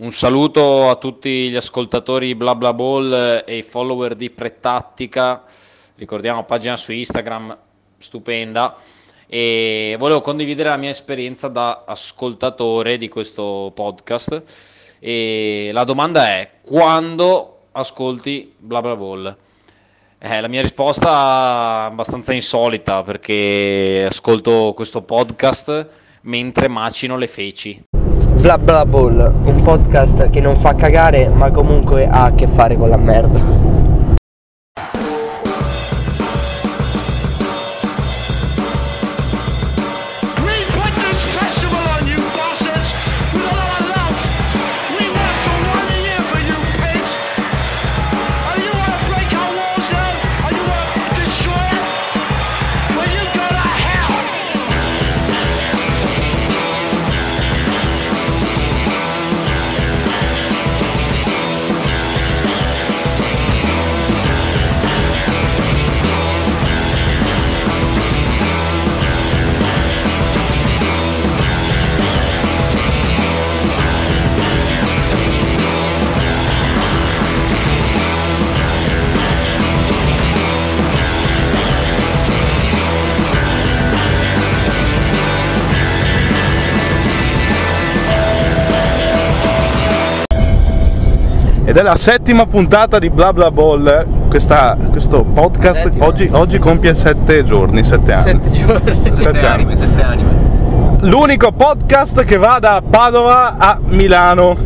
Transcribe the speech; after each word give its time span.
Un 0.00 0.12
saluto 0.12 0.88
a 0.90 0.94
tutti 0.94 1.50
gli 1.50 1.56
ascoltatori 1.56 2.36
Bla 2.36 2.54
Bla 2.54 2.72
Ball 2.72 3.42
e 3.44 3.56
i 3.56 3.62
follower 3.64 4.14
di 4.14 4.30
Pretattica. 4.30 5.42
Ricordiamo 5.96 6.44
pagina 6.44 6.76
su 6.76 6.92
Instagram 6.92 7.58
stupenda. 7.98 8.76
E 9.26 9.96
volevo 9.98 10.20
condividere 10.20 10.68
la 10.68 10.76
mia 10.76 10.90
esperienza 10.90 11.48
da 11.48 11.82
ascoltatore 11.84 12.96
di 12.96 13.08
questo 13.08 13.72
podcast. 13.74 14.42
E 15.00 15.70
la 15.72 15.82
domanda 15.82 16.28
è: 16.28 16.48
quando 16.62 17.62
ascolti 17.72 18.54
Bla 18.56 18.80
Bla 18.80 18.94
Ball? 18.94 19.36
Eh, 20.16 20.40
la 20.40 20.46
mia 20.46 20.62
risposta 20.62 21.08
è 21.08 21.86
abbastanza 21.86 22.32
insolita 22.32 23.02
perché 23.02 24.06
ascolto 24.08 24.74
questo 24.76 25.02
podcast 25.02 25.88
mentre 26.20 26.68
macino 26.68 27.16
le 27.16 27.26
feci. 27.26 27.97
Bla 28.40 28.56
Bla 28.56 28.84
Ball, 28.84 29.32
un 29.44 29.62
podcast 29.62 30.30
che 30.30 30.40
non 30.40 30.54
fa 30.54 30.76
cagare 30.76 31.28
ma 31.28 31.50
comunque 31.50 32.06
ha 32.06 32.26
a 32.26 32.32
che 32.32 32.46
fare 32.46 32.76
con 32.76 32.88
la 32.88 32.96
merda. 32.96 33.77
Ed 91.68 91.76
è 91.76 91.82
la 91.82 91.96
settima 91.96 92.46
puntata 92.46 92.98
di 92.98 93.10
Bla 93.10 93.34
Bla 93.34 93.50
Ball. 93.50 94.06
Questa- 94.30 94.74
questo 94.90 95.22
podcast 95.22 95.82
Settima. 95.82 96.06
oggi, 96.06 96.26
oggi 96.32 96.56
compie 96.58 96.94
sette 96.94 97.44
giorni, 97.44 97.84
sette 97.84 98.14
anni. 98.14 98.40
Sette 98.42 98.50
giorni. 98.50 99.14
Sette 99.14 99.46
anni. 99.46 99.76
sette 99.76 100.02
anime. 100.02 100.30
L'unico 101.00 101.52
podcast 101.52 102.24
che 102.24 102.38
va 102.38 102.56
da 102.58 102.80
Padova 102.88 103.56
a 103.58 103.78
Milano. 103.84 104.56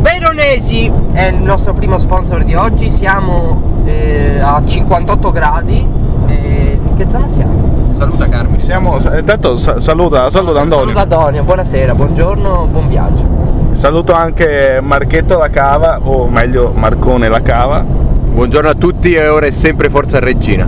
Veronesi 0.00 0.90
è 1.12 1.24
il 1.26 1.42
nostro 1.42 1.74
primo 1.74 1.98
sponsor 1.98 2.42
di 2.42 2.54
oggi, 2.54 2.90
siamo 2.90 3.82
eh, 3.84 4.40
a 4.40 4.62
58 4.64 5.30
gradi. 5.32 5.86
E 6.26 6.80
in 6.82 6.96
che 6.96 7.06
zona 7.06 7.28
siamo? 7.28 7.90
Saluta 7.90 8.30
Carmi. 8.30 8.58
Siamo, 8.58 8.98
eh, 8.98 9.18
intanto 9.18 9.56
sa- 9.56 9.78
saluta, 9.78 10.30
saluta 10.30 10.60
Antonio. 10.62 10.94
Saluta 10.94 11.16
Antonio, 11.16 11.42
buonasera, 11.42 11.94
buongiorno, 11.94 12.66
buon 12.70 12.88
viaggio. 12.88 13.45
Saluto 13.76 14.14
anche 14.14 14.78
Marchetto 14.80 15.36
la 15.36 15.50
Cava, 15.50 16.00
o 16.02 16.26
meglio 16.28 16.72
Marcone 16.74 17.28
la 17.28 17.42
Cava. 17.42 17.84
Buongiorno 17.84 18.70
a 18.70 18.74
tutti 18.74 19.12
e 19.12 19.28
ora 19.28 19.44
è 19.44 19.50
sempre 19.50 19.90
Forza 19.90 20.18
Regina. 20.18 20.66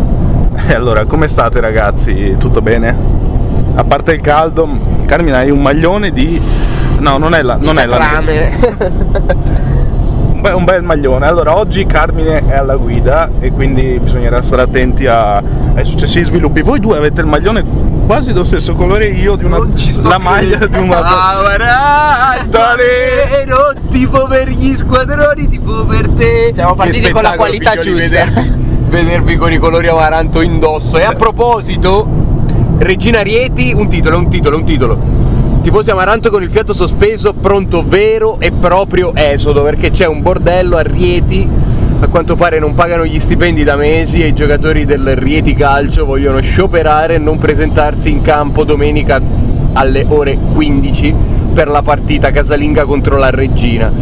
E 0.69 0.75
allora, 0.75 1.07
come 1.07 1.27
state 1.27 1.59
ragazzi? 1.59 2.37
Tutto 2.39 2.61
bene? 2.61 2.95
A 3.77 3.83
parte 3.85 4.13
il 4.13 4.21
caldo, 4.21 4.69
Carmine 5.07 5.39
hai 5.39 5.51
un 5.51 5.63
maglione 5.63 6.11
di... 6.13 6.39
No, 6.99 7.17
non 7.17 7.33
è 7.33 7.41
la... 7.41 7.57
Non 7.57 7.79
è 7.79 7.87
la... 7.87 7.97
Trame. 7.97 8.51
Un 10.33 10.41
bel, 10.43 10.55
un 10.55 10.65
bel 10.65 10.83
maglione. 10.83 11.27
Allora, 11.27 11.57
oggi 11.57 11.87
Carmine 11.87 12.43
è 12.47 12.57
alla 12.57 12.77
guida 12.77 13.31
e 13.41 13.51
quindi 13.53 13.99
bisognerà 14.03 14.43
stare 14.43 14.61
attenti 14.61 15.07
a- 15.07 15.39
ai 15.39 15.85
successivi 15.87 16.27
sviluppi. 16.27 16.61
Voi 16.61 16.79
due 16.79 16.99
avete 16.99 17.23
il 17.23 17.27
maglione 17.27 17.65
quasi 18.09 18.33
dello 18.33 18.45
stesso 18.45 18.73
colore, 18.73 19.09
io 19.09 19.37
di 19.37 19.45
una 19.45 19.59
la 20.05 20.19
maglia 20.19 20.67
di 20.67 20.79
una 20.79 20.99
Ah, 20.99 22.43
Dale! 22.49 23.45
non 23.47 23.91
tifo 23.91 24.27
per 24.27 24.49
gli 24.49 24.75
squadroni, 24.75 25.47
tifo 25.47 25.85
per 25.85 26.09
te. 26.17 26.53
Siamo 26.55 26.75
partiti 26.75 27.11
con 27.11 27.21
la 27.21 27.33
qualità 27.33 27.77
giusta. 27.77 28.25
Vedervi, 28.25 28.53
vedervi 28.89 29.37
con 29.37 29.53
i 29.53 29.59
colori 29.59 29.89
amaranto 29.89 30.41
indosso. 30.41 30.97
E 30.97 31.03
a 31.03 31.13
proposito, 31.13 32.09
Regina 32.79 33.21
Rieti, 33.21 33.75
un 33.75 33.91
titolo, 33.91 34.17
un 34.17 34.31
titolo, 34.31 34.57
un 34.57 34.65
titolo. 34.65 34.99
Tifosi 35.61 35.91
Amaranto 35.91 36.31
con 36.31 36.43
il 36.43 36.49
fiato 36.49 36.73
sospeso, 36.73 37.35
pronto 37.35 37.85
vero 37.87 38.41
e 38.41 38.53
proprio 38.53 39.15
esodo, 39.15 39.63
perché 39.63 39.91
c'è 39.91 40.07
un 40.07 40.23
bordello 40.23 40.79
a 40.79 40.83
Rieti. 40.83 41.47
A 42.01 42.07
quanto 42.07 42.37
pare 42.37 42.59
non 42.59 42.75
pagano 42.75 43.05
gli 43.05 43.19
stipendi 43.19 43.65
da 43.65 43.75
mesi 43.75 44.23
e 44.23 44.29
i 44.29 44.33
giocatori 44.33 44.85
del 44.85 45.17
Rieti 45.17 45.55
Calcio 45.55 46.05
vogliono 46.05 46.41
scioperare 46.41 47.17
e 47.17 47.19
non 47.19 47.39
presentarsi 47.39 48.09
in 48.09 48.23
campo 48.23 48.63
domenica 48.63 49.21
alle 49.73 50.05
ore 50.09 50.39
15 50.55 51.15
per 51.53 51.69
la 51.69 51.83
partita 51.83 52.31
casalinga 52.31 52.85
contro 52.85 53.17
la 53.17 53.31
Regina. 53.31 53.93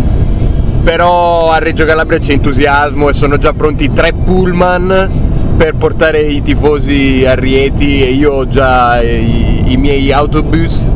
Però 0.84 1.50
a 1.50 1.58
Reggio 1.58 1.86
Calabria 1.86 2.18
c'è 2.18 2.32
entusiasmo 2.32 3.08
e 3.08 3.14
sono 3.14 3.38
già 3.38 3.52
pronti 3.54 3.90
tre 3.92 4.12
pullman 4.12 5.10
per 5.56 5.74
portare 5.74 6.20
i 6.20 6.42
tifosi 6.42 7.24
a 7.26 7.34
Rieti 7.34 8.02
e 8.02 8.10
io 8.10 8.32
ho 8.32 8.46
già 8.46 9.00
i, 9.00 9.72
i 9.72 9.76
miei 9.78 10.12
autobus 10.12 10.90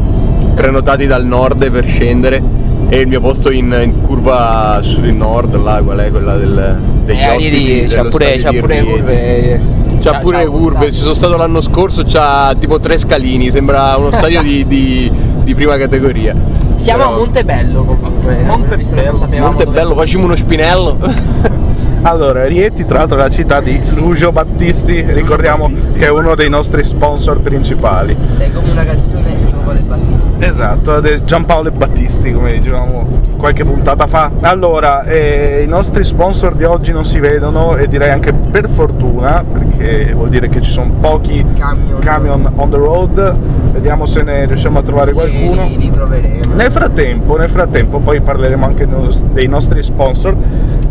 prenotati 0.55 1.07
dal 1.07 1.25
nord 1.25 1.71
per 1.71 1.87
scendere 1.87 2.60
e 2.93 2.99
il 2.99 3.07
mio 3.07 3.21
posto 3.21 3.51
in, 3.53 3.75
in 3.83 4.01
curva 4.03 4.81
sul 4.83 5.07
nord, 5.13 5.55
là, 5.63 5.81
qual 5.83 5.99
è 5.99 6.11
quella 6.11 6.37
del, 6.37 6.77
degli 7.05 7.19
Eh, 7.19 7.29
ospiti 7.37 7.85
c'ha 7.89 8.03
pure, 8.09 8.37
c'ha 8.37 8.53
pure 8.53 8.83
curve. 8.85 9.61
C'ha 10.01 10.19
pure 10.19 10.39
le 10.39 10.47
curve, 10.47 10.91
ci 10.93 11.01
sono 11.01 11.15
stato 11.15 11.37
l'anno 11.37 11.61
scorso, 11.61 12.03
c'ha 12.07 12.55
tipo 12.59 12.81
tre 12.81 12.99
scalini, 12.99 13.51
sembra 13.51 13.95
uno 13.97 14.11
stadio 14.13 14.43
di, 14.43 14.67
di- 14.67 15.13
di 15.45 15.55
prima 15.55 15.77
categoria. 15.77 16.35
Siamo 16.75 17.03
Però- 17.05 17.15
a 17.15 17.17
Montebello 17.19 17.85
comunque. 17.85 18.37
Montebello. 18.45 18.77
visto 18.77 18.95
che 18.97 19.03
non 19.05 19.17
sapevamo 19.17 19.47
Montebello, 19.53 19.89
dove- 19.91 20.01
facciamo 20.01 20.25
uno 20.25 20.37
spinello. 20.37 20.99
Allora, 22.03 22.47
Rieti 22.47 22.87
tra 22.87 23.01
l'altro 23.01 23.19
è 23.19 23.21
la 23.21 23.29
città 23.29 23.61
di 23.61 23.79
Lucio 23.93 24.33
Battisti, 24.33 25.05
ricordiamo 25.09 25.69
Battisti. 25.69 25.99
che 25.99 26.07
è 26.07 26.11
uno 26.11 26.35
dei 26.35 26.49
nostri 26.49 26.83
sponsor 26.83 27.41
principali. 27.41 28.17
Sei 28.39 28.51
come 28.55 28.71
una 28.71 28.85
canzone 28.87 29.37
di 29.45 29.53
Popole 29.71 29.81
Battista. 29.83 30.47
Esatto, 30.47 31.01
di 31.01 31.25
Giampaolo 31.25 31.71
Battisti, 31.71 32.33
come 32.33 32.53
dicevamo 32.55 33.07
qualche 33.37 33.65
puntata 33.65 34.07
fa. 34.07 34.31
Allora, 34.41 35.05
eh, 35.05 35.63
i 35.65 35.69
nostri 35.69 36.05
sponsor 36.05 36.55
di 36.55 36.65
oggi 36.65 36.93
non 36.93 37.05
si 37.05 37.21
vedono 37.21 37.77
e 37.77 37.87
direi 37.87 38.11
anche 38.11 38.33
per 38.33 38.69
fortuna, 38.69 39.45
perché 39.51 40.13
vuol 40.13 40.29
dire 40.29 40.49
che 40.49 40.61
ci 40.61 40.71
sono 40.71 40.93
pochi 41.01 41.45
Camion. 41.55 42.01
camion 42.01 42.53
on 42.57 42.71
the 42.71 42.77
road. 42.77 43.39
Vediamo 43.73 44.07
se 44.07 44.23
ne 44.23 44.47
riusciamo 44.47 44.81
a 44.81 44.83
trovare 44.83 45.13
qualcuno. 45.13 45.65
Li, 45.65 45.79
li 45.79 45.91
troveremo. 45.91 46.55
Nel 46.55 46.73
frattempo, 46.73 47.37
nel 47.37 47.49
frattempo, 47.49 48.01
poi 48.01 48.21
parleremo 48.21 48.67
anche 48.67 48.87
dei 49.33 49.47
nostri 49.47 49.83
sponsor. 49.83 50.37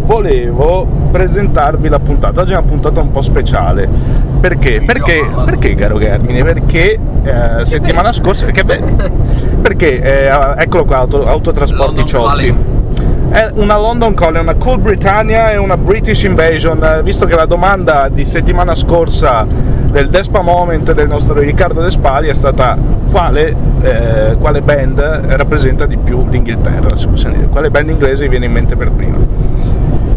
Volevo 0.02 0.88
presentarvi 1.12 1.88
la 1.88 2.00
puntata. 2.00 2.42
Oggi 2.42 2.54
è 2.54 2.58
una 2.58 2.66
puntata 2.66 3.00
un 3.02 3.12
po' 3.12 3.22
speciale. 3.22 3.88
Perché? 4.40 4.82
Perché, 4.84 5.30
perché 5.46 5.76
caro 5.76 6.00
Germine? 6.00 6.44
Perché 6.44 6.98
eh, 7.24 7.66
settimana 7.66 8.12
scorsa. 8.12 8.48
Che 8.48 8.64
bene! 8.78 9.12
Perché 9.62 10.02
eh, 10.02 10.54
eccolo 10.58 10.86
qua, 10.86 10.98
auto- 10.98 11.26
autotrasporti 11.26 12.06
Ciotti. 12.06 12.56
È 13.30 13.52
una 13.56 13.78
London 13.78 14.14
Calling, 14.16 14.42
una 14.42 14.56
Cool 14.56 14.80
Britannia 14.80 15.52
e 15.52 15.58
una 15.58 15.78
British 15.78 16.24
Invasion. 16.24 16.84
Eh, 16.84 17.04
Visto 17.04 17.26
che 17.26 17.36
la 17.36 17.46
domanda 17.46 18.10
di 18.10 18.26
settimana 18.26 18.76
scorsa 18.76 19.46
del 19.46 20.10
Despa 20.10 20.42
Moment 20.42 20.94
del 20.94 21.08
nostro 21.08 21.40
Riccardo 21.40 21.82
Despali 21.82 22.28
è 22.28 22.34
stata 22.34 22.78
quale, 23.12 23.56
eh, 23.82 24.36
quale 24.40 24.62
band 24.62 25.00
rappresenta 25.00 25.86
di 25.86 25.98
più 25.98 26.28
l'Inghilterra. 26.28 26.90
Quale 27.52 27.70
band 27.70 27.90
inglese 27.90 28.24
vi 28.24 28.30
viene 28.30 28.46
in 28.46 28.52
mente 28.52 28.76
per 28.76 28.92
prima? 28.92 29.18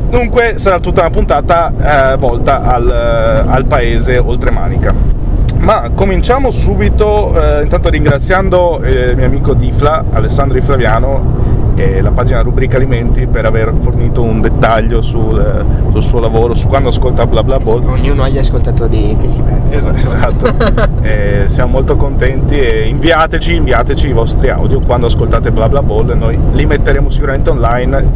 Dunque 0.09 0.55
sarà 0.57 0.79
tutta 0.79 1.01
una 1.01 1.11
puntata 1.11 2.13
eh, 2.13 2.17
volta 2.17 2.63
al, 2.63 2.89
eh, 2.89 3.51
al 3.51 3.65
paese 3.67 4.19
oltremanica. 4.19 5.22
Ma 5.63 5.91
cominciamo 5.95 6.51
subito, 6.51 7.41
eh, 7.41 7.63
intanto 7.63 7.89
ringraziando 7.89 8.83
eh, 8.83 9.11
il 9.11 9.17
mio 9.17 9.27
amico 9.27 9.55
Difla, 9.55 10.05
Alessandro 10.13 10.59
Di 10.59 10.65
Flaviano, 10.65 11.71
e 11.77 12.03
la 12.03 12.11
pagina 12.11 12.43
rubrica 12.43 12.77
alimenti 12.77 13.27
per 13.27 13.47
aver 13.47 13.73
fornito 13.81 14.23
un 14.23 14.41
dettaglio 14.41 15.01
sul, 15.01 15.65
sul 15.93 16.03
suo 16.03 16.19
lavoro, 16.19 16.55
su 16.55 16.67
quando 16.67 16.89
ascolta 16.89 17.27
bla 17.27 17.45
bla 17.45 17.59
ball. 17.59 17.87
Ognuno 17.87 18.25
ha 18.25 18.29
gli 18.29 18.39
ascoltatori 18.39 19.17
che 19.19 19.29
si 19.29 19.41
perdono. 19.41 19.97
Es- 19.97 20.05
esatto, 20.05 20.91
Eh, 21.03 21.45
siamo 21.47 21.73
molto 21.73 21.97
contenti 21.97 22.59
e 22.59 22.89
inviateci, 22.89 23.55
inviateci 23.55 24.09
i 24.09 24.13
vostri 24.13 24.51
audio 24.51 24.81
quando 24.81 25.07
ascoltate 25.07 25.51
bla 25.51 25.69
bla 25.69 25.81
e 25.81 26.15
noi 26.15 26.39
li 26.53 26.67
metteremo 26.67 27.09
sicuramente 27.09 27.51
online. 27.51 28.07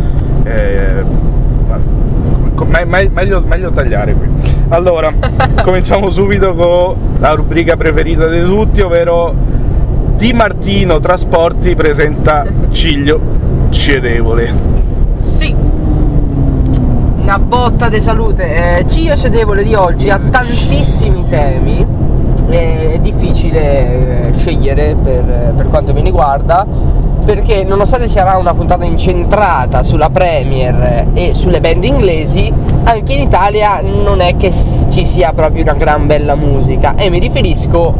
Eh, 2.57 2.59
co- 2.59 2.65
me- 2.65 2.85
me- 2.85 3.11
meglio, 3.13 3.43
meglio 3.47 3.71
tagliare 3.71 4.15
qui. 4.15 4.29
Allora, 4.69 5.13
cominciamo 5.63 6.11
subito 6.11 6.55
con 6.55 6.95
la 7.19 7.35
rubrica 7.35 7.77
preferita 7.77 8.27
di 8.29 8.41
tutti, 8.43 8.81
ovvero 8.81 9.35
Di 10.17 10.33
Martino 10.33 10.99
Trasporti 10.99 11.75
presenta 11.75 12.43
Ciglio 12.71 13.21
Cedevole. 13.71 14.51
Sì. 15.25 15.55
Una 17.21 17.39
botta 17.39 17.89
di 17.91 18.01
salute. 18.01 18.79
Eh, 18.79 18.87
Cio 18.87 19.15
Sedevole 19.17 19.63
di 19.63 19.75
oggi 19.75 20.09
ha 20.09 20.19
tantissimi 20.31 21.27
temi. 21.29 21.85
eh, 22.49 22.93
È 22.95 22.99
difficile 22.99 24.29
eh, 24.31 24.33
scegliere 24.37 24.97
per, 25.03 25.53
per 25.57 25.67
quanto 25.69 25.93
mi 25.93 26.01
riguarda. 26.03 26.67
Perché 27.27 27.65
nonostante 27.65 28.07
sarà 28.07 28.37
una 28.37 28.55
puntata 28.55 28.85
incentrata 28.85 29.83
sulla 29.83 30.11
Premier 30.11 31.09
e 31.13 31.35
sulle 31.35 31.61
band 31.61 31.83
inglesi, 31.83 32.53
anche 32.85 33.15
in 33.15 33.19
Italia 33.19 33.81
non 33.83 34.21
è 34.21 34.37
che 34.37 34.53
ci 34.53 35.05
sia 35.05 35.33
proprio 35.33 35.63
una 35.63 35.73
gran 35.73 36.07
bella 36.07 36.37
musica. 36.37 36.95
E 36.95 37.11
mi 37.11 37.19
riferisco 37.19 37.93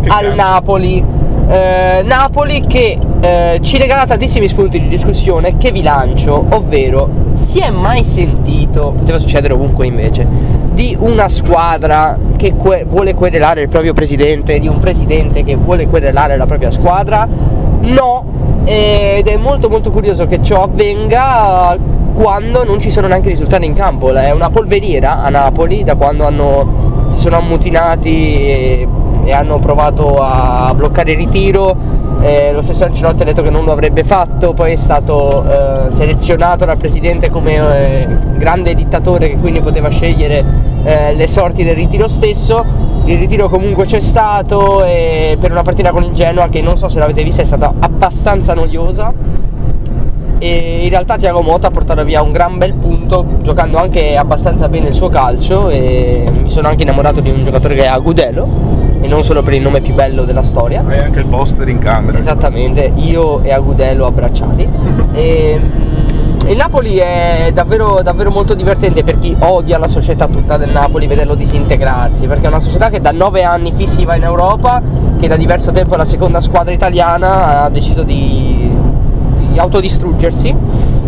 che 0.00 0.08
al 0.08 0.22
cazzo. 0.26 0.34
Napoli. 0.36 1.04
Eh, 1.48 2.02
Napoli 2.04 2.64
che 2.68 2.98
eh, 3.20 3.58
ci 3.62 3.78
regala 3.78 4.06
tantissimi 4.06 4.46
spunti 4.46 4.80
di 4.80 4.86
discussione 4.86 5.56
che 5.56 5.72
vi 5.72 5.82
lancio, 5.82 6.44
ovvero 6.50 7.08
si 7.34 7.58
è 7.58 7.70
mai 7.70 8.04
sentito, 8.04 8.94
poteva 8.96 9.18
succedere 9.18 9.54
ovunque 9.54 9.86
invece, 9.86 10.24
di 10.72 10.96
una 10.98 11.28
squadra 11.28 12.16
che 12.36 12.54
que- 12.54 12.84
vuole 12.88 13.14
querelare 13.14 13.62
il 13.62 13.68
proprio 13.68 13.92
presidente, 13.92 14.60
di 14.60 14.68
un 14.68 14.78
presidente 14.78 15.42
che 15.42 15.56
vuole 15.56 15.88
querelare 15.88 16.36
la 16.36 16.46
propria 16.46 16.70
squadra? 16.70 17.28
No, 17.80 18.24
ed 18.64 19.26
è 19.26 19.36
molto 19.36 19.68
molto 19.68 19.90
curioso 19.90 20.26
che 20.26 20.42
ciò 20.42 20.64
avvenga 20.64 21.76
quando 22.14 22.64
non 22.64 22.80
ci 22.80 22.90
sono 22.90 23.06
neanche 23.06 23.28
risultati 23.28 23.66
in 23.66 23.74
campo, 23.74 24.12
è 24.12 24.32
una 24.32 24.48
polveriera 24.48 25.22
a 25.22 25.28
Napoli 25.28 25.84
da 25.84 25.96
quando 25.96 26.24
hanno, 26.24 27.06
si 27.08 27.20
sono 27.20 27.36
ammutinati 27.36 28.08
e, 28.08 28.88
e 29.24 29.32
hanno 29.32 29.58
provato 29.58 30.16
a 30.18 30.72
bloccare 30.74 31.12
il 31.12 31.18
ritiro. 31.18 31.76
Eh, 32.22 32.52
lo 32.52 32.62
stesso 32.62 32.84
Ancelotti 32.84 33.22
ha 33.22 33.24
detto 33.26 33.42
che 33.42 33.50
non 33.50 33.64
lo 33.64 33.72
avrebbe 33.72 34.02
fatto, 34.02 34.54
poi 34.54 34.72
è 34.72 34.76
stato 34.76 35.44
eh, 35.44 35.90
selezionato 35.90 36.64
dal 36.64 36.78
presidente 36.78 37.28
come 37.28 37.54
eh, 37.54 38.08
grande 38.36 38.74
dittatore 38.74 39.28
che 39.28 39.36
quindi 39.36 39.60
poteva 39.60 39.90
scegliere 39.90 40.42
eh, 40.84 41.12
le 41.14 41.28
sorti 41.28 41.62
del 41.62 41.74
ritiro 41.74 42.08
stesso. 42.08 42.64
Il 43.06 43.18
ritiro 43.18 43.48
comunque 43.48 43.86
c'è 43.86 44.00
stato 44.00 44.82
e 44.82 45.36
per 45.38 45.52
una 45.52 45.62
partita 45.62 45.92
con 45.92 46.02
il 46.02 46.10
Genoa 46.10 46.48
che 46.48 46.60
non 46.60 46.76
so 46.76 46.88
se 46.88 46.98
l'avete 46.98 47.22
vista 47.22 47.40
è 47.40 47.44
stata 47.44 47.72
abbastanza 47.78 48.52
noiosa 48.52 49.14
e 50.38 50.80
in 50.82 50.88
realtà 50.88 51.16
Tiago 51.16 51.40
Motta 51.40 51.68
ha 51.68 51.70
portato 51.70 52.02
via 52.02 52.20
un 52.20 52.32
gran 52.32 52.58
bel 52.58 52.74
punto 52.74 53.24
giocando 53.42 53.78
anche 53.78 54.16
abbastanza 54.16 54.68
bene 54.68 54.88
il 54.88 54.94
suo 54.94 55.08
calcio 55.08 55.70
e 55.70 56.24
mi 56.42 56.50
sono 56.50 56.66
anche 56.66 56.82
innamorato 56.82 57.20
di 57.20 57.30
un 57.30 57.44
giocatore 57.44 57.74
che 57.74 57.84
è 57.84 57.86
Agudelo 57.86 58.48
e 59.00 59.06
non 59.06 59.22
solo 59.22 59.40
per 59.42 59.54
il 59.54 59.62
nome 59.62 59.80
più 59.80 59.94
bello 59.94 60.24
della 60.24 60.42
storia 60.42 60.82
Hai 60.84 60.98
anche 60.98 61.20
il 61.20 61.26
poster 61.26 61.68
in 61.68 61.78
camera. 61.78 62.18
Esattamente, 62.18 62.90
io 62.96 63.40
e 63.44 63.52
Agudelo 63.52 64.04
abbracciati. 64.04 64.68
E, 65.16 65.58
mm, 65.58 65.95
il 66.48 66.56
Napoli 66.56 66.96
è 66.96 67.50
davvero, 67.52 68.02
davvero 68.02 68.30
molto 68.30 68.54
divertente 68.54 69.02
per 69.02 69.18
chi 69.18 69.34
odia 69.40 69.78
la 69.78 69.88
società 69.88 70.28
tutta 70.28 70.56
del 70.56 70.70
Napoli, 70.70 71.08
vederlo 71.08 71.34
disintegrarsi, 71.34 72.26
perché 72.26 72.44
è 72.44 72.48
una 72.48 72.60
società 72.60 72.88
che 72.88 73.00
da 73.00 73.10
nove 73.10 73.42
anni 73.42 73.72
fissi 73.72 74.04
va 74.04 74.14
in 74.14 74.22
Europa, 74.22 74.80
che 75.18 75.26
da 75.26 75.36
diverso 75.36 75.72
tempo 75.72 75.94
è 75.94 75.96
la 75.96 76.04
seconda 76.04 76.40
squadra 76.40 76.72
italiana, 76.72 77.62
ha 77.62 77.68
deciso 77.68 78.04
di, 78.04 78.70
di 79.50 79.58
autodistruggersi, 79.58 80.54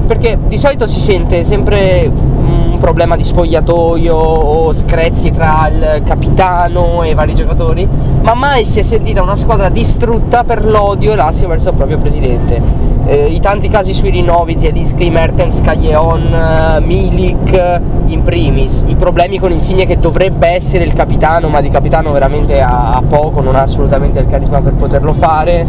perché 0.08 0.38
di 0.48 0.58
solito 0.58 0.88
si 0.88 0.98
sente 0.98 1.44
sempre 1.44 2.10
un 2.10 2.78
problema 2.80 3.14
di 3.14 3.22
spogliatoio 3.22 4.14
o 4.14 4.72
screzi 4.72 5.30
tra 5.30 5.68
il 5.68 6.02
capitano 6.04 7.04
e 7.04 7.10
i 7.10 7.14
vari 7.14 7.34
giocatori, 7.34 7.88
ma 8.22 8.34
mai 8.34 8.64
si 8.64 8.80
è 8.80 8.82
sentita 8.82 9.22
una 9.22 9.36
squadra 9.36 9.68
distrutta 9.68 10.42
per 10.42 10.64
l'odio 10.64 11.12
e 11.12 11.16
l'ansia 11.16 11.46
verso 11.46 11.68
il 11.68 11.74
proprio 11.76 11.98
presidente. 11.98 12.97
Eh, 13.10 13.28
I 13.28 13.40
tanti 13.40 13.68
casi 13.70 13.94
sui 13.94 14.10
rinnovi, 14.10 14.58
Zielinski, 14.58 15.08
Mertens, 15.08 15.62
Caglion, 15.62 16.26
eh, 16.30 16.80
Milik 16.80 17.52
eh, 17.54 17.80
in 18.04 18.22
primis, 18.22 18.84
i 18.86 18.96
problemi 18.96 19.38
con 19.38 19.50
Insigne 19.50 19.86
che 19.86 19.96
dovrebbe 19.96 20.48
essere 20.48 20.84
il 20.84 20.92
capitano, 20.92 21.48
ma 21.48 21.62
di 21.62 21.70
capitano 21.70 22.12
veramente 22.12 22.60
ha, 22.60 22.92
ha 22.92 23.00
poco, 23.00 23.40
non 23.40 23.56
ha 23.56 23.62
assolutamente 23.62 24.18
il 24.18 24.26
carisma 24.26 24.60
per 24.60 24.74
poterlo 24.74 25.14
fare. 25.14 25.64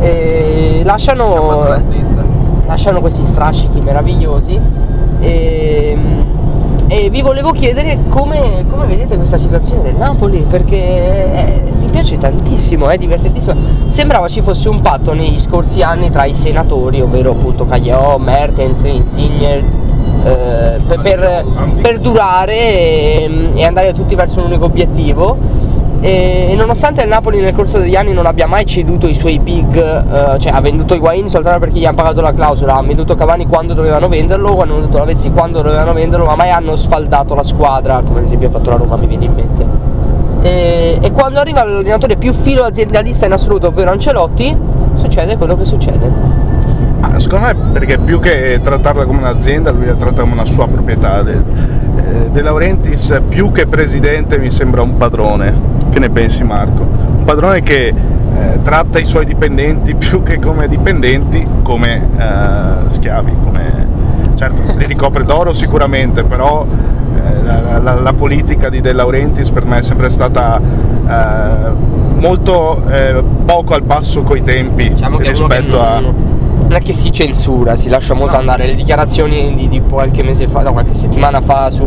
E 0.00 0.80
lasciano, 0.82 1.68
lasciano 2.66 3.00
questi 3.00 3.22
strascichi 3.22 3.80
meravigliosi. 3.80 4.60
E, 5.20 5.96
e 6.88 7.10
vi 7.10 7.22
volevo 7.22 7.52
chiedere 7.52 7.96
come, 8.08 8.64
come 8.68 8.86
vedete 8.86 9.14
questa 9.14 9.38
situazione 9.38 9.82
del 9.82 9.94
Napoli 9.94 10.44
perché 10.50 11.62
mi 11.78 11.81
piace 11.92 12.18
tantissimo, 12.18 12.88
è 12.88 12.96
divertentissimo. 12.96 13.54
Sembrava 13.86 14.26
ci 14.26 14.40
fosse 14.40 14.68
un 14.68 14.80
patto 14.80 15.12
negli 15.12 15.38
scorsi 15.38 15.82
anni 15.82 16.10
tra 16.10 16.24
i 16.24 16.34
senatori 16.34 17.00
ovvero 17.00 17.32
appunto 17.32 17.66
Cagliò, 17.66 18.16
Mertens, 18.18 18.82
Insigne 18.82 19.58
eh, 20.24 20.80
per, 20.86 21.00
per, 21.00 21.44
per 21.80 21.98
durare 22.00 22.54
e, 22.54 23.50
e 23.54 23.64
andare 23.64 23.92
tutti 23.92 24.14
verso 24.14 24.40
un 24.40 24.46
unico 24.46 24.64
obiettivo. 24.64 25.70
E 26.04 26.54
nonostante 26.56 27.02
il 27.02 27.08
Napoli 27.08 27.40
nel 27.40 27.54
corso 27.54 27.78
degli 27.78 27.94
anni 27.94 28.12
non 28.12 28.26
abbia 28.26 28.48
mai 28.48 28.66
ceduto 28.66 29.06
i 29.06 29.14
suoi 29.14 29.38
big, 29.38 29.76
eh, 29.76 30.38
cioè 30.40 30.52
ha 30.52 30.60
venduto 30.60 30.94
Higuain 30.94 31.28
soltanto 31.28 31.60
perché 31.60 31.78
gli 31.78 31.86
hanno 31.86 31.94
pagato 31.94 32.20
la 32.20 32.32
clausola, 32.32 32.74
ha 32.74 32.82
venduto 32.82 33.14
Cavani 33.14 33.46
quando 33.46 33.72
dovevano 33.72 34.08
venderlo, 34.08 34.60
hanno 34.60 34.74
venduto 34.74 34.98
Lavezzi 34.98 35.30
quando 35.30 35.62
dovevano 35.62 35.92
venderlo, 35.92 36.24
ma 36.24 36.34
mai 36.34 36.50
hanno 36.50 36.74
sfaldato 36.74 37.36
la 37.36 37.44
squadra, 37.44 38.02
come 38.04 38.18
ad 38.18 38.24
esempio 38.24 38.48
ha 38.48 38.50
fatto 38.50 38.70
la 38.70 38.76
Roma, 38.76 38.96
mi 38.96 39.06
viene 39.06 39.26
in 39.26 39.32
mente. 39.32 39.91
E, 40.42 40.98
e 41.00 41.12
quando 41.12 41.38
arriva 41.38 41.64
l'allenatore 41.64 42.16
più 42.16 42.32
filo 42.32 42.64
aziendalista 42.64 43.26
in 43.26 43.32
assoluto, 43.32 43.68
ovvero 43.68 43.92
Ancelotti, 43.92 44.56
succede 44.94 45.36
quello 45.36 45.56
che 45.56 45.64
succede. 45.64 46.10
Ma 46.98 47.18
secondo 47.18 47.46
me 47.46 47.54
perché 47.72 47.98
più 47.98 48.20
che 48.20 48.60
trattarla 48.62 49.04
come 49.04 49.18
un'azienda, 49.18 49.70
lui 49.70 49.86
la 49.86 49.94
tratta 49.94 50.22
come 50.22 50.32
una 50.32 50.44
sua 50.44 50.66
proprietà. 50.66 51.22
De, 51.22 51.32
eh, 51.32 52.30
De 52.30 52.42
Laurentiis 52.42 53.20
più 53.28 53.52
che 53.52 53.66
presidente 53.66 54.38
mi 54.38 54.50
sembra 54.50 54.82
un 54.82 54.96
padrone. 54.96 55.80
Che 55.90 55.98
ne 55.98 56.10
pensi 56.10 56.42
Marco? 56.42 56.82
Un 56.82 57.24
padrone 57.24 57.62
che 57.62 57.88
eh, 57.88 57.94
tratta 58.62 58.98
i 58.98 59.06
suoi 59.06 59.24
dipendenti 59.24 59.94
più 59.94 60.22
che 60.22 60.38
come 60.38 60.68
dipendenti, 60.68 61.46
come 61.62 62.08
eh, 62.16 62.90
schiavi, 62.90 63.32
come... 63.44 63.91
certo 64.34 64.62
li 64.76 64.86
ricopre 64.86 65.24
d'oro 65.24 65.52
sicuramente, 65.52 66.22
però 66.24 66.64
eh, 66.66 67.42
la, 67.42 67.78
la- 67.78 68.00
la 68.00 68.12
politica 68.12 68.68
di 68.68 68.80
De 68.80 68.92
Laurentiis 68.92 69.50
per 69.50 69.64
me 69.64 69.78
è 69.78 69.82
sempre 69.82 70.10
stata 70.10 70.60
eh, 70.60 71.70
molto 72.18 72.82
eh, 72.88 73.22
poco 73.44 73.74
al 73.74 73.82
passo 73.82 74.22
coi 74.22 74.42
tempi 74.42 74.90
Diciamo 74.90 75.18
rispetto 75.18 75.80
a... 75.80 76.00
non, 76.00 76.14
non 76.68 76.72
è 76.72 76.80
che 76.80 76.92
si 76.92 77.10
censura, 77.12 77.76
si 77.76 77.88
lascia 77.88 78.14
molto 78.14 78.36
andare. 78.36 78.66
Le 78.66 78.74
dichiarazioni 78.74 79.54
di, 79.54 79.68
di 79.68 79.82
qualche 79.88 80.22
mese 80.22 80.46
fa, 80.46 80.62
no, 80.62 80.72
qualche 80.72 80.94
settimana 80.94 81.40
fa 81.40 81.70
su 81.70 81.84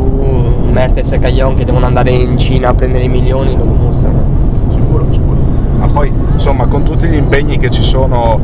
Mertens 0.72 1.12
e 1.13 1.19
Caglion 1.19 1.55
che 1.55 1.63
devono 1.65 1.86
andare 1.86 2.12
in 2.12 2.38
Cina 2.38 2.69
a 2.69 2.74
prendere 2.74 3.05
i 3.05 3.10
milioni 3.10 3.55
lo 3.58 3.63
dimostrano. 3.63 4.24
Sicuro, 4.72 5.05
sicuro. 5.12 5.38
Ma 5.79 5.88
poi, 5.88 6.12
insomma, 6.34 6.65
con 6.67 6.84
tutti 6.84 7.08
gli 7.08 7.15
impegni 7.15 7.58
che 7.58 7.69
ci 7.69 7.84
sono 7.84 8.39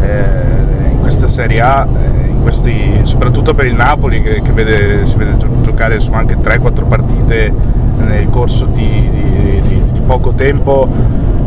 eh, 0.00 0.90
in 0.92 1.00
questa 1.00 1.26
Serie 1.28 1.60
A, 1.60 1.86
eh, 1.90 2.31
questi- 2.42 3.00
soprattutto 3.04 3.54
per 3.54 3.66
il 3.66 3.74
Napoli, 3.74 4.20
che, 4.22 4.42
che 4.42 4.52
vede- 4.52 5.06
si 5.06 5.16
vede 5.16 5.36
gio- 5.38 5.60
giocare 5.62 6.00
su 6.00 6.12
anche 6.12 6.36
3-4 6.40 6.84
partite 6.86 7.52
nel 7.98 8.28
corso 8.30 8.66
di, 8.66 9.08
di- 9.10 9.60
di- 9.66 9.82
di 9.92 10.00
poco 10.04 10.32
tempo, 10.32 10.86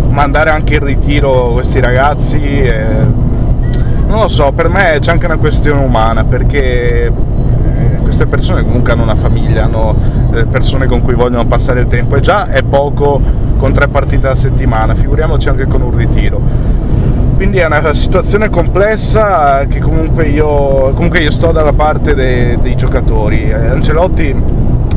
mandare 0.09 0.49
anche 0.49 0.75
in 0.75 0.83
ritiro 0.83 1.51
questi 1.53 1.79
ragazzi, 1.79 2.39
eh, 2.41 2.85
non 4.07 4.19
lo 4.21 4.27
so, 4.27 4.51
per 4.53 4.69
me 4.69 4.97
c'è 4.99 5.11
anche 5.11 5.25
una 5.25 5.37
questione 5.37 5.81
umana, 5.83 6.23
perché 6.23 7.05
eh, 7.07 7.11
queste 8.01 8.25
persone 8.27 8.63
comunque 8.63 8.93
hanno 8.93 9.03
una 9.03 9.15
famiglia, 9.15 9.65
hanno 9.65 9.95
delle 10.29 10.45
persone 10.45 10.85
con 10.85 11.01
cui 11.01 11.13
vogliono 11.15 11.45
passare 11.45 11.81
il 11.81 11.87
tempo 11.87 12.15
e 12.15 12.21
già 12.21 12.47
è 12.47 12.63
poco 12.63 13.19
con 13.57 13.73
tre 13.73 13.87
partite 13.87 14.27
a 14.27 14.35
settimana, 14.35 14.93
figuriamoci 14.95 15.49
anche 15.49 15.65
con 15.65 15.81
un 15.81 15.95
ritiro. 15.95 16.39
Quindi 17.35 17.57
è 17.57 17.65
una 17.65 17.93
situazione 17.93 18.49
complessa 18.49 19.65
che 19.67 19.79
comunque 19.79 20.27
io, 20.27 20.91
comunque 20.93 21.19
io 21.19 21.31
sto 21.31 21.51
dalla 21.51 21.73
parte 21.73 22.15
de- 22.15 22.57
dei 22.61 22.75
giocatori. 22.75 23.49
Eh, 23.49 23.53
Ancelotti 23.53 24.33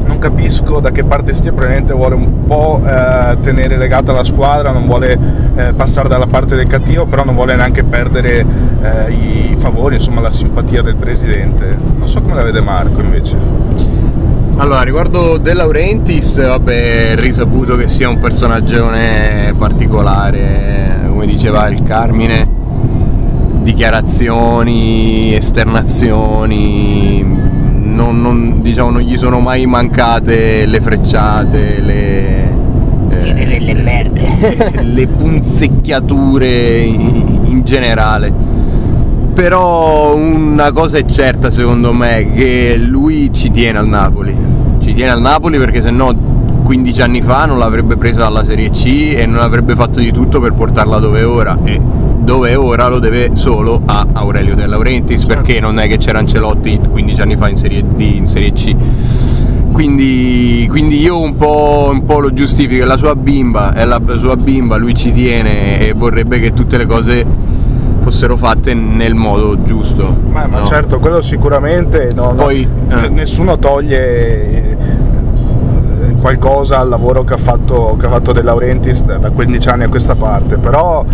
non 0.07 0.19
capisco 0.21 0.79
da 0.79 0.91
che 0.93 1.03
parte 1.03 1.35
stia, 1.35 1.51
probabilmente 1.51 1.93
vuole 1.93 2.15
un 2.15 2.45
po' 2.47 2.81
eh, 2.85 3.37
tenere 3.43 3.77
legata 3.77 4.13
la 4.13 4.23
squadra, 4.23 4.71
non 4.71 4.87
vuole 4.87 5.19
eh, 5.57 5.73
passare 5.75 6.09
dalla 6.09 6.27
parte 6.27 6.55
del 6.55 6.69
cattivo, 6.69 7.07
però 7.07 7.25
non 7.25 7.35
vuole 7.35 7.57
neanche 7.57 7.83
perdere 7.83 8.47
eh, 8.83 9.13
i 9.13 9.57
favori, 9.59 9.97
insomma 9.97 10.21
la 10.21 10.31
simpatia 10.31 10.81
del 10.81 10.95
presidente. 10.95 11.77
Non 11.97 12.09
so 12.09 12.23
come 12.23 12.35
la 12.35 12.43
vede 12.45 12.61
Marco 12.61 13.01
invece. 13.01 13.37
Allora, 14.59 14.83
riguardo 14.83 15.39
De 15.39 15.55
Laurentiis, 15.55 16.37
vabbè, 16.37 17.11
è 17.11 17.17
risaputo 17.17 17.77
che 17.77 17.87
sia 17.87 18.09
un 18.09 18.19
personaggio 18.19 18.91
particolare, 19.57 21.07
come 21.09 21.27
diceva 21.27 21.69
il 21.69 21.81
Carmine, 21.83 22.45
dichiarazioni, 23.63 25.33
esternazioni, 25.33 27.23
non, 27.23 28.21
non- 28.21 28.61
diciamo, 28.61 28.91
non 28.91 29.03
gli 29.03 29.17
sono 29.17 29.39
mai 29.39 29.65
mancate 29.67 30.67
le 30.67 30.81
frecciate, 30.81 31.81
le, 31.81 32.53
Siete 33.15 33.47
delle 33.47 33.75
merde. 33.75 34.27
le 34.83 35.07
punzecchiature 35.07 36.81
in, 36.81 37.41
in 37.45 37.63
generale. 37.65 38.33
Però 39.35 40.17
una 40.17 40.73
cosa 40.73 40.99
è 40.99 41.05
certa 41.05 41.49
secondo 41.49 41.93
me, 41.93 42.33
che 42.35 42.77
lui 42.77 43.31
ci 43.33 43.53
tiene 43.53 43.79
al 43.79 43.87
Napoli. 43.87 44.48
Ci 44.99 45.05
tiene 45.05 45.17
al 45.17 45.23
Napoli 45.23 45.59
perché 45.59 45.81
se 45.81 45.93
no 45.93 46.13
15 46.65 47.03
anni 47.03 47.23
fa 47.23 47.45
non 47.45 47.57
l'avrebbe 47.57 47.97
presa 47.97 48.23
dalla 48.23 48.43
Serie 48.43 48.71
C 48.71 49.15
e 49.17 49.27
non 49.27 49.39
avrebbe 49.39 49.77
fatto 49.77 50.01
di 50.01 50.11
tutto 50.11 50.41
per 50.41 50.55
portarla 50.55 50.99
dove 50.99 51.21
è 51.21 51.25
ora. 51.25 51.57
E 51.63 51.81
dove 51.81 52.51
è 52.51 52.59
ora 52.59 52.89
lo 52.89 52.99
deve 52.99 53.31
solo 53.35 53.81
a 53.87 54.05
Aurelio 54.13 54.57
De 54.57 54.67
Laurentiis 54.67 55.25
perché 55.25 55.61
non 55.61 55.79
è 55.79 55.87
che 55.87 55.99
c'era 55.99 56.19
Ancelotti 56.19 56.81
15 56.91 57.21
anni 57.21 57.37
fa 57.37 57.49
in 57.49 57.57
Serie 57.57 57.85
D, 57.95 58.01
in 58.01 58.27
Serie 58.27 58.53
C. 58.53 58.75
Quindi, 59.71 60.67
quindi 60.69 60.99
io 60.99 61.21
un 61.21 61.37
po', 61.37 61.91
un 61.93 62.05
po' 62.05 62.19
lo 62.19 62.33
giustifico, 62.33 62.83
è 62.83 62.87
la 62.87 62.97
sua 62.97 63.15
bimba, 63.15 63.75
è 63.75 63.85
la 63.85 64.03
sua 64.17 64.37
bimba, 64.37 64.75
lui 64.75 64.97
ci 64.97 65.13
tiene 65.13 65.79
e 65.79 65.93
vorrebbe 65.93 66.41
che 66.41 66.53
tutte 66.53 66.77
le 66.77 66.87
cose 66.87 67.25
fossero 68.09 68.39
fatte 68.39 68.73
nel 68.73 69.15
modo 69.15 69.63
giusto. 69.63 70.17
Ma, 70.31 70.47
ma 70.47 70.61
no? 70.61 70.65
certo, 70.65 70.99
quello 70.99 71.21
sicuramente, 71.21 72.09
no, 72.15 72.29
no, 72.29 72.35
Poi, 72.45 72.65
n- 72.67 73.05
eh. 73.05 73.09
nessuno 73.11 73.59
toglie 73.59 74.71
eh, 74.71 74.77
qualcosa 76.19 76.79
al 76.79 76.89
lavoro 76.89 77.23
che 77.25 77.35
ha 77.35 77.39
fatto, 77.39 77.97
che 78.01 78.07
ha 78.07 78.09
fatto 78.09 78.33
De 78.33 78.41
Laurentiis 78.43 79.03
da 79.05 79.19
da 79.19 79.29
15 79.31 79.69
anni 79.69 79.85
a 79.85 79.89
questa 79.89 80.15
parte, 80.15 80.57
però... 80.57 81.05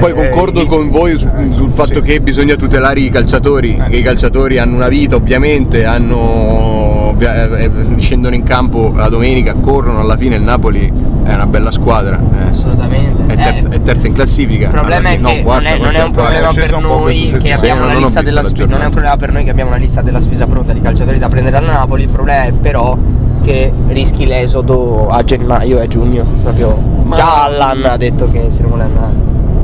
Poi 0.00 0.10
eh, 0.12 0.14
concordo 0.14 0.62
i- 0.62 0.66
con 0.66 0.88
voi 0.88 1.18
su- 1.18 1.28
eh, 1.28 1.52
sul 1.52 1.68
fatto 1.70 1.96
sì. 1.98 2.02
che 2.02 2.20
bisogna 2.22 2.54
tutelare 2.56 3.00
i 3.00 3.10
calciatori, 3.10 3.76
Eh. 3.78 3.90
che 3.90 3.96
i 3.98 4.02
calciatori 4.02 4.56
hanno 4.58 4.76
una 4.76 4.88
vita 4.88 5.16
ovviamente, 5.16 5.84
hanno, 5.84 7.14
eh, 7.18 7.26
eh, 7.26 7.70
scendono 7.98 8.34
in 8.34 8.44
campo 8.44 8.94
la 8.96 9.10
domenica, 9.10 9.52
corrono, 9.60 10.00
alla 10.00 10.16
fine 10.16 10.36
il 10.36 10.42
Napoli 10.42 10.90
è 11.24 11.34
una 11.34 11.46
bella 11.46 11.70
squadra, 11.70 12.18
eh. 12.38 12.48
Assolutamente. 12.50 13.32
è, 13.32 13.36
terza, 13.36 13.68
Eh, 13.68 13.76
è 13.76 13.82
terza 13.82 14.06
in 14.06 14.12
classifica. 14.12 14.66
Il 14.66 14.70
problema 14.72 15.08
è 15.08 15.12
che 15.16 15.18
no, 15.20 15.32
quarta, 15.42 15.70
non, 15.70 15.78
è, 15.78 15.82
non 15.82 15.94
è 15.94 16.02
un 16.04 16.10
problema 16.12 16.52
per 16.52 16.78
noi 16.78 17.36
che 17.40 17.52
abbiamo 17.52 17.84
una 17.84 17.94
lista 17.94 18.20
della 18.20 18.42
la 18.42 18.48
spesa. 18.48 18.66
Non 18.68 18.80
è 18.82 18.84
un 18.84 18.90
problema 18.90 19.16
per 19.16 19.32
noi 19.32 19.44
che 19.44 19.50
abbiamo 19.50 19.70
una 19.70 19.78
lista 19.78 20.02
della 20.02 20.20
spesa 20.20 20.46
pronta 20.46 20.72
di 20.72 20.80
calciatori 20.80 21.18
da 21.18 21.28
prendere 21.28 21.56
al 21.56 21.64
Napoli. 21.64 22.02
Il 22.02 22.08
problema 22.10 22.44
è 22.44 22.52
però 22.52 22.96
che 23.42 23.72
rischi 23.88 24.26
l'esodo 24.26 25.08
a 25.08 25.22
gennaio 25.24 25.78
e 25.78 25.82
a 25.82 25.86
giugno. 25.86 26.24
Proprio 26.42 26.78
Ma- 27.04 27.16
già 27.16 27.44
Allan 27.44 27.84
ha 27.84 27.96
detto 27.96 28.30
che 28.30 28.46
se 28.50 28.62
ne 28.62 28.68
vuole 28.68 28.82
andare. 28.84 29.12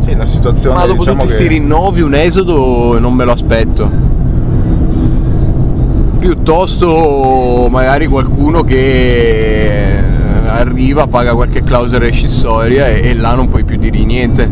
Sì, 0.01 0.15
la 0.17 0.27
situazione 0.27 0.77
Ma 0.77 0.87
dopo 0.87 0.99
diciamo 0.99 1.19
tutti 1.21 1.33
che- 1.33 1.37
questi 1.39 1.59
rinnovi 1.59 2.01
un 2.01 2.15
esodo 2.15 2.99
non 2.99 3.13
me 3.13 3.25
lo 3.25 3.33
aspetto. 3.33 4.09
Piuttosto 6.19 7.69
magari 7.71 8.07
qualcuno 8.07 8.63
che 8.63 10.03
arriva, 10.53 11.07
paga 11.07 11.35
qualche 11.35 11.63
clausola 11.63 12.05
rescissoria 12.05 12.89
e, 12.89 13.09
e 13.09 13.15
là 13.15 13.35
non 13.35 13.49
puoi 13.49 13.65
più 13.65 13.77
dire 13.77 13.99
niente. 14.05 14.49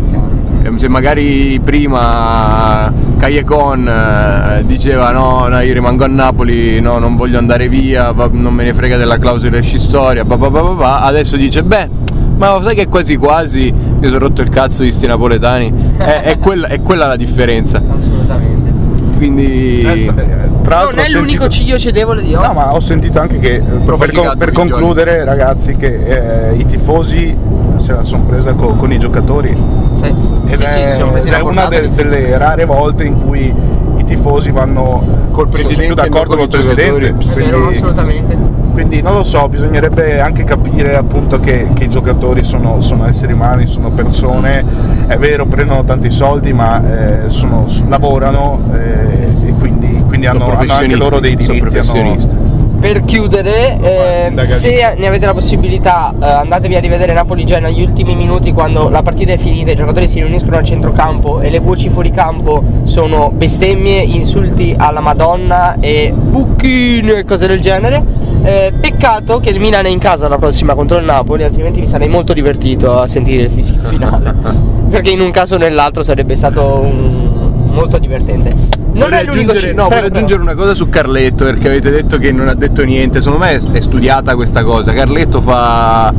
Eh, 0.63 0.79
Se 0.79 0.89
magari 0.89 1.61
prima 1.63 2.93
Callecon 3.17 3.89
eh, 3.89 4.67
diceva 4.67 5.11
no, 5.13 5.47
no, 5.49 5.61
io 5.61 5.73
rimango 5.73 6.05
a 6.05 6.09
Napoli, 6.09 6.81
no, 6.81 6.99
non 6.99 7.17
voglio 7.17 7.39
andare 7.39 7.69
via, 7.69 8.13
non 8.31 8.55
me 8.55 8.65
ne 8.65 8.75
frega 8.75 8.97
della 8.97 9.19
clausola 9.19 9.57
rescissoria, 9.57 10.25
adesso 10.25 11.37
dice 11.37 11.63
beh, 11.63 11.89
ma 12.37 12.61
sai 12.63 12.75
che 12.75 12.87
quasi 12.89 13.17
quasi 13.17 13.73
mi 13.73 14.07
sono 14.07 14.19
rotto 14.19 14.43
il 14.43 14.49
cazzo 14.49 14.83
di 14.83 14.93
sti 14.93 15.07
napoletani, 15.07 15.73
è, 15.97 16.23
è 16.23 16.39
quella, 16.39 16.69
è 16.69 16.81
quella 16.81 17.07
la 17.07 17.17
differenza. 17.17 17.79
Assolutamente. 17.79 18.73
Quindi 19.17 19.81
eh, 19.83 20.48
tra 20.69 20.77
l'altro 20.77 20.97
Non 20.97 20.99
è 20.99 21.07
ho 21.07 21.11
sentito- 21.11 21.19
l'unico 21.21 21.49
ciglio 21.49 21.79
cedevole 21.79 22.23
di 22.23 22.33
No, 22.33 22.41
oggi. 22.43 22.55
ma 22.55 22.75
ho 22.75 22.81
sentito 22.81 23.19
anche 23.21 23.39
che, 23.39 23.55
eh, 23.55 23.61
per, 23.61 24.13
con- 24.13 24.35
per 24.37 24.53
concludere 24.53 25.25
ragazzi, 25.25 25.77
che 25.77 26.51
eh, 26.51 26.55
i 26.57 26.67
tifosi 26.67 27.35
se 27.77 27.93
la 27.93 28.05
sono 28.05 28.25
presa 28.25 28.53
co- 28.53 28.75
con 28.75 28.93
i 28.93 28.99
giocatori. 28.99 29.57
Sì, 30.03 30.15
Ed 30.47 30.61
sì, 30.61 30.67
sì, 30.67 30.79
è, 30.79 31.31
la 31.31 31.39
è 31.39 31.41
una 31.41 31.67
de- 31.69 31.89
delle 31.89 32.37
rare 32.37 32.65
volte 32.67 33.05
in 33.05 33.19
cui 33.21 33.53
i 33.97 34.05
tifosi 34.05 34.51
vanno 34.51 35.03
Col 35.33 35.47
sono 35.47 35.49
più 35.49 35.65
presidente 35.65 35.95
d'accordo 35.95 36.37
con 36.37 36.45
i 36.45 36.49
presidente. 36.49 37.01
vero, 37.01 37.17
Quindi, 37.33 37.75
assolutamente. 37.77 38.37
quindi 38.73 39.01
non 39.03 39.15
lo 39.15 39.23
so, 39.23 39.49
bisognerebbe 39.49 40.21
anche 40.21 40.45
capire 40.45 40.97
appunto 40.97 41.41
che, 41.41 41.69
che 41.75 41.85
i 41.85 41.89
giocatori 41.91 42.45
sono, 42.45 42.81
sono 42.81 43.07
esseri 43.09 43.33
umani, 43.33 43.67
sono 43.67 43.91
persone, 43.91 44.65
è 45.07 45.17
vero, 45.17 45.47
prendono 45.47 45.83
tanti 45.85 46.11
soldi, 46.11 46.53
ma 46.53 46.81
eh, 47.27 47.31
sono- 47.31 47.67
lavorano 47.89 48.61
eh, 48.75 49.29
e 49.47 49.53
quindi, 49.59 49.98
quindi 50.19 50.27
hanno, 50.27 50.45
sono 50.45 50.59
hanno 50.61 50.73
anche 50.73 50.97
loro 50.97 51.21
dei 51.21 51.31
sono 51.33 51.45
diritti. 51.45 51.51
hanno- 51.51 51.71
professionisti. 51.71 52.37
Per 52.81 53.03
chiudere, 53.05 53.77
eh, 53.81 54.47
se 54.47 54.95
ne 54.97 55.07
avete 55.09 55.27
la 55.27 55.35
possibilità, 55.35 56.15
eh, 56.23 56.25
andatevi 56.25 56.77
a 56.77 56.81
rivedere 56.81 57.13
Napoli-Genoa 57.13 57.71
gli 57.71 57.83
ultimi 57.83 58.15
minuti 58.15 58.53
quando 58.53 58.89
la 58.89 59.03
partita 59.03 59.33
è 59.33 59.37
finita, 59.37 59.73
i 59.73 59.77
giocatori 59.77 60.07
si 60.07 60.21
riuniscono 60.21 60.59
al 60.59 60.65
centrocampo 60.65 61.41
e 61.41 61.51
le 61.51 61.59
voci 61.59 61.89
fuori 61.89 62.13
campo 62.13 62.63
sono 62.85 63.33
bestemmie, 63.35 64.01
insulti 64.03 64.77
alla 64.79 65.01
Madonna 65.01 65.79
e 65.81 66.13
bucchine 66.15 67.19
e 67.19 67.25
cose 67.25 67.49
del 67.49 67.61
genere. 67.61 68.01
Eh, 68.45 68.73
peccato 68.81 69.41
che 69.41 69.51
il 69.51 69.59
Milan 69.59 69.85
è 69.87 69.89
in 69.89 69.99
casa 69.99 70.29
la 70.29 70.39
prossima 70.39 70.75
contro 70.77 70.99
il 70.99 71.05
Napoli, 71.05 71.43
altrimenti 71.43 71.81
mi 71.81 71.89
sarei 71.89 72.09
molto 72.09 72.33
divertito 72.33 72.97
a 73.01 73.09
sentire 73.09 73.43
il 73.43 73.51
fischio 73.51 73.81
finale. 73.89 74.33
Perché 74.89 75.11
in 75.11 75.21
un 75.21 75.33
caso 75.33 75.57
o 75.57 75.59
nell'altro 75.59 76.05
sarebbe 76.05 76.37
stato 76.37 76.77
un- 76.81 77.67
molto 77.73 77.99
divertente. 77.99 78.51
Non 78.99 79.13
è 79.13 79.25
l'unico 79.25 79.53
no, 79.53 79.85
vorrei 79.85 79.89
prego, 79.89 80.07
aggiungere 80.07 80.41
una 80.43 80.55
cosa 80.55 80.75
su 80.75 80.89
Carletto 80.89 81.45
perché 81.45 81.69
avete 81.69 81.91
detto 81.91 82.19
che 82.19 82.33
non 82.33 82.49
ha 82.49 82.55
detto 82.55 82.83
niente. 82.83 83.21
Secondo 83.23 83.45
me 83.45 83.61
è, 83.73 83.81
studiata 83.81 84.35
questa 84.35 84.65
cosa. 84.65 84.93
Carletto 84.93 85.41
fa. 85.41 86.13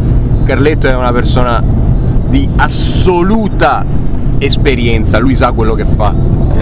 Carletto 0.46 0.88
è 0.88 0.96
una 0.96 1.12
persona 1.12 1.62
di 2.28 2.48
assoluta 2.56 3.86
esperienza, 4.38 5.20
lui 5.20 5.36
sa 5.36 5.52
quello 5.52 5.74
che 5.74 5.86
fa. 5.86 6.14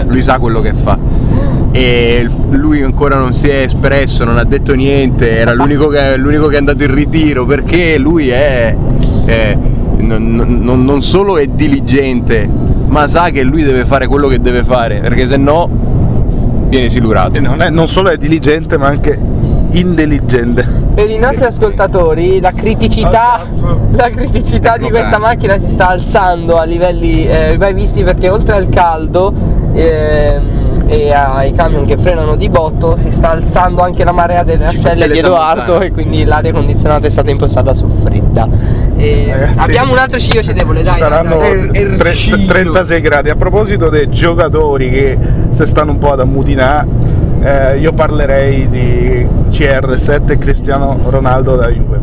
Lui 0.06 0.22
sa 0.22 0.38
quello 0.38 0.60
che 0.60 0.74
fa. 0.74 0.98
E 1.70 2.28
lui 2.50 2.82
ancora 2.82 3.16
non 3.16 3.32
si 3.32 3.48
è 3.48 3.62
espresso, 3.62 4.24
non 4.24 4.38
ha 4.38 4.44
detto 4.44 4.74
niente, 4.74 5.38
era 5.38 5.54
l'unico 5.54 5.86
che, 5.86 6.16
l'unico 6.16 6.48
che 6.48 6.56
è 6.56 6.58
andato 6.58 6.82
in 6.82 6.92
ritiro 6.92 7.44
perché 7.46 7.98
lui 7.98 8.30
è, 8.30 8.76
è- 9.24 9.56
non, 9.98 10.60
non- 10.62 10.84
non 10.84 11.02
solo 11.02 11.38
è 11.38 11.46
diligente, 11.46 12.48
ma 12.88 13.06
sa 13.06 13.30
che 13.30 13.42
lui 13.44 13.62
deve 13.62 13.84
fare 13.84 14.06
quello 14.06 14.26
che 14.28 14.40
deve 14.40 14.64
fare, 14.64 14.98
perché 15.00 15.26
se 15.26 15.36
no 15.36 15.87
viene 16.68 16.88
silurato. 16.88 17.38
E 17.38 17.40
non, 17.40 17.60
è- 17.62 17.70
non 17.70 17.88
solo 17.88 18.10
è 18.10 18.16
diligente, 18.16 18.76
ma 18.78 18.86
anche 18.88 19.18
intelligente. 19.70 20.66
Per 20.94 21.08
i 21.10 21.18
nostri 21.18 21.44
ascoltatori 21.44 22.40
la 22.40 22.52
criticità, 22.52 23.40
la 23.92 24.08
criticità 24.08 24.76
di 24.76 24.84
Ecco 24.84 24.90
questa 24.92 25.10
cane. 25.18 25.22
macchina 25.24 25.58
si 25.58 25.68
sta 25.68 25.88
alzando 25.88 26.56
a 26.58 26.64
livelli 26.64 27.26
eh, 27.26 27.56
mai 27.58 27.74
visti 27.74 28.02
perché 28.02 28.28
oltre 28.28 28.56
al 28.56 28.68
caldo 28.68 29.32
ehm, 29.72 30.67
e 30.88 31.12
ai 31.12 31.52
camion 31.52 31.84
che 31.84 31.98
frenano 31.98 32.34
di 32.34 32.48
botto 32.48 32.96
si 32.96 33.10
sta 33.10 33.30
alzando 33.30 33.82
anche 33.82 34.04
la 34.04 34.12
marea 34.12 34.42
delle 34.42 34.68
ascelle 34.68 35.06
di 35.08 35.18
Edoardo 35.18 35.80
e 35.80 35.90
quindi 35.92 36.24
l'aria 36.24 36.50
condizionata 36.50 37.06
è 37.06 37.10
stata 37.10 37.30
impostata 37.30 37.74
su 37.74 37.86
fredda. 38.02 38.48
E 38.96 39.26
Ragazzi, 39.30 39.58
abbiamo 39.58 39.92
un 39.92 39.98
altro 39.98 40.18
ciglio 40.18 40.42
cedevole, 40.42 40.82
dai. 40.82 40.98
dai, 40.98 41.08
Saranno 41.10 41.36
dai. 41.36 41.82
il 41.82 41.96
tre- 41.98 42.12
ciglio. 42.12 42.46
36 42.52 43.00
gradi. 43.02 43.28
A 43.28 43.36
proposito 43.36 43.90
dei 43.90 44.08
giocatori 44.08 44.88
che 44.88 45.18
si 45.50 45.66
stanno 45.66 45.90
un 45.90 45.98
po' 45.98 46.12
ad 46.12 46.20
ammutinare, 46.20 46.86
eh, 47.42 47.78
io 47.78 47.92
parlerei 47.92 48.68
di 48.70 49.26
CR7 49.50 50.38
Cristiano 50.38 50.98
Ronaldo 51.10 51.54
da 51.56 51.68
Juve. 51.68 52.00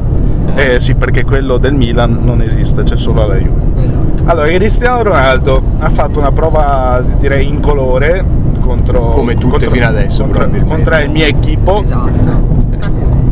Eh, 0.54 0.80
sì, 0.80 0.94
perché 0.94 1.26
quello 1.26 1.58
del 1.58 1.74
Milan 1.74 2.20
non 2.22 2.42
esiste, 2.44 2.84
c'è 2.84 2.98
solo 2.98 3.28
la 3.28 3.36
Juve. 3.36 3.62
Esatto. 3.82 4.24
Allora, 4.28 4.48
Cristiano 4.48 5.02
Ronaldo 5.04 5.62
ha 5.80 5.90
fatto 5.90 6.20
una 6.20 6.32
prova 6.32 7.04
direi 7.20 7.48
incolore 7.48 8.24
contro 8.66 9.00
Come 9.00 9.34
tutte 9.36 9.50
contro- 9.52 9.70
fino 9.70 9.86
adesso, 9.88 10.24
contro, 10.24 10.50
contro 10.66 10.96
il 11.00 11.10
mio 11.10 11.26
equipo. 11.26 11.80
Esatto. 11.82 12.54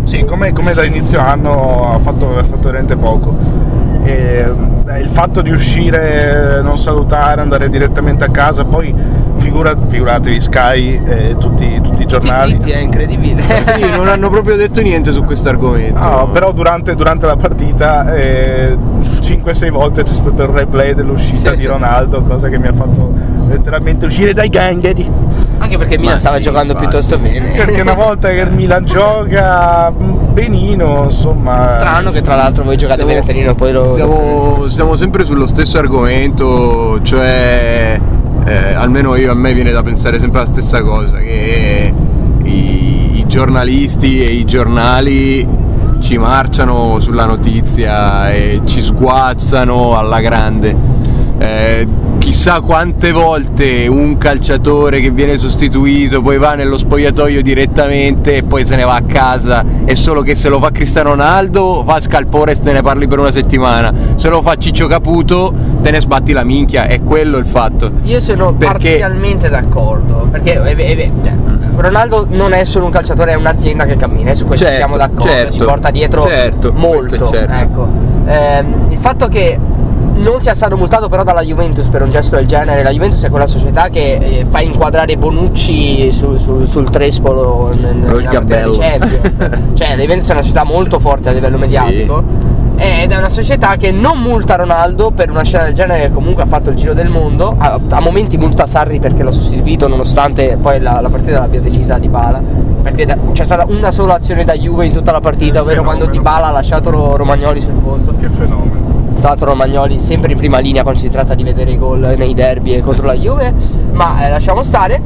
Sì, 0.03 0.23
come, 0.25 0.53
come 0.53 0.73
da 0.73 0.83
inizio 0.83 1.19
anno 1.19 1.93
ha 1.93 1.97
fatto, 1.99 2.37
ha 2.37 2.43
fatto 2.43 2.63
veramente 2.63 2.95
poco. 2.95 3.35
E, 4.03 4.45
eh, 4.87 4.99
il 4.99 5.07
fatto 5.09 5.41
di 5.41 5.49
uscire, 5.49 6.61
non 6.61 6.77
salutare, 6.77 7.41
andare 7.41 7.69
direttamente 7.69 8.25
a 8.25 8.29
casa, 8.29 8.63
poi 8.65 8.93
figura, 9.37 9.75
figuratevi 9.87 10.41
Sky 10.41 11.01
e 11.05 11.35
tutti, 11.39 11.79
tutti 11.81 12.03
i 12.03 12.05
giornali. 12.05 12.51
Zitti, 12.51 12.71
è 12.71 12.79
incredibile. 12.79 13.41
Sì, 13.63 13.89
non 13.89 14.07
hanno 14.09 14.29
proprio 14.29 14.55
detto 14.57 14.81
niente 14.81 15.11
su 15.11 15.23
questo 15.23 15.49
argomento. 15.49 15.97
No, 15.99 16.27
però 16.31 16.51
durante, 16.51 16.95
durante 16.95 17.25
la 17.25 17.37
partita 17.37 18.13
eh, 18.13 18.77
5-6 19.21 19.69
volte 19.71 20.03
c'è 20.03 20.13
stato 20.13 20.43
il 20.43 20.49
replay 20.49 20.93
dell'uscita 20.93 21.51
Sì. 21.51 21.57
di 21.57 21.65
Ronaldo, 21.65 22.21
cosa 22.23 22.49
che 22.49 22.57
mi 22.59 22.67
ha 22.67 22.73
fatto 22.73 23.13
letteralmente 23.53 24.05
uscire 24.05 24.33
dai 24.33 24.49
gangheri. 24.49 25.09
Anche 25.59 25.77
perché 25.77 25.93
il 25.93 25.99
Milan 26.01 26.15
Ma 26.15 26.19
stava 26.19 26.35
sì, 26.37 26.41
giocando 26.41 26.73
infatti. 26.73 26.87
piuttosto 26.87 27.17
bene. 27.17 27.51
Perché 27.55 27.81
una 27.81 27.93
volta 27.93 28.29
che 28.29 28.39
il 28.39 28.51
Milan 28.51 28.85
gioca 28.85 29.91
mm, 29.91 30.33
benino, 30.33 31.03
insomma. 31.05 31.67
Strano 31.69 32.11
che 32.11 32.21
tra 32.21 32.35
l'altro 32.35 32.63
voi 32.63 32.75
giocate 32.75 33.03
Siamo- 33.03 33.13
bene 33.13 33.23
a 33.23 33.25
Torino, 33.25 33.55
poi 33.55 33.71
lo. 33.71 33.85
Siamo, 33.85 34.67
siamo 34.67 34.95
sempre 34.95 35.23
sullo 35.23 35.47
stesso 35.47 35.77
argomento, 35.77 36.99
cioè 37.01 37.99
eh, 38.45 38.73
almeno 38.73 39.15
io 39.15 39.31
a 39.31 39.35
me 39.35 39.53
viene 39.53 39.71
da 39.71 39.81
pensare 39.83 40.19
sempre 40.19 40.41
la 40.41 40.47
stessa 40.47 40.81
cosa, 40.81 41.15
che 41.17 41.93
i, 42.43 43.19
i 43.19 43.25
giornalisti 43.27 44.21
e 44.23 44.33
i 44.33 44.43
giornali 44.45 45.47
ci 46.01 46.17
marciano 46.17 46.99
sulla 46.99 47.25
notizia 47.25 48.29
e 48.33 48.61
ci 48.65 48.81
sguazzano 48.81 49.97
alla 49.97 50.19
grande. 50.19 50.75
Eh, 51.37 51.87
chissà 52.33 52.61
quante 52.61 53.11
volte 53.11 53.85
un 53.87 54.17
calciatore 54.17 54.99
che 55.01 55.11
viene 55.11 55.37
sostituito 55.37 56.19
poi 56.23 56.39
va 56.39 56.55
nello 56.55 56.79
spogliatoio 56.79 57.43
direttamente 57.43 58.37
e 58.37 58.43
poi 58.43 58.65
se 58.65 58.75
ne 58.75 58.83
va 58.83 58.95
a 58.95 59.03
casa 59.03 59.63
è 59.85 59.93
solo 59.93 60.23
che 60.23 60.33
se 60.33 60.49
lo 60.49 60.57
fa 60.57 60.71
Cristiano 60.71 61.09
Ronaldo 61.11 61.83
va 61.85 61.93
a 61.93 61.99
scalpore 61.99 62.53
e 62.53 62.59
te 62.59 62.71
ne 62.71 62.81
parli 62.81 63.07
per 63.07 63.19
una 63.19 63.29
settimana 63.29 63.93
se 64.15 64.29
lo 64.29 64.41
fa 64.41 64.55
Ciccio 64.55 64.87
Caputo 64.87 65.53
te 65.83 65.91
ne 65.91 66.01
sbatti 66.01 66.31
la 66.31 66.43
minchia 66.43 66.87
è 66.87 67.03
quello 67.03 67.37
il 67.37 67.45
fatto 67.45 67.91
Io 68.01 68.19
sono 68.19 68.55
Perché- 68.55 68.87
parzialmente 68.97 69.49
d'accordo. 69.49 70.27
Perché 70.31 70.53
è- 70.59 70.75
è- 70.75 70.97
è- 70.97 71.09
cioè, 71.23 71.35
Ronaldo 71.75 72.25
non 72.31 72.53
è 72.53 72.63
solo 72.63 72.85
un 72.85 72.91
calciatore, 72.91 73.33
è 73.33 73.35
un'azienda 73.35 73.85
che 73.85 73.95
cammina, 73.95 74.31
e 74.31 74.35
su 74.35 74.45
questo 74.45 74.65
Certo, 74.65 74.79
siamo 74.79 74.97
d'accordo. 74.97 75.29
certo. 75.29 75.51
si 75.51 75.59
porta 75.59 75.91
dietro 75.91 76.21
Certo, 76.23 76.71
molto. 76.73 77.29
certo. 77.29 77.53
Ecco. 77.53 77.87
Ehm, 78.25 78.85
il 78.89 78.97
fatto 78.97 79.27
che 79.27 79.59
non 80.15 80.41
sia 80.41 80.53
stato 80.53 80.77
multato 80.77 81.09
però 81.09 81.23
dalla 81.23 81.41
Juventus 81.41 81.87
per 81.87 82.01
un 82.01 82.11
gesto 82.11 82.35
del 82.35 82.45
genere, 82.45 82.83
la 82.83 82.91
Juventus 82.91 83.23
è 83.23 83.29
quella 83.29 83.47
società 83.47 83.87
che 83.89 84.13
eh, 84.39 84.45
fa 84.45 84.61
inquadrare 84.61 85.17
Bonucci 85.17 86.11
su- 86.11 86.37
su- 86.37 86.65
sul 86.65 86.89
trespolo 86.89 87.73
nel- 87.73 88.23
gabello. 88.29 88.73
cioè 89.73 89.95
la 89.95 90.01
Juventus 90.01 90.27
è 90.29 90.31
una 90.31 90.41
società 90.41 90.63
molto 90.63 90.99
forte 90.99 91.29
a 91.29 91.31
livello 91.31 91.57
mediatico. 91.57 92.61
Ed 92.75 93.11
è 93.11 93.17
una 93.17 93.29
società 93.29 93.75
che 93.77 93.91
non 93.91 94.19
multa 94.19 94.55
Ronaldo 94.55 95.11
per 95.11 95.29
una 95.29 95.43
scena 95.43 95.63
del 95.65 95.73
genere 95.73 96.07
che 96.07 96.11
comunque 96.11 96.43
ha 96.43 96.45
fatto 96.47 96.69
il 96.71 96.75
giro 96.75 96.93
del 96.93 97.07
mondo. 97.07 97.53
A, 97.57 97.79
a 97.87 97.99
momenti 98.01 98.35
multa 98.37 98.65
Sarri 98.65 98.99
perché 98.99 99.23
l'ha 99.23 99.31
sostituito, 99.31 99.87
nonostante 99.87 100.57
poi 100.59 100.81
la, 100.81 100.99
la 100.99 101.09
partita 101.09 101.39
l'abbia 101.39 101.61
decisa 101.61 101.97
Di 101.99 102.07
Bala. 102.09 102.41
Perché 102.81 103.05
da- 103.05 103.17
c'è 103.31 103.45
stata 103.45 103.65
una 103.67 103.91
sola 103.91 104.15
azione 104.15 104.43
da 104.43 104.53
Juve 104.53 104.87
in 104.87 104.91
tutta 104.91 105.11
la 105.11 105.19
partita, 105.19 105.61
ovvero 105.61 105.83
quando 105.83 106.05
Di 106.05 106.17
Fenomeno. 106.17 106.35
Bala 106.35 106.47
ha 106.47 106.51
lasciato 106.51 106.89
Ro- 106.89 107.15
Romagnoli 107.15 107.61
sul 107.61 107.73
posto. 107.73 108.15
Che 108.19 108.27
fenomeno. 108.29 109.02
Tra 109.23 109.31
l'altro 109.31 109.51
Romagnoli 109.51 110.01
sempre 110.01 110.33
in 110.33 110.37
prima 110.37 110.59
linea 110.59 110.81
quando 110.81 110.99
si 110.99 111.09
tratta 111.09 111.33
di 111.33 111.43
vedere 111.43 111.71
i 111.71 111.77
gol 111.77 112.13
nei 112.17 112.33
derby 112.33 112.73
e 112.73 112.81
contro 112.81 113.05
la 113.05 113.13
Juve, 113.13 113.53
ma 113.93 114.25
eh, 114.25 114.29
lasciamo 114.29 114.63
stare. 114.63 115.01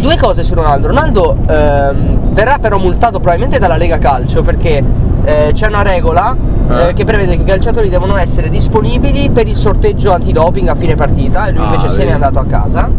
Due 0.00 0.16
cose 0.16 0.42
su 0.42 0.52
Ronaldo. 0.54 0.88
Ronaldo 0.88 1.36
ehm, 1.48 2.32
verrà 2.32 2.58
però 2.58 2.76
multato 2.76 3.20
probabilmente 3.20 3.60
dalla 3.60 3.76
Lega 3.76 3.98
Calcio 3.98 4.42
perché 4.42 4.82
eh, 5.22 5.50
c'è 5.52 5.68
una 5.68 5.82
regola 5.82 6.36
eh, 6.68 6.88
Eh. 6.88 6.92
che 6.94 7.04
prevede 7.04 7.36
che 7.36 7.42
i 7.42 7.44
calciatori 7.44 7.88
devono 7.88 8.16
essere 8.16 8.48
disponibili 8.48 9.30
per 9.30 9.46
il 9.46 9.54
sorteggio 9.54 10.12
antidoping 10.12 10.66
a 10.66 10.74
fine 10.74 10.96
partita 10.96 11.46
e 11.46 11.52
lui 11.52 11.60
Ah, 11.62 11.66
invece 11.66 11.86
se 11.88 11.98
vedi. 11.98 12.08
n'è 12.08 12.14
andato 12.14 12.40
a 12.40 12.44
casa. 12.46 12.90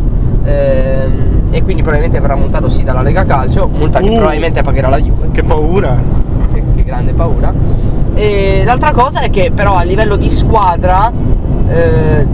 Ehm, 0.46 1.48
e 1.52 1.62
quindi 1.62 1.82
probabilmente 1.82 2.22
verrà 2.22 2.38
multato 2.38 2.70
sì 2.70 2.84
dalla 2.84 3.02
Lega 3.02 3.26
Calcio, 3.26 3.68
multa 3.68 4.00
che 4.00 4.08
Uh. 4.08 4.16
probabilmente 4.16 4.62
pagherà 4.62 4.88
la 4.88 4.98
Juve 4.98 5.28
Che 5.32 5.44
paura. 5.44 5.98
Grande 6.88 7.14
paura. 7.14 7.54
E 8.16 8.64
l'altra 8.66 8.92
cosa 8.94 9.20
è 9.20 9.30
che 9.30 9.52
però 9.54 9.76
a 9.76 9.84
livello 9.84 10.16
di 10.16 10.32
squadra 10.32 11.12
eh, 11.68 12.26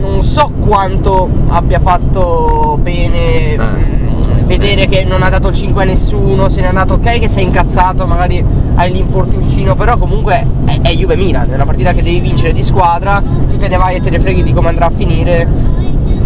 non 0.00 0.22
so 0.22 0.50
quanto 0.58 1.28
abbia 1.48 1.78
fatto 1.78 2.78
bene 2.80 3.56
mh, 3.56 4.46
vedere 4.46 4.86
che 4.86 5.04
non 5.04 5.22
ha 5.22 5.28
dato 5.28 5.48
il 5.48 5.54
5 5.54 5.82
a 5.82 5.84
nessuno, 5.86 6.48
se 6.48 6.62
n'è 6.62 6.66
andato 6.66 6.94
ok 6.94 7.20
che 7.20 7.28
sei 7.28 7.44
incazzato, 7.44 8.06
magari 8.06 8.44
hai 8.74 8.90
l'infortuncino, 8.90 9.74
però 9.74 9.96
comunque 9.96 10.46
è, 10.64 10.80
è 10.80 10.94
Juve 10.94 11.14
Milan, 11.14 11.50
è 11.50 11.54
una 11.54 11.66
partita 11.66 11.92
che 11.92 12.02
devi 12.02 12.18
vincere 12.20 12.52
di 12.52 12.62
squadra, 12.62 13.22
tu 13.48 13.56
te 13.58 13.68
ne 13.68 13.76
vai 13.76 13.96
e 13.96 14.00
te 14.00 14.10
ne 14.10 14.18
freghi 14.18 14.42
di 14.42 14.52
come 14.52 14.68
andrà 14.68 14.86
a 14.86 14.90
finire. 14.90 15.46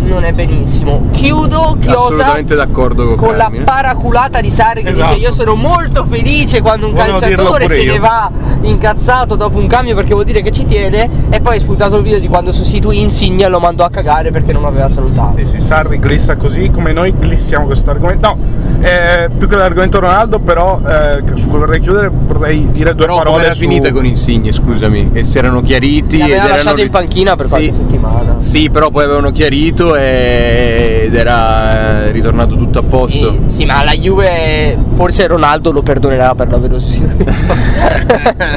Non 0.07 0.25
è 0.25 0.33
benissimo. 0.33 1.07
Chiudo, 1.13 1.77
chiosa 1.81 2.03
assolutamente 2.05 2.55
d'accordo 2.55 3.07
con, 3.09 3.17
con 3.17 3.37
la 3.37 3.49
eh. 3.51 3.63
paraculata 3.63 4.41
di 4.41 4.51
Sarri 4.51 4.83
che 4.83 4.91
Esatto. 4.91 5.15
dice 5.15 5.27
io 5.27 5.33
sono 5.33 5.55
molto 5.55 6.05
felice 6.05 6.61
quando 6.61 6.87
un 6.89 6.93
Volevo 6.95 7.19
calciatore 7.19 7.69
se 7.69 7.81
io. 7.81 7.93
ne 7.93 7.99
va 7.99 8.31
incazzato 8.69 9.37
dopo 9.37 9.59
un 9.59 9.67
cambio 9.67 9.95
perché 9.95 10.13
vuol 10.13 10.25
dire 10.25 10.43
che 10.43 10.51
ci 10.51 10.65
tiene 10.67 11.09
e 11.31 11.41
poi 11.41 11.55
hai 11.55 11.61
spuntato 11.61 11.97
il 11.97 12.03
video 12.03 12.19
di 12.19 12.29
quando 12.29 12.53
sostituì 12.53 13.01
Insigne 13.01 13.45
e 13.45 13.49
lo 13.49 13.59
mandò 13.61 13.85
a 13.85 13.91
cagare 13.91 14.31
perché 14.31 14.53
non 14.53 14.65
aveva 14.65 14.89
salutato. 14.89 15.37
Sì, 15.47 15.61
Sarri 15.61 15.99
glissa 15.99 16.37
così 16.37 16.71
come 16.71 16.93
noi 16.93 17.13
glissiamo 17.21 17.67
questo 17.67 17.91
argomento. 17.91 18.27
No, 18.27 18.39
eh, 18.81 19.31
più 19.37 19.47
che 19.49 19.57
l'argomento 19.57 20.01
Ronaldo, 20.01 20.39
però 20.39 20.81
eh, 20.87 21.23
su 21.35 21.49
cui 21.49 21.59
vorrei 21.59 21.81
chiudere, 21.81 22.11
vorrei 22.11 22.71
dire 22.71 22.95
due 22.95 23.07
però 23.07 23.19
parole 23.19 23.45
era 23.45 23.55
su... 23.55 23.61
finita 23.61 23.93
con 23.93 24.05
Insigne 24.07 24.53
scusami 24.53 25.11
e 25.13 25.25
si 25.25 25.39
erano 25.39 25.61
chiariti 25.61 26.17
Li 26.17 26.23
ed 26.23 26.23
aveva 26.23 26.37
erano 26.45 26.55
lasciato 26.55 26.77
ri- 26.77 26.83
in 26.83 26.91
panchina 26.91 27.37
per 27.37 27.49
qualche 27.49 27.69
Sì. 27.73 27.75
settimana. 27.75 28.35
Sì, 28.39 28.71
però 28.71 28.91
poi 28.91 29.05
avevano 29.05 29.31
chiarito 29.31 29.95
e- 29.97 31.03
ed 31.05 31.15
era 31.15 32.05
eh, 32.07 32.11
ritornato 32.13 32.57
tutto 32.57 32.79
a 32.79 32.83
posto. 32.83 33.33
Sì, 33.33 33.41
sì, 33.47 33.65
ma 33.67 33.85
la 33.85 33.93
Juve 33.93 34.77
forse 34.93 35.27
Ronaldo 35.27 35.71
lo 35.71 35.83
perdonerà 35.83 36.35
per 36.35 36.49
l'aver 36.51 36.81
sostituito. 36.81 37.25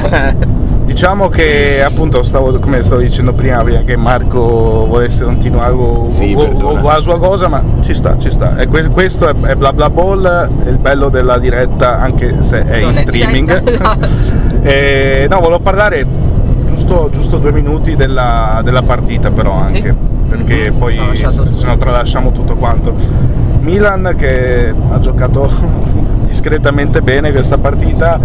Diciamo 0.84 1.28
che 1.28 1.82
appunto 1.82 2.22
stavo, 2.22 2.58
come 2.58 2.82
stavo 2.82 3.00
dicendo 3.02 3.32
prima, 3.32 3.62
prima 3.62 3.80
che 3.82 3.96
Marco 3.96 4.86
volesse 4.88 5.22
continuare 5.24 5.72
con, 5.72 6.10
Sì, 6.10 6.34
la 6.34 6.98
sua 7.00 7.18
cosa, 7.18 7.46
ma 7.48 7.62
ci 7.82 7.94
sta, 7.94 8.16
ci 8.16 8.30
sta. 8.30 8.56
E 8.56 8.66
que- 8.68 8.88
questo 8.88 9.28
è, 9.28 9.34
è 9.34 9.54
bla 9.54 9.72
bla 9.72 9.90
ball, 9.90 10.26
è 10.26 10.68
il 10.68 10.78
bello 10.78 11.08
della 11.10 11.38
diretta 11.38 11.98
anche 12.00 12.36
se 12.40 12.64
è 12.64 12.80
Non 12.80 12.90
in 12.90 12.96
è 12.96 13.00
streaming. 13.00 13.62
diretta. 13.62 13.96
E, 14.60 15.26
no, 15.30 15.38
volevo 15.38 15.60
parlare 15.60 16.04
giusto, 16.66 17.08
giusto 17.12 17.38
due 17.38 17.52
minuti 17.52 17.94
della, 17.94 18.60
della 18.64 18.82
partita 18.82 19.30
però 19.30 19.52
anche, 19.52 19.90
Sì. 19.92 19.94
perché 20.28 20.70
Mhm. 20.72 20.78
poi 20.78 20.98
se 21.14 21.64
no 21.64 21.76
tralasciamo 21.76 22.32
tutto 22.32 22.54
quanto. 22.56 22.92
Milan 23.60 24.14
che 24.16 24.74
ha 24.90 24.98
giocato 24.98 25.48
discretamente 26.28 27.00
bene 27.02 27.32
questa 27.32 27.58
partita, 27.58 28.18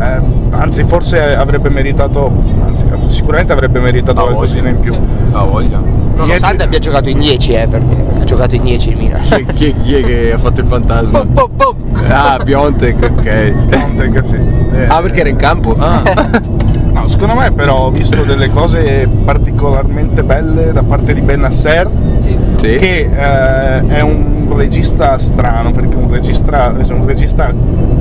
eh, 0.00 0.20
anzi 0.50 0.82
forse 0.84 1.34
avrebbe 1.34 1.68
meritato, 1.68 2.32
anzi 2.64 2.86
sicuramente 3.08 3.52
avrebbe 3.52 3.78
meritato 3.80 4.20
qualcosina 4.22 4.68
in 4.70 4.80
più. 4.80 4.96
Ah, 5.32 5.44
voglia. 5.44 5.80
Nonostante 6.16 6.64
abbia 6.64 6.78
giocato 6.78 7.08
in 7.08 7.18
10, 7.18 7.52
eh, 7.52 7.66
perché 7.68 7.96
ha 8.20 8.24
giocato 8.24 8.54
in 8.54 8.62
10 8.64 8.90
il 8.90 8.96
Milan. 8.96 9.20
Chi, 9.22 9.44
chi- 9.54 9.74
chi 9.82 9.94
è 9.94 10.02
che 10.02 10.32
ha 10.32 10.38
fatto 10.38 10.60
il 10.60 10.66
fantasma? 10.66 11.20
Pum, 11.20 11.32
pum, 11.32 11.50
pum. 11.56 11.74
Ah, 12.08 12.38
Piontek, 12.42 12.96
ok. 13.18 13.52
Piontek, 13.68 14.26
sì. 14.26 14.36
Eh, 14.36 14.86
Ah, 14.88 15.00
perché 15.00 15.20
era 15.20 15.28
in 15.28 15.36
campo? 15.36 15.76
Ah. 15.78 16.02
No, 16.90 17.06
secondo 17.06 17.34
me 17.34 17.52
però 17.52 17.84
ho 17.86 17.90
visto 17.90 18.22
delle 18.24 18.50
cose 18.50 19.08
particolarmente 19.24 20.24
belle 20.24 20.72
da 20.72 20.82
parte 20.82 21.14
di 21.14 21.20
Ben 21.20 21.38
Nasser 21.40 21.88
Sì. 22.18 22.36
Sì. 22.60 22.76
che 22.76 23.08
eh, 23.10 23.86
è 23.86 24.00
un 24.02 24.52
regista 24.54 25.18
strano 25.18 25.72
perché 25.72 25.96
un 25.96 26.10
regista, 26.10 26.74
un 26.90 27.06
regista 27.06 27.52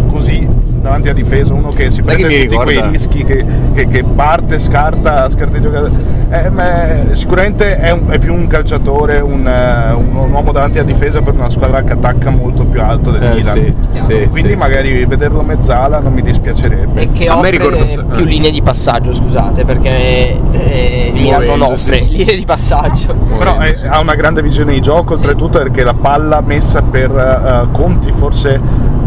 così 0.09 0.45
davanti 0.81 1.09
a 1.09 1.13
difesa 1.13 1.53
uno 1.53 1.69
che 1.69 1.89
si 1.91 2.01
Sai 2.03 2.15
prende 2.15 2.33
che 2.35 2.43
tutti 2.43 2.55
quei 2.55 2.67
ricorda? 2.75 2.91
rischi 2.91 3.23
che, 3.23 3.45
che- 3.73 3.87
che 3.87 4.03
parte, 4.03 4.59
scarta, 4.59 5.29
scarta 5.29 5.57
i 5.57 5.61
giocatori. 5.61 5.93
Eh, 6.31 7.15
sicuramente 7.15 7.77
è, 7.77 7.91
un- 7.91 8.07
è 8.09 8.19
più 8.19 8.33
un 8.33 8.47
calciatore 8.47 9.19
un, 9.19 9.47
eh, 9.47 9.91
un- 9.93 10.15
un 10.15 10.31
uomo 10.31 10.51
davanti 10.51 10.79
a 10.79 10.83
difesa 10.83 11.21
per 11.21 11.33
una 11.33 11.49
squadra 11.49 11.81
che 11.83 11.93
attacca 11.93 12.29
molto 12.29 12.63
più 12.65 12.81
alto 12.81 13.11
del 13.11 13.23
Eh, 13.23 13.33
Milan. 13.35 13.55
sì, 13.55 13.73
sì, 13.93 14.27
quindi 14.29 14.51
sì, 14.51 14.55
magari 14.55 15.05
vederlo 15.05 15.41
mezzala 15.41 15.99
non 15.99 16.13
mi 16.13 16.21
dispiacerebbe. 16.21 17.01
E 17.01 17.11
che 17.11 17.27
A 17.27 17.33
me 17.35 17.47
offre 17.47 17.51
ricorda- 17.51 18.03
più 18.15 18.23
eh. 18.23 18.27
linee 18.27 18.51
di 18.51 18.61
passaggio, 18.61 19.13
scusate, 19.13 19.65
perché 19.65 20.39
eh, 20.51 21.11
il 21.13 21.21
Milan 21.21 21.43
non 21.45 21.61
offre 21.61 21.99
linee 22.01 22.35
di 22.35 22.45
passaggio. 22.45 23.13
Però 23.37 23.57
ha 23.89 23.99
una 23.99 24.15
grande 24.15 24.41
visione 24.41 24.73
di 24.73 24.79
gioco, 24.81 25.13
oltretutto 25.13 25.57
perché 25.59 25.83
la 25.83 25.93
palla 25.93 26.41
messa 26.41 26.81
per 26.81 27.11
eh, 27.11 27.67
Conti, 27.71 28.11
forse 28.11 28.59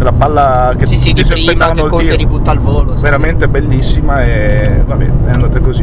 la 0.03 0.13
palla 0.13 0.75
che 0.77 0.87
Sì, 0.87 0.99
sì, 0.99 1.13
di 1.13 1.23
tutti 1.23 1.37
si 1.39 1.47
prima 1.47 1.65
aspettavano 1.67 1.83
che 1.83 1.89
Conte 1.89 2.17
ributta 2.17 2.51
al 2.51 2.59
volo. 2.59 2.95
sì, 2.97 3.03
veramente 3.03 3.49
bellissima 3.49 4.23
e 4.23 4.83
vabbè, 4.87 5.05
è 5.27 5.31
andata 5.31 5.61
così. 5.61 5.83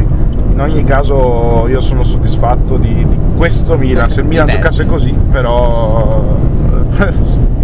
In 0.52 0.60
ogni 0.60 0.84
caso 0.84 1.66
io 1.68 1.80
sono 1.80 2.04
soddisfatto 2.04 2.76
di, 2.76 3.06
di 3.08 3.18
questo 3.36 3.78
Milan, 3.78 4.10
se 4.10 4.20
il 4.20 4.26
Milan 4.26 4.46
giocasse 4.46 4.84
così, 4.86 5.10
però 5.30 6.22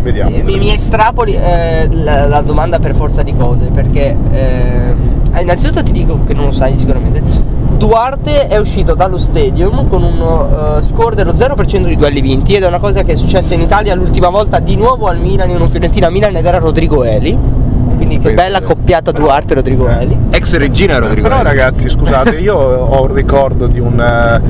vediamo. 0.07 0.35
Eh, 0.35 0.43
Mi, 0.43 0.59
mi 0.59 0.73
estrapoli 0.73 1.35
eh, 1.35 1.89
la, 1.91 2.27
la 2.27 2.41
domanda 2.41 2.79
per 2.79 2.95
forza 2.95 3.23
di 3.23 3.35
cose, 3.37 3.67
perché 3.67 4.17
eh, 4.31 4.95
innanzitutto 5.41 5.83
ti 5.83 5.93
dico 5.93 6.21
che 6.25 6.35
non 6.35 6.47
lo 6.47 6.51
sai 6.51 6.77
sicuramente. 6.77 7.23
Duarte 7.77 8.47
è 8.47 8.57
uscito 8.57 8.95
dallo 8.95 9.19
stadium 9.19 9.87
con 9.89 10.03
un 10.03 10.79
eh, 10.79 10.83
score 10.83 11.15
dello 11.15 11.33
0% 11.33 11.87
di 11.87 11.97
duelli 11.97 12.23
vinti 12.23 12.55
ed 12.55 12.63
è 12.63 12.67
una 12.67 12.79
cosa 12.79 13.03
che 13.03 13.13
è 13.13 13.17
successa 13.17 13.53
in 13.55 13.61
Italia 13.61 13.95
l'ultima 13.95 14.31
volta 14.31 14.61
di 14.61 14.77
nuovo 14.77 15.09
al 15.09 15.19
Milan 15.19 15.51
in 15.51 15.61
un 15.61 15.69
Fiorentina 15.69 16.09
Milan 16.09 16.35
ed 16.37 16.47
era 16.47 16.59
Rodrigo 16.59 17.05
Eli. 17.05 17.39
Quindi 17.97 18.19
che 18.19 18.33
bella 18.35 18.59
te. 18.59 18.65
coppiata 18.65 19.11
Duarte 19.11 19.55
Rodrigo 19.55 19.89
Eli. 19.89 20.17
Ex 20.31 20.57
regina 20.57 20.99
Rodrigo. 20.99 21.29
Però 21.29 21.41
Eli. 21.41 21.49
ragazzi, 21.49 21.89
scusate, 21.89 22.39
io 22.39 22.57
ho 22.57 23.03
un 23.03 23.13
ricordo 23.13 23.67
di, 23.67 23.79
un, 23.79 24.01
eh, 24.01 24.41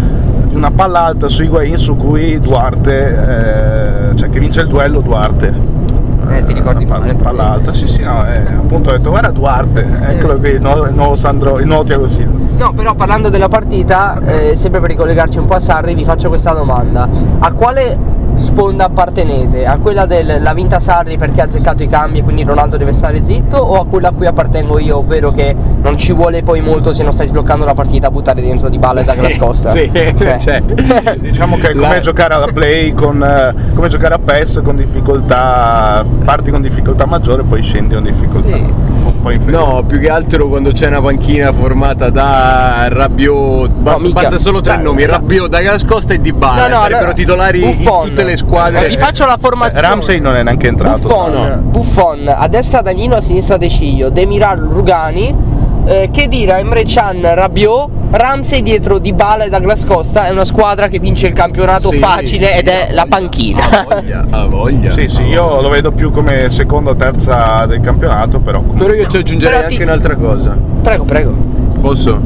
una 0.57 0.71
palla 0.71 1.05
alta 1.05 1.29
su 1.29 1.45
Higuain 1.45 1.77
su 1.77 1.97
cui 1.97 2.41
Duarte, 2.41 4.11
eh, 4.11 4.17
cioè 4.17 4.31
che 4.31 4.41
vince 4.41 4.63
il 4.63 4.69
duello 4.69 5.01
Duarte. 5.01 5.85
Eh, 6.29 6.43
ti 6.43 6.55
ricordi 6.55 6.85
Una 6.85 6.95
palla, 6.95 7.07
male, 7.07 7.15
palla 7.15 7.51
alta, 7.53 7.73
sì 7.73 7.87
sì, 7.87 8.03
no, 8.03 8.27
eh, 8.27 8.39
appunto 8.39 8.91
ho 8.91 8.93
detto 8.97 9.11
guarda 9.11 9.31
Duarte, 9.31 9.87
eccolo 10.09 10.39
qui, 10.39 10.51
il 10.51 10.61
nuovo, 10.61 10.87
il 10.87 10.95
nuovo 10.95 11.15
Sandro, 11.15 11.61
il 11.61 11.67
nuovo 11.67 11.85
Tiago 11.85 12.09
Silva. 12.09 12.45
No, 12.59 12.73
però 12.73 12.95
parlando 12.95 13.29
della 13.29 13.49
partita, 13.49 14.19
eh, 14.25 14.57
sempre 14.57 14.81
per 14.81 14.91
ricollegarci 14.91 15.39
un 15.39 15.47
po' 15.47 15.55
a 15.55 15.61
Sarri, 15.61 15.95
vi 15.95 16.05
faccio 16.05 16.29
questa 16.29 16.53
domanda. 16.53 17.09
A 17.39 17.53
quale 17.53 17.97
sponda 18.37 18.85
appartenete? 18.85 19.65
A 19.65 19.79
quella 19.79 20.07
della 20.07 20.55
vinta 20.55 20.79
Sarri 20.81 21.17
perché 21.19 21.41
ha 21.41 21.45
azzeccato 21.45 21.83
i 21.83 21.89
cambi 21.89 22.19
e 22.19 22.23
quindi 22.23 22.43
Ronaldo 22.45 22.77
deve 22.77 22.93
stare 22.93 23.25
zitto 23.25 23.57
o 23.57 23.81
a 23.81 23.87
quella 23.87 24.09
a 24.09 24.13
cui 24.13 24.27
appartengo 24.27 24.79
io, 24.79 24.99
ovvero 24.99 25.33
che 25.33 25.55
non 25.83 25.97
ci 25.99 26.13
vuole 26.13 26.43
poi 26.43 26.61
molto 26.61 26.93
se 26.93 27.03
non 27.03 27.13
stai 27.13 27.27
sbloccando 27.27 27.65
la 27.65 27.75
partita 27.75 28.07
a 28.09 28.11
buttare 28.11 28.41
dentro 28.43 28.69
di 28.69 28.79
balle 28.79 29.03
da 29.03 29.15
Glass 29.15 29.39
Costa? 29.39 29.71
Sì, 29.71 29.91
Cioè, 29.93 30.37
cioè. 30.39 30.63
Diciamo 31.19 31.57
che 31.57 31.69
è 31.69 31.73
come 31.75 31.89
La- 31.89 32.01
giocare 32.01 32.35
alla 32.35 32.49
play 32.53 32.93
con 32.95 33.23
eh, 33.23 33.55
come 33.75 33.89
giocare 33.89 34.15
a 34.15 34.19
PES 34.19 34.61
con 34.63 34.77
difficoltà, 34.77 36.05
parti 36.25 36.51
con 36.51 36.61
difficoltà 36.63 37.07
maggiore 37.07 37.43
poi 37.43 37.63
scendi 37.63 37.95
con 37.95 38.03
difficoltà 38.05 38.55
Sì. 38.57 38.95
No, 39.47 39.83
più 39.85 39.99
che 39.99 40.09
altro 40.09 40.47
quando 40.47 40.71
c'è 40.71 40.87
una 40.87 41.01
panchina 41.01 41.53
formata 41.53 42.11
da 42.11 42.87
Rabiot, 42.89 43.71
basta, 43.73 44.01
mica. 44.01 44.21
basta 44.21 44.39
solo 44.39 44.61
tre 44.61 44.75
Dai, 44.77 44.85
nomi, 44.85 45.05
no. 45.05 45.11
Rabiot, 45.13 45.49
Douglas 45.51 45.85
Costa 45.85 46.15
e 46.15 46.19
Dybala, 46.19 46.55
No, 46.55 46.69
no, 46.69 46.75
sarebbero 46.75 46.97
allora, 46.99 47.13
titolari 47.13 47.61
Buffon. 47.61 48.03
in 48.03 48.09
tutte 48.09 48.23
le 48.27 48.37
squadre. 48.37 48.85
Eh, 48.87 48.89
vi 48.89 48.97
faccio 48.99 49.25
la 49.25 49.37
formazione. 49.41 49.87
Ramsey 49.87 50.21
non 50.21 50.35
è 50.35 50.43
neanche 50.43 50.67
entrato. 50.69 50.99
Buffon. 51.09 51.61
Buffon, 51.71 52.33
a 52.35 52.47
destra 52.49 52.83
Danilo, 52.83 53.17
a 53.17 53.21
sinistra 53.21 53.57
De 53.57 53.69
Ciglio, 53.69 54.11
Demiral 54.11 54.59
Rugani, 54.59 55.35
eh, 55.87 56.09
Kedira, 56.13 56.59
Emre 56.59 56.85
Can, 56.85 57.21
Rabiot, 57.23 57.91
Ramsey 58.11 58.63
dietro 58.63 58.99
di 58.99 59.13
Bala 59.13 59.45
e 59.45 59.49
Douglas 59.51 59.85
Costa, 59.85 60.27
è 60.27 60.31
una 60.31 60.45
squadra 60.45 60.87
che 60.89 60.99
vince 60.99 61.27
il 61.27 61.33
campionato 61.33 61.91
Sì, 61.91 61.99
facile 61.99 62.47
sì, 62.53 62.59
ed 62.59 62.69
è 62.69 62.89
la 62.93 63.07
panchina. 63.09 63.63
Ha 63.69 63.85
voglia, 63.89 64.25
ha 64.31 64.47
voglia. 64.47 64.91
Sì, 64.93 65.09
sì, 65.09 65.23
io 65.23 65.61
lo 65.61 65.69
vedo 65.69 65.91
più 65.93 66.11
come 66.13 66.49
seconda 66.51 66.91
o 66.91 66.97
terza 66.97 67.67
del 67.67 67.81
campionato, 67.81 68.39
però. 68.41 68.61
Però 68.61 68.93
io 68.93 69.07
ci 69.09 69.17
aggiungerei 69.19 69.57
Però 69.57 69.67
ti- 69.69 69.75
anche 69.75 69.85
un'altra 69.85 70.17
cosa. 70.17 70.57
prego, 70.83 71.05
prego. 71.05 71.35
Posso? 71.81 72.21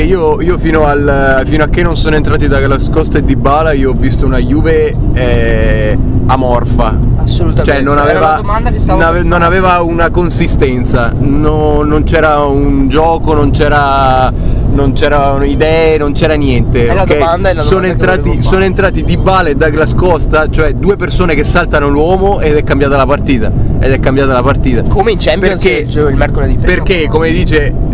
Che 0.00 0.06
io, 0.06 0.40
io 0.40 0.56
fino, 0.56 0.86
al, 0.86 1.42
fino 1.44 1.62
a 1.62 1.66
che 1.66 1.82
non 1.82 1.94
sono 1.94 2.16
entrati 2.16 2.48
Douglas 2.48 2.88
Costa 2.88 3.18
e 3.18 3.22
Dybala 3.22 3.72
io 3.72 3.90
ho 3.90 3.92
visto 3.92 4.24
una 4.24 4.38
Juve 4.38 4.94
eh, 5.12 5.98
amorfa. 6.24 6.96
Assolutamente. 7.18 7.70
Cioè 7.70 7.82
non 7.82 7.98
aveva, 7.98 8.40
non 8.86 9.02
ave- 9.02 9.22
non 9.24 9.42
aveva 9.42 9.82
una 9.82 10.08
consistenza, 10.08 11.12
no- 11.18 11.82
non 11.82 12.04
c'era 12.04 12.38
un 12.38 12.88
gioco, 12.88 13.34
non 13.34 13.50
c'era, 13.50 14.32
non 14.72 14.94
c'erano 14.94 15.44
idee, 15.44 15.98
non 15.98 16.12
c'era 16.12 16.32
niente. 16.32 16.86
È 16.86 16.94
la 16.94 17.02
ok? 17.02 17.18
domanda, 17.18 17.50
è 17.50 17.52
la 17.52 17.62
sono, 17.62 17.84
entrati, 17.84 18.42
sono 18.42 18.64
entrati 18.64 19.04
Dybala 19.04 19.50
e 19.50 19.54
Douglas 19.54 19.92
Costa, 19.92 20.48
cioè 20.48 20.72
due 20.76 20.96
persone 20.96 21.34
che 21.34 21.44
saltano 21.44 21.88
l'uomo 21.88 22.40
ed 22.40 22.56
è 22.56 22.64
cambiata 22.64 22.96
la 22.96 23.04
partita. 23.04 23.52
Ed 23.78 23.92
è 23.92 24.00
cambiata 24.00 24.32
la 24.32 24.42
partita. 24.42 24.82
Come 24.84 25.10
in 25.10 25.18
Champions 25.18 25.62
Perché- 25.62 26.00
il 26.00 26.16
mercoledì. 26.16 26.56
Perché, 26.56 27.06
come 27.06 27.30
dice, 27.32 27.88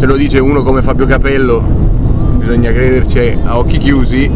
se 0.00 0.06
lo 0.06 0.16
dice 0.16 0.38
uno 0.38 0.62
come 0.62 0.80
Fabio 0.80 1.04
Capello, 1.04 1.60
bisogna 2.38 2.70
crederci 2.70 3.36
a 3.44 3.58
occhi 3.58 3.76
chiusi. 3.76 4.30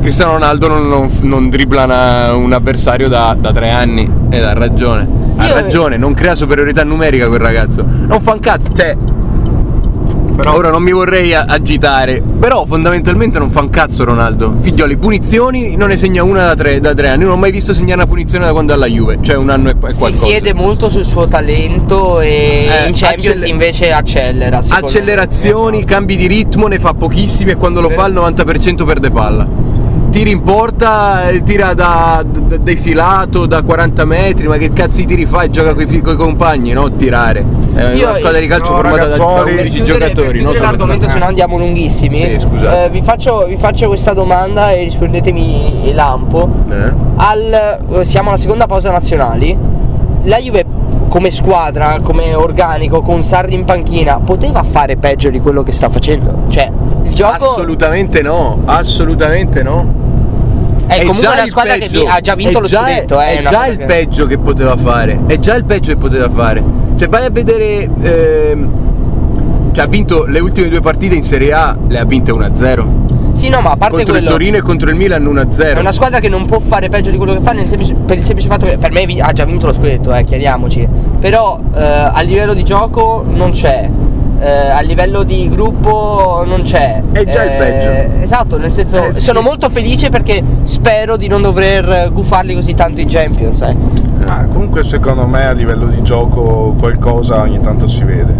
Cristiano 0.00 0.32
Ronaldo 0.32 0.68
non, 0.68 0.88
non, 0.88 1.08
non 1.24 1.50
dribbla 1.50 1.84
una- 1.84 2.32
un 2.34 2.50
avversario 2.50 3.08
da, 3.10 3.36
da 3.38 3.52
tre 3.52 3.68
anni 3.68 4.10
ed 4.30 4.42
ha 4.42 4.54
ragione. 4.54 5.06
Ha 5.36 5.48
Io- 5.48 5.52
ragione, 5.52 5.98
non 5.98 6.14
crea 6.14 6.34
superiorità 6.34 6.82
numerica 6.82 7.28
quel 7.28 7.40
ragazzo. 7.40 7.84
Non 7.86 8.22
fa 8.22 8.32
un 8.32 8.40
cazzo, 8.40 8.70
cioè. 8.74 8.96
Ora 10.44 10.70
non 10.70 10.82
mi 10.82 10.92
vorrei 10.92 11.34
agitare, 11.34 12.20
però 12.22 12.64
fondamentalmente 12.64 13.38
non 13.38 13.50
fa 13.50 13.60
un 13.60 13.70
cazzo 13.70 14.02
Ronaldo. 14.04 14.54
Figlioli, 14.60 14.96
punizioni 14.96 15.76
non 15.76 15.88
ne 15.88 15.96
segna 15.96 16.22
una 16.24 16.46
da 16.46 16.54
tre, 16.54 16.80
da 16.80 16.94
tre 16.94 17.08
anni. 17.08 17.20
Io 17.22 17.28
non 17.28 17.36
ho 17.36 17.40
mai 17.40 17.52
visto 17.52 17.72
segnare 17.74 17.94
una 18.00 18.06
punizione 18.06 18.46
da 18.46 18.52
quando 18.52 18.72
è 18.72 18.74
alla 18.76 18.86
Juve, 18.86 19.18
cioè 19.20 19.36
un 19.36 19.50
anno 19.50 19.68
e, 19.68 19.72
e 19.72 19.74
Si 19.74 19.78
qualcosa. 19.98 20.26
siede 20.26 20.52
molto 20.54 20.88
sul 20.88 21.04
suo 21.04 21.26
talento 21.28 22.20
e 22.20 22.66
Eh, 22.68 22.88
in 22.88 22.94
Champions 22.94 23.26
accele- 23.36 23.48
invece 23.48 23.92
accelera. 23.92 24.62
secondo 24.62 24.86
me. 24.86 24.90
accelerazioni, 24.92 25.84
cambi 25.84 26.16
di 26.16 26.26
ritmo, 26.26 26.66
ne 26.66 26.78
fa 26.78 26.94
pochissimi 26.94 27.52
e 27.52 27.56
quando 27.56 27.80
lo 27.80 27.88
fa 27.90 28.06
il 28.06 28.14
90% 28.14 28.84
perde 28.84 29.10
palla. 29.10 29.46
Tiri 30.12 30.30
in 30.30 30.42
porta, 30.42 31.30
eh, 31.30 31.42
tira 31.42 31.72
da, 31.72 32.22
da- 32.22 32.58
defilato 32.58 33.46
da 33.46 33.62
40 33.62 34.04
metri, 34.04 34.46
ma 34.46 34.58
che 34.58 34.70
cazzo 34.70 34.98
di 34.98 35.06
tiri 35.06 35.24
fa 35.24 35.44
e 35.44 35.48
gioca 35.48 35.72
con 35.72 35.86
i 35.88 36.00
compagni, 36.02 36.72
no? 36.72 36.92
Tirare. 36.92 37.42
È 37.72 37.94
Io- 37.94 38.08
una 38.08 38.16
squadra 38.16 38.38
di 38.38 38.46
calcio 38.46 38.72
no, 38.72 38.76
formata 38.76 39.06
da, 39.06 39.16
da 39.16 39.16
ragazzoli. 39.16 39.54
Per 39.54 39.64
11 39.64 39.82
chiudere, 39.82 40.12
giocatori, 40.12 40.42
per 40.42 40.52
no? 40.52 40.60
l'argomento, 40.60 41.08
se 41.08 41.18
no 41.18 41.24
andiamo 41.24 41.56
lunghissimi. 41.56 42.18
Sì, 42.18 42.40
scusate. 42.40 42.84
Eh, 42.84 42.90
vi, 42.90 43.00
faccio, 43.00 43.46
vi 43.46 43.56
faccio 43.56 43.86
questa 43.86 44.12
domanda 44.12 44.70
e 44.72 44.82
rispondetemi 44.82 45.92
lampo. 45.94 46.46
Eh? 46.68 46.92
Al, 47.16 47.80
eh, 47.92 48.04
siamo 48.04 48.28
alla 48.28 48.38
seconda 48.38 48.66
pausa 48.66 48.90
nazionali. 48.90 49.56
La 50.24 50.36
Juve 50.36 50.66
come 51.08 51.30
squadra, 51.30 52.00
come 52.02 52.34
organico, 52.34 53.00
con 53.00 53.24
Sarri 53.24 53.54
in 53.54 53.64
panchina, 53.64 54.20
poteva 54.20 54.62
fare 54.62 54.96
peggio 54.96 55.30
di 55.30 55.40
quello 55.40 55.62
che 55.62 55.72
sta 55.72 55.88
facendo? 55.88 56.44
Cioè, 56.48 56.70
gioco 57.22 57.50
Assolutamente 57.52 58.22
no, 58.22 58.62
assolutamente 58.64 59.62
no. 59.62 60.00
è 60.86 60.98
comunque 60.98 61.22
già 61.22 61.32
una 61.32 61.42
il 61.44 61.48
squadra 61.48 61.72
che 61.74 61.78
peggio, 61.80 62.00
vi- 62.00 62.06
ha 62.06 62.20
già 62.20 62.34
vinto 62.34 62.58
è 62.58 62.60
lo 62.60 62.66
già- 62.68 62.80
scudetto. 62.80 63.20
eh, 63.20 63.38
È, 63.38 63.42
già 63.42 63.66
il 63.66 63.76
che- 63.78 63.84
peggio 63.86 64.26
che 64.26 64.38
poteva 64.38 64.76
fare. 64.76 65.20
È 65.26 65.38
già 65.38 65.54
il 65.54 65.64
peggio 65.64 65.92
che 65.92 65.98
poteva 65.98 66.28
fare. 66.28 66.62
Cioè, 66.96 67.08
vai 67.08 67.24
a 67.24 67.30
vedere. 67.30 67.88
ehm, 68.02 68.68
cioè, 69.72 69.84
ha 69.84 69.88
vinto 69.88 70.24
le 70.26 70.38
ultime 70.40 70.68
due 70.68 70.80
partite 70.80 71.14
in 71.14 71.22
Serie 71.22 71.52
A, 71.54 71.76
le 71.88 71.98
ha 71.98 72.04
vinte 72.04 72.30
1-0. 72.30 73.00
Sì, 73.32 73.48
no, 73.48 73.62
ma 73.62 73.70
a 73.70 73.76
parte 73.76 73.94
Contro 73.96 74.12
il 74.14 74.20
quello. 74.20 74.28
Torino 74.36 74.56
e 74.58 74.60
contro 74.60 74.90
il 74.90 74.96
Milan 74.96 75.24
1-0. 75.24 75.76
È 75.78 75.80
una 75.80 75.92
squadra 75.92 76.18
che 76.20 76.28
non 76.28 76.44
può 76.44 76.58
fare 76.58 76.90
peggio 76.90 77.10
di 77.10 77.16
quello 77.16 77.32
che 77.32 77.40
fa 77.40 77.54
semplice- 77.64 77.94
per 77.94 78.18
il 78.18 78.24
semplice 78.24 78.48
fatto 78.50 78.66
che 78.66 78.76
per 78.76 78.92
me 78.92 79.06
ha 79.20 79.32
già 79.32 79.46
vinto 79.46 79.66
lo 79.66 79.72
scudetto, 79.72 80.12
eh, 80.14 80.24
chiariamoci. 80.24 80.86
Però 81.18 81.58
eh, 81.74 81.80
a 81.82 82.20
livello 82.20 82.52
di 82.52 82.62
gioco 82.62 83.24
non 83.26 83.52
c'è. 83.52 83.88
Eh, 84.42 84.70
a 84.70 84.80
livello 84.80 85.22
di 85.22 85.48
gruppo 85.48 86.42
non 86.44 86.62
c'è. 86.62 87.00
È 87.12 87.24
già 87.24 87.44
il 87.44 87.50
Eh, 87.50 87.56
peggio. 87.56 88.22
Esatto, 88.24 88.58
nel 88.58 88.72
senso 88.72 89.04
Eh, 89.04 89.12
sì. 89.12 89.20
sono 89.20 89.40
molto 89.40 89.68
felice 89.70 90.08
perché 90.08 90.42
spero 90.64 91.16
di 91.16 91.28
non 91.28 91.42
dover 91.42 92.10
gufarli 92.12 92.54
così 92.54 92.74
tanto 92.74 93.00
in 93.00 93.08
Champions. 93.08 93.60
ecco. 93.62 94.10
Ma 94.26 94.44
comunque 94.52 94.82
secondo 94.84 95.26
me 95.26 95.46
a 95.46 95.52
livello 95.52 95.86
di 95.86 96.02
gioco 96.02 96.74
qualcosa 96.78 97.40
ogni 97.40 97.60
tanto 97.60 97.86
si 97.86 98.02
vede. 98.04 98.34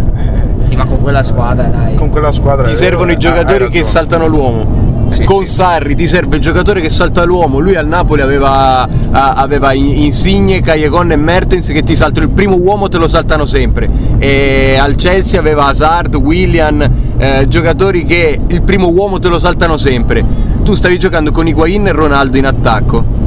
Sì, 0.63 0.75
ma 0.77 0.85
con 0.87 1.01
quella 1.03 1.23
squadra, 1.23 1.65
dai. 1.65 1.95
Con 1.97 2.11
quella 2.11 2.33
squadra 2.33 2.65
Ti 2.65 2.75
servono 2.75 3.07
vero, 3.07 3.19
i 3.19 3.21
giocatori 3.21 3.65
eh, 3.65 3.69
che 3.69 3.85
saltano 3.85 4.27
l'uomo. 4.27 4.92
Sì, 5.13 5.25
Con 5.25 5.47
sì. 5.47 5.55
Sarri 5.55 5.95
ti 5.95 6.07
serve 6.07 6.37
il 6.37 6.43
giocatore 6.43 6.81
che 6.81 6.89
salta 6.91 7.25
l'uomo. 7.25 7.59
Lui 7.59 7.77
al 7.77 7.87
Napoli 7.87 8.23
aveva, 8.23 8.89
aveva 9.11 9.73
In- 9.73 10.05
Insigne, 10.05 10.61
Callejon 10.61 11.13
e 11.13 11.17
Mertens 11.17 11.69
che 11.69 11.83
ti 11.83 11.95
saltano. 11.95 12.27
Il 12.27 12.33
primo 12.33 12.57
uomo 12.57 12.89
te 12.89 12.97
lo 12.99 13.09
saltano 13.09 13.45
sempre. 13.45 13.89
E 14.19 14.77
al 14.81 14.95
Chelsea 14.97 15.39
aveva 15.39 15.67
Hazard, 15.67 16.15
William, 16.15 16.89
eh, 17.19 17.47
giocatori 17.49 18.05
che 18.05 18.41
il 18.47 18.63
primo 18.63 18.89
uomo 18.89 19.19
te 19.19 19.29
lo 19.29 19.39
saltano 19.39 19.77
sempre. 19.77 20.25
Tu 20.65 20.75
stavi 20.75 20.99
giocando 20.99 21.31
con 21.33 21.47
Higuain 21.47 21.87
e 21.87 21.93
Ronaldo 21.93 22.37
in 22.37 22.47
attacco. 22.47 23.22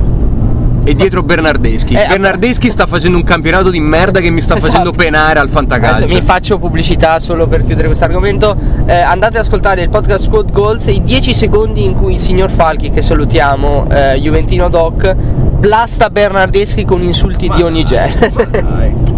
E 0.88 0.93
dietro 0.93 1.24
Bernardeschi. 1.24 1.95
Eh, 1.95 2.06
Bernardeschi 2.08 2.69
sta 2.69 2.86
facendo 2.86 3.17
un 3.17 3.24
campionato 3.24 3.71
di 3.71 3.80
merda 3.80 4.19
che 4.19 4.30
mi 4.30 4.39
sta 4.39 4.54
Esatto. 4.56 4.71
facendo 4.71 4.91
penare 4.91 5.39
al 5.39 5.50
fantacalcio. 5.50 6.04
Adesso 6.04 6.19
mi 6.19 6.26
faccio 6.26 6.60
pubblicità 6.60 7.17
solo 7.17 7.48
per 7.48 7.63
chiudere 7.63 7.88
questo 7.88 8.06
argomento. 8.06 8.56
Eh, 8.86 8.93
andate 8.95 9.39
ad 9.39 9.45
ascoltare 9.45 9.82
il 9.82 9.89
podcast 9.89 10.26
Squad 10.26 10.52
Goals, 10.52 10.86
i 10.88 11.02
10 11.04 11.34
secondi 11.34 11.84
in 11.84 11.95
cui 11.95 12.13
il 12.13 12.19
signor 12.19 12.52
Falchi, 12.52 12.91
che 12.91 13.02
salutiamo, 13.02 13.88
eh, 13.89 14.19
Juventino 14.19 14.69
Doc, 14.69 15.12
blasta 15.15 16.12
Bernardeschi 16.12 16.86
con 16.86 17.02
insulti 17.02 17.50
di 17.50 17.63
ogni 17.63 17.84
genere. 17.84 18.32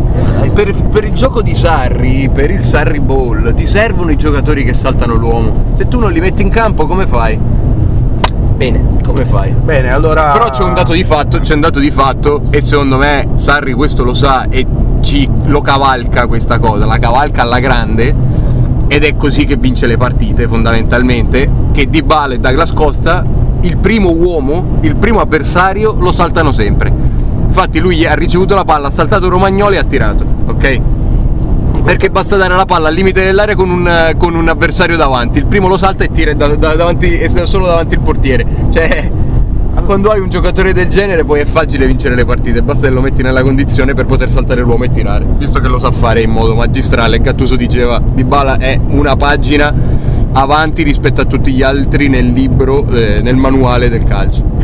Per, 0.58 0.74
per 0.74 1.04
il 1.04 1.14
gioco 1.14 1.44
di 1.44 1.54
Sarri, 1.54 2.32
per 2.34 2.50
il 2.50 2.64
Sarri 2.64 3.00
Ball, 3.00 3.54
ti 3.54 3.68
servono 3.68 4.10
i 4.10 4.16
giocatori 4.16 4.64
che 4.64 4.74
saltano 4.74 5.14
l'uomo. 5.14 5.66
Se 5.74 5.88
tu 5.88 6.00
non 6.00 6.12
li 6.12 6.20
metti 6.20 6.42
in 6.42 6.50
campo, 6.50 6.88
come 6.88 7.06
fai? 7.06 7.38
Bene. 8.58 8.96
Come 9.04 9.24
fai? 9.24 9.52
Bene, 9.52 9.93
allora. 9.93 10.32
Però 10.32 10.50
c'è 10.50 10.63
un 10.63 10.74
dato 10.74 10.91
di 10.91 11.04
fatto, 11.04 11.39
c'è 11.39 11.54
un 11.54 11.60
dato 11.62 11.80
di 11.80 11.91
fatto, 11.91 12.46
e 12.50 12.62
secondo 12.62 12.98
me 12.98 13.28
Sarri 13.36 13.74
questo 13.74 14.04
lo 14.04 14.15
sa 14.15 14.48
e 14.50 14.65
ci 15.02 15.30
lo 15.46 15.62
cavalca 15.62 16.26
questa 16.26 16.58
cosa, 16.58 16.88
la 16.88 16.98
cavalca 16.98 17.43
alla 17.43 17.60
grande, 17.60 18.15
ed 18.88 19.04
è 19.04 19.15
così 19.15 19.46
che 19.46 19.58
vince 19.58 19.86
le 19.86 19.96
partite 19.96 20.48
fondamentalmente, 20.48 21.48
che 21.72 21.88
Dybala 21.88 22.34
e 22.34 22.39
Douglas 22.39 22.74
Costa, 22.74 23.24
il 23.62 23.78
primo 23.78 24.10
uomo, 24.10 24.80
il 24.82 24.96
primo 24.96 25.20
avversario, 25.20 25.96
lo 25.98 26.12
saltano 26.12 26.52
sempre. 26.52 26.91
Infatti 27.46 27.78
lui 27.78 28.08
ha 28.08 28.15
ricevuto 28.15 28.56
la 28.56 28.63
palla, 28.63 28.88
ha 28.88 28.91
saltato 28.91 29.30
Romagnoli 29.30 29.76
e 29.76 29.80
ha 29.80 29.84
tirato, 29.84 30.26
ok? 30.48 30.82
Perché 31.88 32.10
basta 32.10 32.36
dare 32.36 32.54
la 32.54 32.65
palla 32.65 32.89
al 32.89 32.93
limite 32.93 33.23
dell'area 33.23 33.56
con 33.56 33.69
un, 33.69 34.13
con 34.17 34.36
un 34.36 34.50
avversario 34.50 34.97
davanti. 34.97 35.38
Il 35.39 35.45
primo 35.45 35.69
lo 35.69 35.78
salta 35.78 36.04
e 36.04 36.10
tira 36.10 36.34
da- 36.34 36.54
da- 36.54 36.76
davanti, 36.76 37.17
solo 37.45 37.65
davanti 37.65 37.95
il 37.95 38.02
portiere. 38.02 38.45
Cioè, 38.69 39.10
quando 39.86 40.10
hai 40.10 40.19
un 40.19 40.28
giocatore 40.28 40.73
del 40.73 40.89
genere 40.89 41.23
poi 41.23 41.39
è 41.39 41.45
facile 41.45 41.88
vincere 41.88 42.13
le 42.13 42.26
partite. 42.26 42.62
Basta 42.62 42.88
che 42.88 42.93
lo 42.93 43.00
metti 43.00 43.23
nella 43.23 43.41
condizione 43.41 43.93
per 43.93 44.06
poter 44.06 44.30
saltare 44.30 44.60
l'uomo 44.60 44.84
e 44.84 44.91
tirare. 44.91 45.26
Visto 45.38 45.62
che 45.62 45.69
lo 45.69 45.80
sa 45.80 45.91
fare 45.91 46.21
in 46.21 46.30
modo 46.30 46.56
magistrale. 46.56 47.21
Gattuso 47.21 47.56
diceva: 47.56 48.02
Dybala 48.04 48.58
è 48.58 48.78
una 48.88 49.15
pagina 49.15 49.73
avanti 50.34 50.84
rispetto 50.84 51.21
a 51.21 51.26
tutti 51.26 51.54
gli 51.54 51.63
altri 51.63 52.10
nel 52.10 52.34
libro, 52.34 52.86
eh, 52.89 53.21
nel 53.21 53.38
manuale 53.38 53.88
del 53.88 54.04
calcio. 54.04 54.57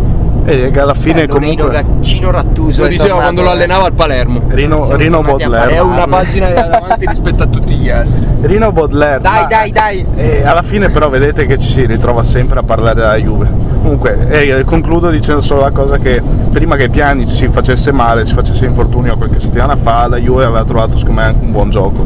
E 0.46 0.72
che 0.72 0.80
alla 0.80 0.94
fine 0.94 1.26
Bello, 1.26 1.38
Rino 1.40 1.56
comunque 1.56 1.84
Gaccino 1.84 2.32
Rattuso 2.32 2.82
Lo 2.82 2.88
diceva 2.88 3.08
tornato, 3.08 3.24
quando 3.24 3.42
lo 3.42 3.48
eh. 3.50 3.52
allenava 3.54 3.86
al 3.86 3.94
Palermo. 3.94 4.42
Rino, 4.50 4.84
Siamo 4.84 4.98
Rino 4.98 5.22
Baudelaire. 5.22 5.76
È 5.76 5.82
una 5.82 6.08
pagina 6.08 6.50
davanti 6.50 7.06
rispetto 7.08 7.44
a 7.44 7.48
tutti 7.48 7.76
gli 7.76 7.90
altri. 7.90 8.26
Rino 8.42 8.72
Baudelaire. 8.72 9.22
Dai, 9.22 9.42
ma- 9.42 9.48
dai, 9.48 9.72
dai. 9.72 10.06
E 10.16 10.44
alla 10.44 10.62
fine 10.62 10.90
però 10.90 11.10
vedete 11.10 11.46
che 11.46 11.58
ci 11.58 11.70
si 11.70 11.86
ritrova 11.86 12.24
sempre 12.24 12.60
a 12.60 12.64
parlare 12.64 12.96
della 12.96 13.16
Juve. 13.16 13.48
Comunque, 13.82 14.28
eh, 14.30 14.64
concludo 14.64 15.10
dicendo 15.10 15.42
solo 15.42 15.62
la 15.62 15.72
cosa 15.72 15.98
che 15.98 16.22
prima 16.52 16.76
che 16.76 16.90
Piani 16.90 17.28
si 17.28 17.48
facesse 17.48 17.92
male, 17.92 18.26
si 18.26 18.34
facesse 18.34 18.66
infortunio 18.66 19.18
qualche 19.18 19.40
settimana 19.40 19.76
fa, 19.76 20.08
la 20.08 20.18
Juve 20.18 20.46
aveva 20.46 20.64
trovato 20.66 20.98
secondo 20.98 21.22
me 21.22 21.28
anche 21.28 21.44
un 21.44 21.52
buon 21.52 21.70
gioco. 21.70 22.06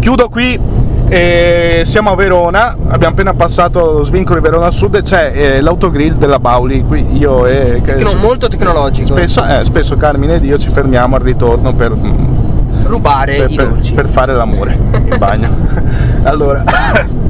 Chiudo 0.00 0.28
qui, 0.28 0.58
e 1.08 1.82
siamo 1.84 2.10
a 2.10 2.14
Verona, 2.16 2.74
abbiamo 2.88 3.12
appena 3.12 3.34
passato 3.34 3.92
lo 3.92 4.02
svincolo 4.02 4.40
di 4.40 4.44
Verona 4.46 4.70
Sud 4.70 4.94
e 4.96 5.02
c'è 5.02 5.32
eh, 5.34 5.60
l'autogrill 5.60 6.14
della 6.14 6.38
Bauli, 6.38 6.82
qui 6.84 7.16
io 7.16 7.46
e... 7.46 7.80
che- 7.84 7.94
Tecno- 7.96 8.18
molto 8.20 8.48
tecnologico. 8.48 9.08
spesso, 9.08 9.44
eh, 9.44 9.64
spesso 9.64 9.96
Carmine 9.96 10.36
ed 10.36 10.44
io 10.44 10.58
ci 10.58 10.70
fermiamo 10.70 11.16
al 11.16 11.22
ritorno 11.22 11.72
per, 11.74 11.92
Rubare 12.84 13.36
per- 13.36 13.50
i 13.50 13.54
per- 13.54 13.68
dolci. 13.68 13.92
per 13.94 14.08
fare 14.08 14.34
l'amore 14.34 14.76
in 14.92 15.14
bagno. 15.18 15.48
allora, 16.24 16.62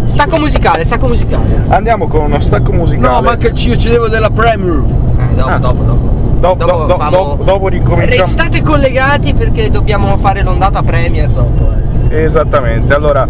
Stacco 0.06 0.38
musicale, 0.38 0.84
stacco 0.84 1.06
musicale. 1.08 1.64
andiamo 1.68 2.06
con 2.06 2.22
uno 2.22 2.38
stacco 2.40 2.72
musicale. 2.72 3.36
io 3.52 3.76
ci 3.76 3.88
devo 3.88 4.08
della 4.08 4.30
Premier. 4.30 4.82
Eh, 5.18 5.34
dopo, 5.34 5.48
Ah. 5.50 5.58
dopo, 5.58 5.82
dopo. 5.82 6.12
Dopo, 6.44 6.64
Dopo 6.66 6.84
do- 6.86 6.96
famo- 6.98 7.36
do- 7.38 7.44
dopo 7.44 7.68
ricominciamo. 7.68 8.22
Restate 8.24 8.62
collegati 8.62 9.32
perché 9.32 9.70
dobbiamo 9.70 10.16
fare 10.18 10.42
l'ondata 10.42 10.82
Premier 10.82 11.28
dopo. 11.30 11.70
eh. 12.10 12.22
Esattamente. 12.24 12.92
Allora, 12.94 13.26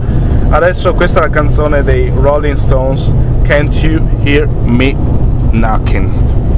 adesso 0.54 0.94
questa 0.94 1.18
è 1.18 1.22
la 1.22 1.30
canzone 1.30 1.82
dei 1.82 2.12
Rolling 2.14 2.54
Stones, 2.54 3.12
Can't 3.42 3.74
You 3.82 4.00
Hear 4.22 4.46
Me 4.46 4.94
Knocking? 5.50 6.53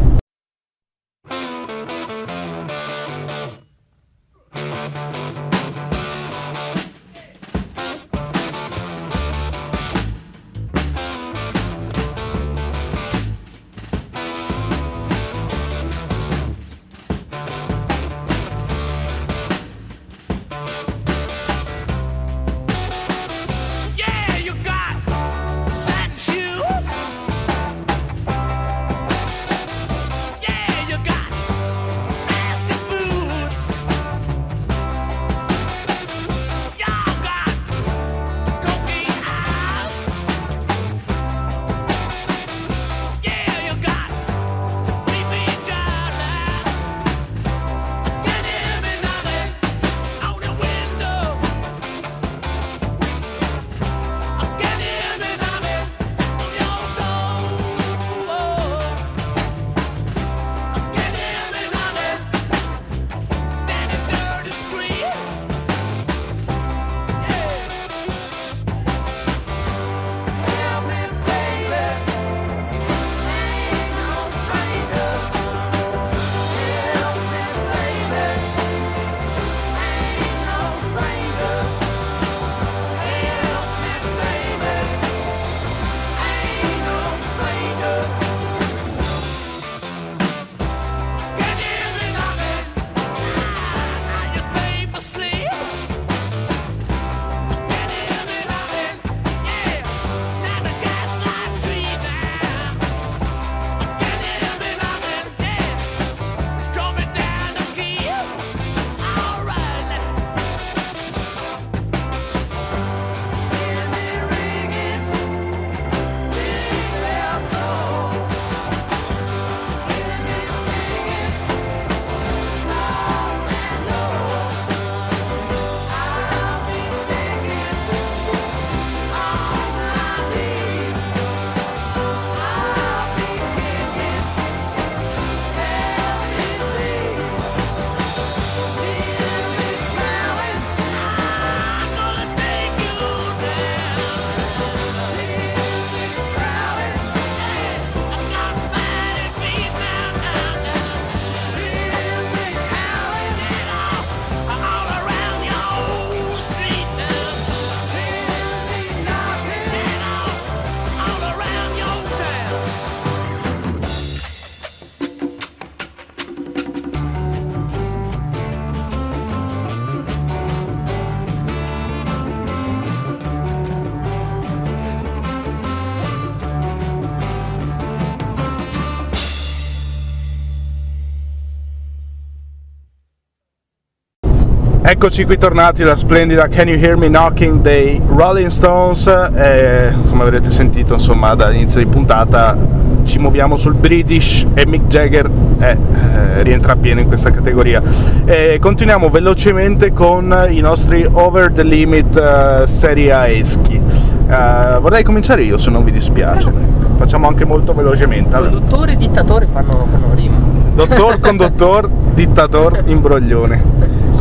Eccoci 184.88 185.24
qui 185.24 185.36
tornati 185.36 185.82
alla 185.82 185.96
splendida 185.96 186.46
Can 186.46 186.68
You 186.68 186.78
Hear 186.78 186.96
Me 186.96 187.08
Knocking 187.08 187.60
dei 187.60 188.00
Rolling 188.06 188.50
Stones. 188.50 189.08
Eh, 189.08 189.92
come 190.08 190.22
avrete 190.22 190.52
sentito, 190.52 190.94
insomma, 190.94 191.34
dall'inizio 191.34 191.80
di 191.80 191.86
puntata 191.86 192.56
ci 193.02 193.18
muoviamo 193.18 193.56
sul 193.56 193.74
British 193.74 194.46
e 194.54 194.64
Mick 194.64 194.86
Jagger 194.86 195.28
eh, 195.58 195.70
eh, 195.70 196.42
rientra 196.44 196.76
pieno 196.76 197.00
in 197.00 197.08
questa 197.08 197.32
categoria. 197.32 197.82
E 198.26 198.58
continuiamo 198.60 199.08
velocemente 199.08 199.92
con 199.92 200.46
i 200.50 200.60
nostri 200.60 201.04
Over 201.04 201.50
the 201.50 201.64
Limit 201.64 202.16
eh, 202.16 202.68
Serie 202.68 203.12
A 203.12 203.26
eschi. 203.26 203.74
Eh, 203.74 204.78
vorrei 204.80 205.02
cominciare 205.02 205.42
io, 205.42 205.58
se 205.58 205.68
non 205.68 205.82
vi 205.82 205.90
dispiace. 205.90 206.52
Facciamo 206.96 207.26
anche 207.26 207.44
molto 207.44 207.74
velocemente. 207.74 208.36
Allora, 208.36 208.52
Conduttore 208.52 208.92
e 208.92 208.96
dittatore 208.96 209.48
fanno, 209.48 209.84
fanno 209.90 210.14
rima. 210.14 210.36
Dottor, 210.76 211.18
condottor, 211.18 211.88
dittator, 212.14 212.84
imbroglione. 212.86 213.75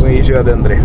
Come 0.06 0.18
diceva 0.18 0.44
De 0.44 0.52
André. 0.52 0.84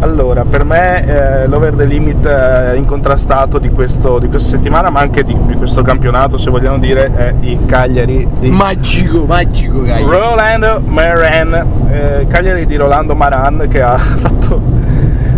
Allora, 0.00 0.44
per 0.44 0.64
me 0.64 1.06
eh, 1.06 1.46
l'over 1.46 1.74
the 1.74 1.84
limit 1.84 2.24
eh, 2.24 2.76
incontrastato 2.76 3.58
di, 3.58 3.70
questo, 3.70 4.18
di 4.18 4.28
questa 4.28 4.48
settimana, 4.48 4.88
ma 4.88 5.00
anche 5.00 5.22
di, 5.22 5.36
di 5.44 5.54
questo 5.54 5.82
campionato, 5.82 6.38
se 6.38 6.50
vogliamo 6.50 6.78
dire, 6.78 7.14
è 7.14 7.34
il 7.40 7.64
Cagliari 7.66 8.26
di 8.38 8.50
Magico, 8.50 9.26
magico, 9.26 9.80
Cagliari. 9.80 10.04
Rolando 10.04 10.82
Maran, 10.84 11.66
eh, 11.90 12.26
Cagliari 12.26 12.64
di 12.64 12.76
Rolando 12.76 13.14
Maran 13.14 13.66
che 13.68 13.82
ha 13.82 13.96
fatto 13.98 14.72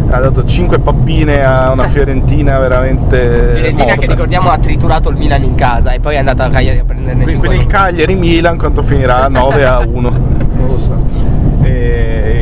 ha 0.09 0.21
dato 0.21 0.45
5 0.45 0.79
pappine 0.79 1.45
a 1.45 1.73
una 1.73 1.85
Fiorentina 1.91 2.61
veramente 2.61 3.51
Fiorentina 3.55 3.87
morta. 3.87 4.01
che 4.01 4.07
ricordiamo 4.07 4.51
ha 4.51 4.59
triturato 4.59 5.09
il 5.11 5.17
Milan 5.17 5.43
in 5.43 5.57
casa 5.57 5.91
e 5.91 5.99
poi 5.99 6.15
è 6.15 6.19
andata 6.19 6.45
a 6.45 6.49
Cagliari 6.49 6.79
a 6.79 6.85
prenderne 6.85 7.25
Quindi, 7.25 7.33
5 7.33 7.49
quindi 7.49 7.65
il 7.65 7.71
Cagliari 7.71 8.15
Milan 8.15 8.57
quanto 8.57 8.83
finirà? 8.83 9.27
9 9.29 9.67
a 9.67 9.85
1. 9.85 10.36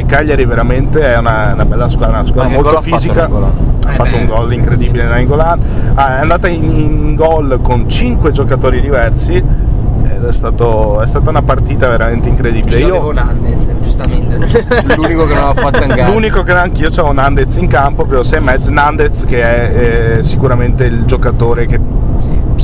Il 0.04 0.10
Cagliari 0.10 0.44
veramente 0.44 1.00
è 1.00 1.16
una, 1.16 1.52
una 1.54 1.64
bella 1.64 1.88
squadra, 1.88 2.18
una 2.18 2.26
squadra 2.26 2.52
molto 2.52 2.68
gol 2.68 2.76
ha 2.76 2.80
fatto 2.82 2.96
fisica. 2.96 3.24
Ha 3.24 3.90
Eh 3.90 3.94
fatto 3.94 4.10
beh, 4.10 4.16
un 4.18 4.26
gol 4.26 4.52
incredibile 4.52 5.04
Nainggolan. 5.04 5.60
Ah, 5.94 6.16
è 6.18 6.20
andata 6.20 6.46
in, 6.48 6.62
in 6.78 7.14
gol 7.14 7.58
con 7.62 7.88
5 7.88 8.30
giocatori 8.30 8.82
diversi 8.82 9.34
ed 9.34 10.24
è, 10.24 10.32
stato- 10.32 11.00
è 11.00 11.06
stata 11.06 11.30
una 11.30 11.40
partita 11.42 11.88
veramente 11.88 12.28
incredibile. 12.28 12.78
Io 12.80 12.86
Io- 12.88 12.94
avevo 12.96 13.12
Nannez, 13.14 13.70
giustamente. 13.82 14.36
L'unico 14.94 15.24
che 15.26 15.34
non 15.34 15.44
ha 15.44 15.54
fatto 15.54 15.82
un 15.82 15.88
cazzo. 15.88 16.12
L'unico 16.12 16.42
che 16.42 16.52
anch'io 16.52 16.88
avevo 16.88 17.12
Nandez 17.12 17.56
in 17.56 17.66
campo, 17.66 18.04
però 18.04 18.22
sei 18.22 18.40
mezzo 18.42 18.70
Nandez 18.70 19.24
che 19.24 19.40
è 19.40 20.16
eh, 20.18 20.22
sicuramente 20.22 20.84
il 20.84 21.04
giocatore 21.06 21.64
che 21.66 21.80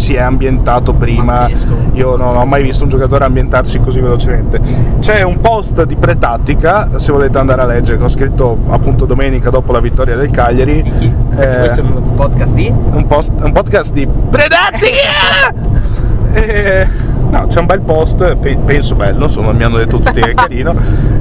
si 0.00 0.14
è 0.14 0.20
ambientato 0.20 0.94
prima. 0.94 1.40
Pazzesco, 1.40 1.74
Io 1.92 2.16
non 2.16 2.36
ho 2.36 2.44
mai 2.46 2.62
visto 2.62 2.84
un 2.84 2.90
giocatore 2.90 3.24
ambientarsi 3.24 3.78
così 3.80 4.00
velocemente. 4.00 4.58
C'è 4.98 5.22
un 5.22 5.40
post 5.40 5.84
di 5.84 5.94
pretattica, 5.96 6.88
se 6.96 7.12
volete 7.12 7.36
andare 7.38 7.60
a 7.62 7.66
leggere, 7.66 7.98
che 7.98 8.04
ho 8.04 8.08
scritto 8.08 8.56
appunto 8.70 9.04
domenica 9.04 9.50
dopo 9.50 9.72
la 9.72 9.80
vittoria 9.80 10.16
del 10.16 10.30
Cagliari. 10.30 10.82
Di 10.82 10.90
chi? 10.98 11.14
Perché 11.34 11.56
Eh, 11.56 11.58
questo 11.58 11.80
è 11.82 11.84
un 11.84 12.14
podcast 12.14 12.54
di 12.54 12.72
un, 12.92 13.06
post- 13.06 13.32
un 13.42 13.52
podcast 13.52 13.92
di 13.92 14.08
pretattica! 14.30 15.68
E- 16.32 16.86
no, 17.28 17.46
c'è 17.48 17.58
un 17.58 17.66
bel 17.66 17.80
post, 17.80 18.36
pe- 18.36 18.56
penso 18.64 18.94
bello, 18.94 19.24
insomma 19.24 19.50
mi 19.50 19.64
hanno 19.64 19.78
detto 19.78 19.98
tutti 19.98 20.20
che 20.20 20.30
è 20.30 20.34
carino, 20.34 20.72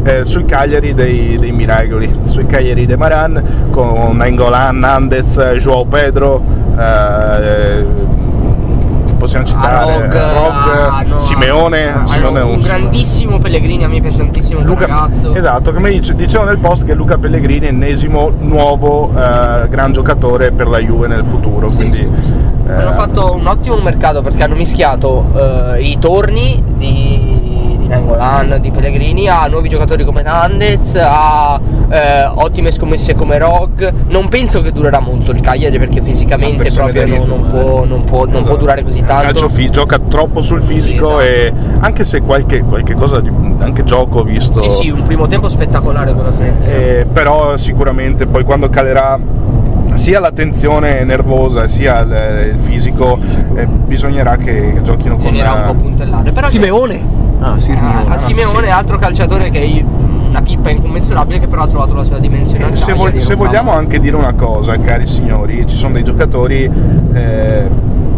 eh, 0.03 0.23
sui 0.23 0.45
Cagliari 0.45 0.93
dei, 0.93 1.39
dei 1.39 1.51
Miracoli, 1.51 2.19
sui 2.25 2.45
Cagliari 2.45 2.85
dei 2.85 2.95
Maran, 2.95 3.41
con 3.71 4.15
Nainggolan, 4.17 4.77
Nandez, 4.77 5.35
Joao 5.57 5.85
Pedro, 5.85 6.43
eh, 6.77 7.85
possiamo 9.19 9.45
citare, 9.45 10.01
Rog, 10.09 10.15
ah, 10.15 11.03
no, 11.05 11.19
Simeone, 11.19 11.93
ah, 11.93 12.07
Simeone 12.07 12.39
no, 12.39 12.47
un 12.47 12.55
Urso. 12.57 12.67
grandissimo 12.69 13.37
Pellegrini, 13.37 13.83
a 13.83 13.87
me 13.89 13.99
piace 13.99 14.17
tantissimo 14.17 14.61
Luca, 14.61 14.87
ragazzo. 14.87 15.35
esatto, 15.35 15.71
come 15.73 15.91
dice- 15.91 16.15
dicevo 16.15 16.45
nel 16.45 16.57
post 16.57 16.85
che 16.85 16.93
Luca 16.95 17.17
Pellegrini 17.17 17.67
è 17.67 17.69
ennesimo 17.69 18.31
nuovo 18.39 19.11
eh, 19.15 19.67
gran 19.69 19.91
giocatore 19.91 20.51
per 20.51 20.67
la 20.69 20.79
Juve 20.79 21.07
nel 21.07 21.23
futuro, 21.23 21.67
quindi 21.69 21.99
eh, 21.99 22.71
Hanno 22.71 22.93
fatto 22.93 23.35
un 23.35 23.45
ottimo 23.45 23.75
mercato 23.77 24.21
perché 24.21 24.41
hanno 24.43 24.55
mischiato 24.55 25.25
eh, 25.75 25.81
i 25.83 25.97
torni 25.99 26.63
di 26.77 27.28
Nangolan, 27.89 28.57
di 28.61 28.71
Pellegrini 28.71 29.27
a 29.27 29.47
nuovi 29.47 29.67
giocatori 29.67 30.05
come 30.05 30.21
Nandez, 30.21 30.95
a 31.01 31.59
eh, 31.89 32.25
ottime 32.35 32.71
scommesse 32.71 33.15
come 33.15 33.37
Rog. 33.37 33.91
Non 34.09 34.29
penso 34.29 34.61
che 34.61 34.71
durerà 34.71 34.99
molto 34.99 35.31
il 35.31 35.41
Cagliari 35.41 35.77
perché 35.79 35.99
fisicamente 36.01 36.71
proprio 36.71 37.05
non, 37.07 37.27
non 37.27 37.47
può, 37.49 37.85
non 37.85 38.03
può- 38.05 38.25
non 38.25 38.43
può 38.43 38.55
durare 38.55 38.83
così 38.83 38.99
tanto. 39.03 39.25
calcio 39.25 39.49
fi- 39.49 39.69
gioca 39.71 39.97
troppo 39.99 40.41
sul 40.41 40.61
fisico 40.61 41.05
Sì, 41.05 41.11
esatto. 41.13 41.19
e 41.21 41.53
anche 41.79 42.03
se 42.05 42.21
qualche, 42.21 42.61
qualche 42.61 42.93
cosa 42.93 43.19
di 43.19 43.29
anche 43.59 43.83
gioco 43.83 44.19
ho 44.19 44.23
visto 44.23 44.59
Sì, 44.61 44.69
sì, 44.69 44.89
un 44.89 45.03
primo 45.03 45.27
tempo 45.27 45.49
spettacolare 45.49 46.13
con 46.13 46.23
la 46.23 46.31
Fiorentina. 46.31 46.71
eh, 46.71 47.07
però 47.11 47.57
sicuramente 47.57 48.27
poi 48.27 48.43
quando 48.43 48.69
calerà 48.69 49.19
sia 49.95 50.19
la 50.19 50.31
tensione 50.31 51.03
nervosa 51.03 51.67
sia 51.67 51.99
il, 52.01 52.51
il 52.53 52.59
fisico 52.59 53.17
eh, 53.55 53.65
bisognerà 53.65 54.37
che, 54.37 54.73
che 54.73 54.81
giochino 54.83 55.17
con 55.17 55.31
Bisognerà 55.31 55.53
un 55.53 55.75
po' 55.75 55.81
puntellare. 55.81 56.31
Però 56.31 56.47
Simeone. 56.47 57.18
Ah, 57.39 57.59
Simeone. 57.59 58.03
Ah, 58.07 58.17
Simeone 58.17 58.67
è 58.67 58.69
altro 58.69 58.97
calciatore 58.97 59.49
che 59.49 59.61
è 59.61 59.83
una 60.27 60.41
pippa 60.41 60.69
incommensurabile 60.69 61.39
che 61.39 61.47
però 61.47 61.63
ha 61.63 61.67
trovato 61.67 61.93
la 61.93 62.03
sua 62.03 62.19
dimensione. 62.19 62.71
Eh, 62.71 62.75
se, 62.75 62.91
vo- 62.93 63.03
Cagliari, 63.03 63.21
se 63.21 63.35
vogliamo 63.35 63.71
anche 63.71 63.99
dire 63.99 64.15
una 64.15 64.33
cosa, 64.33 64.77
cari 64.79 65.07
signori, 65.07 65.65
ci 65.65 65.75
sono 65.75 65.93
dei 65.93 66.03
giocatori 66.03 66.69
eh, 67.13 67.67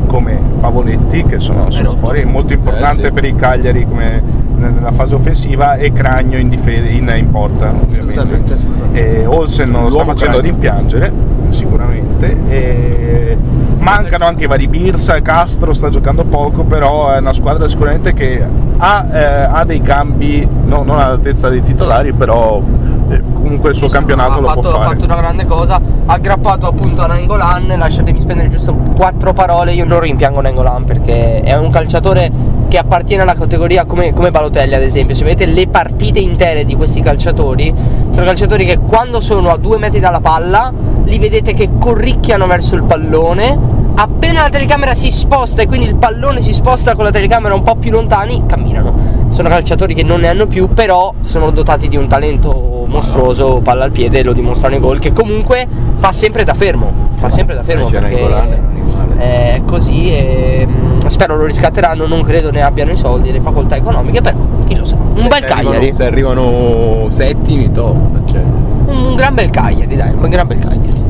come 0.08 0.40
Pavoletti 0.60 1.24
che 1.24 1.40
sono, 1.40 1.70
sono 1.72 1.94
fuori, 1.96 2.26
molto 2.26 2.54
importante 2.54 3.02
Eh, 3.02 3.06
sì. 3.06 3.12
per 3.12 3.26
il 3.26 3.36
Cagliari 3.36 3.86
come 3.88 4.40
nella 4.56 4.92
fase 4.92 5.16
offensiva 5.16 5.76
e 5.76 5.92
Cragno 5.92 6.38
in, 6.38 6.50
dife- 6.50 6.74
in, 6.74 7.12
in 7.16 7.30
porta 7.32 7.70
ovviamente. 7.70 8.20
Assolutamente, 8.20 8.54
assolutamente. 8.54 9.22
E 9.22 9.26
Olsen 9.26 9.70
non 9.70 9.84
lo 9.84 9.90
sta 9.92 10.04
facendo 10.06 10.38
Cragno. 10.38 10.52
rimpiangere 10.52 11.12
sicuramente 11.50 12.38
e 12.50 13.38
mancano 13.82 14.26
anche 14.26 14.48
vari 14.48 14.68
Birsa 14.68 15.20
Castro 15.22 15.74
sta 15.74 15.90
giocando 15.90 16.24
poco 16.24 16.64
però 16.64 17.10
è 17.10 17.18
una 17.20 17.34
squadra 17.34 17.68
sicuramente 17.68 18.14
che 18.14 18.44
ha, 18.78 19.06
eh, 19.12 19.24
ha 19.52 19.64
dei 19.66 19.82
cambi 19.82 20.48
no- 20.66 20.84
non 20.84 21.00
all'altezza 21.00 21.50
dei 21.50 21.62
titolari 21.64 22.14
però 22.14 22.62
eh, 23.10 23.22
comunque 23.34 23.72
il 23.72 23.76
suo 23.76 23.88
Sì, 23.88 23.94
campionato 23.94 24.34
ha 24.34 24.40
lo 24.40 24.48
fatto, 24.48 24.60
può 24.62 24.70
ha 24.70 24.74
fare. 24.84 24.90
fatto 24.96 25.06
una 25.06 25.16
grande 25.16 25.46
cosa, 25.46 25.76
ha 25.76 26.14
aggrappato 26.14 26.68
appunto 26.68 27.02
a 27.02 27.08
Nangolan, 27.08 27.68
lasciatemi 27.78 28.22
spendere 28.22 28.50
giusto 28.50 28.78
quattro 28.96 29.34
parole, 29.34 29.74
io 29.74 29.86
non 29.86 30.00
rimpiango 30.00 30.40
Nangolan 30.42 30.86
perché 30.86 31.42
è 31.42 31.56
un 31.58 31.70
calciatore 31.72 32.32
che 32.72 32.78
appartiene 32.78 33.24
alla 33.24 33.34
categoria 33.34 33.84
come, 33.84 34.14
come 34.14 34.32
Balotelli 34.32 34.74
ad 34.74 34.82
esempio, 34.82 35.14
se 35.14 35.26
vedete 35.26 35.46
le 35.46 35.68
partite 35.68 36.20
intere 36.20 36.64
di 36.64 36.74
questi 36.78 37.02
calciatori, 37.02 37.74
sono 38.12 38.26
calciatori 38.26 38.64
che 38.64 38.78
quando 38.78 39.20
sono 39.20 39.50
a 39.50 39.58
due 39.58 39.78
metri 39.78 40.00
dalla 40.00 40.22
palla 40.22 40.72
li 41.04 41.20
vedete 41.20 41.52
che 41.52 41.72
corricchiano 41.78 42.48
verso 42.48 42.76
il 42.76 42.84
pallone, 42.84 43.60
appena 43.96 44.44
la 44.44 44.50
telecamera 44.50 44.96
si 44.96 45.12
sposta 45.12 45.62
e 45.62 45.68
quindi 45.68 45.86
il 45.86 45.96
pallone 45.96 46.40
si 46.40 46.54
sposta 46.54 46.96
con 46.96 47.04
la 47.04 47.12
telecamera 47.12 47.54
un 47.54 47.62
po' 47.62 47.76
più 47.76 47.92
lontani, 47.92 48.46
camminano. 48.48 49.28
Sono 49.32 49.50
calciatori 49.50 49.94
che 49.94 50.04
non 50.04 50.22
ne 50.22 50.30
hanno 50.30 50.48
più, 50.48 50.70
però 50.70 51.14
sono 51.20 51.52
dotati 51.52 51.90
di 51.90 51.98
un 51.98 52.08
talento 52.08 52.86
mostruoso, 52.88 53.60
palla 53.62 53.84
al 53.84 53.92
piede, 53.92 54.24
lo 54.24 54.32
dimostrano 54.32 54.76
i 54.76 54.80
gol, 54.80 55.00
che 55.00 55.12
comunque 55.12 55.68
fa 55.96 56.14
sempre 56.14 56.46
da 56.46 56.54
fermo. 56.54 57.10
Fa 57.16 57.30
sempre 57.30 57.54
da 57.54 57.64
fermo 57.64 57.90
perché 57.90 58.70
è 59.18 59.62
così 59.66 60.10
e 60.12 60.66
mm, 60.68 60.91
spero 61.12 61.36
lo 61.38 61.46
riscatteranno, 61.46 62.08
non 62.08 62.22
credo 62.24 62.52
ne 62.52 62.62
abbiano 62.62 62.92
i 62.92 62.98
soldi 62.98 63.32
le 63.32 63.40
facoltà 63.42 63.76
economiche, 63.76 64.22
però 64.22 64.38
chi 64.66 64.76
lo 64.78 64.86
sa. 64.86 64.96
Un 64.96 65.28
bel 65.28 65.44
Se 65.46 65.46
arrivano- 65.54 65.70
Cagliari, 65.70 65.92
Se 65.94 66.06
arrivano 66.06 67.06
settimi, 67.10 67.72
top. 67.72 67.98
Cioè. 68.32 68.42
un 68.88 69.16
gran 69.16 69.34
bel 69.36 69.50
Cagliari, 69.50 69.96
dai, 69.96 70.14
un 70.16 70.30
gran 70.30 70.48
bel 70.48 70.60
Cagliari. 70.60 71.02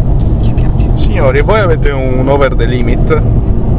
Ci 0.41 0.53
piace. 0.53 0.89
signori 0.95 1.41
voi 1.41 1.59
avete 1.59 1.89
un 1.91 2.27
over 2.27 2.55
the 2.55 2.65
limit 2.65 3.21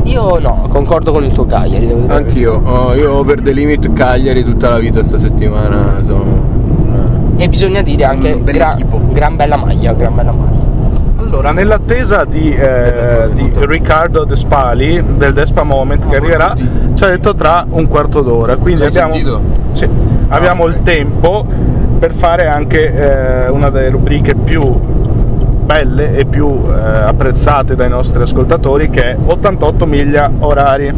Io 0.04 0.38
no, 0.38 0.66
concordo 0.68 1.12
con 1.12 1.24
il 1.24 1.32
tuo 1.32 1.44
Cagliari, 1.44 1.86
devo 1.86 2.00
dire. 2.00 2.14
Anch'io. 2.14 2.60
Oh, 2.64 2.94
io 2.94 3.12
over 3.14 3.40
the 3.40 3.52
limit 3.52 3.92
Cagliari 3.92 4.42
tutta 4.44 4.68
la 4.68 4.78
vita 4.78 5.02
sta 5.04 5.18
settimana. 5.18 6.02
Sono... 6.06 6.50
E 7.36 7.48
bisogna 7.48 7.82
dire 7.82 8.04
anche 8.04 8.32
Un 8.32 8.44
bel 8.44 8.54
gra- 8.54 8.72
equipo. 8.72 9.00
gran 9.10 9.36
bella 9.36 9.56
maglia, 9.56 9.92
gran 9.92 10.14
bella 10.14 10.32
maglia. 10.32 10.51
Allora, 11.32 11.52
nell'attesa 11.52 12.26
di, 12.26 12.54
eh, 12.54 13.30
di 13.32 13.50
Riccardo 13.54 14.24
Despali 14.24 15.02
del 15.16 15.32
Despa 15.32 15.62
Moment 15.62 16.06
che 16.06 16.16
arriverà, 16.16 16.54
ci 16.92 17.04
ha 17.04 17.08
detto 17.08 17.34
tra 17.34 17.64
un 17.70 17.88
quarto 17.88 18.20
d'ora. 18.20 18.58
Quindi 18.58 18.84
abbiamo, 18.84 19.14
sì, 19.72 19.88
abbiamo 20.28 20.64
ok. 20.64 20.68
il 20.68 20.82
tempo 20.82 21.46
per 21.98 22.12
fare 22.12 22.48
anche 22.48 22.92
eh, 23.46 23.48
una 23.48 23.70
delle 23.70 23.88
rubriche 23.88 24.34
più 24.34 24.60
belle 24.60 26.18
e 26.18 26.26
più 26.26 26.64
eh, 26.68 26.78
apprezzate 26.78 27.74
dai 27.74 27.88
nostri 27.88 28.20
ascoltatori 28.20 28.90
che 28.90 29.12
è 29.12 29.16
88 29.24 29.86
miglia 29.86 30.30
orari. 30.40 30.94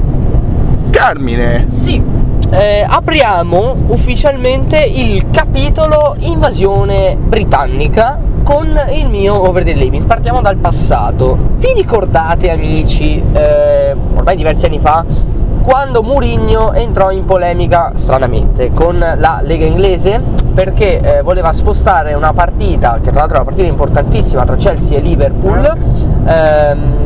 Carmine! 0.91 1.69
Sì, 1.69 2.03
eh, 2.51 2.85
apriamo 2.85 3.77
ufficialmente 3.87 4.79
il 4.79 5.31
capitolo 5.31 6.17
invasione 6.19 7.17
britannica 7.17 8.33
con 8.45 8.79
il 8.93 9.09
mio 9.09 9.49
over 9.49 9.65
the 9.65 9.73
limit. 9.73 10.05
Partiamo 10.05 10.41
dal 10.41 10.57
passato. 10.57 11.37
Vi 11.57 11.73
ricordate, 11.75 12.51
amici, 12.51 13.21
eh, 13.33 13.97
ormai 14.15 14.37
diversi 14.37 14.67
anni 14.67 14.79
fa, 14.79 15.05
quando 15.63 16.03
Mourinho 16.03 16.75
entrò 16.75 17.11
in 17.11 17.25
polemica 17.25 17.93
stranamente 17.95 18.71
con 18.71 18.99
la 18.99 19.41
Lega 19.43 19.65
inglese 19.65 20.21
perché 20.55 21.01
eh, 21.01 21.23
voleva 21.23 21.53
spostare 21.55 22.13
una 22.13 22.35
partita, 22.35 22.99
che 23.03 23.11
tra 23.11 23.21
l'altro 23.21 23.39
è 23.39 23.41
una 23.41 23.49
partita 23.49 23.67
importantissima 23.67 24.45
tra 24.45 24.57
Chelsea 24.57 24.99
e 24.99 25.01
Liverpool. 25.01 25.79
ehm, 26.27 27.03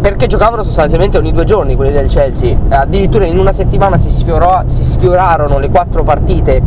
perché 0.00 0.26
giocavano 0.26 0.64
sostanzialmente 0.64 1.16
ogni 1.16 1.30
due 1.30 1.44
giorni 1.44 1.76
quelli 1.76 1.92
del 1.92 2.08
Chelsea, 2.08 2.56
addirittura 2.70 3.24
in 3.24 3.38
una 3.38 3.52
settimana 3.52 3.98
si, 3.98 4.10
sfiorò- 4.10 4.64
si 4.66 4.84
sfiorarono 4.84 5.60
le 5.60 5.68
quattro 5.68 6.02
partite 6.02 6.60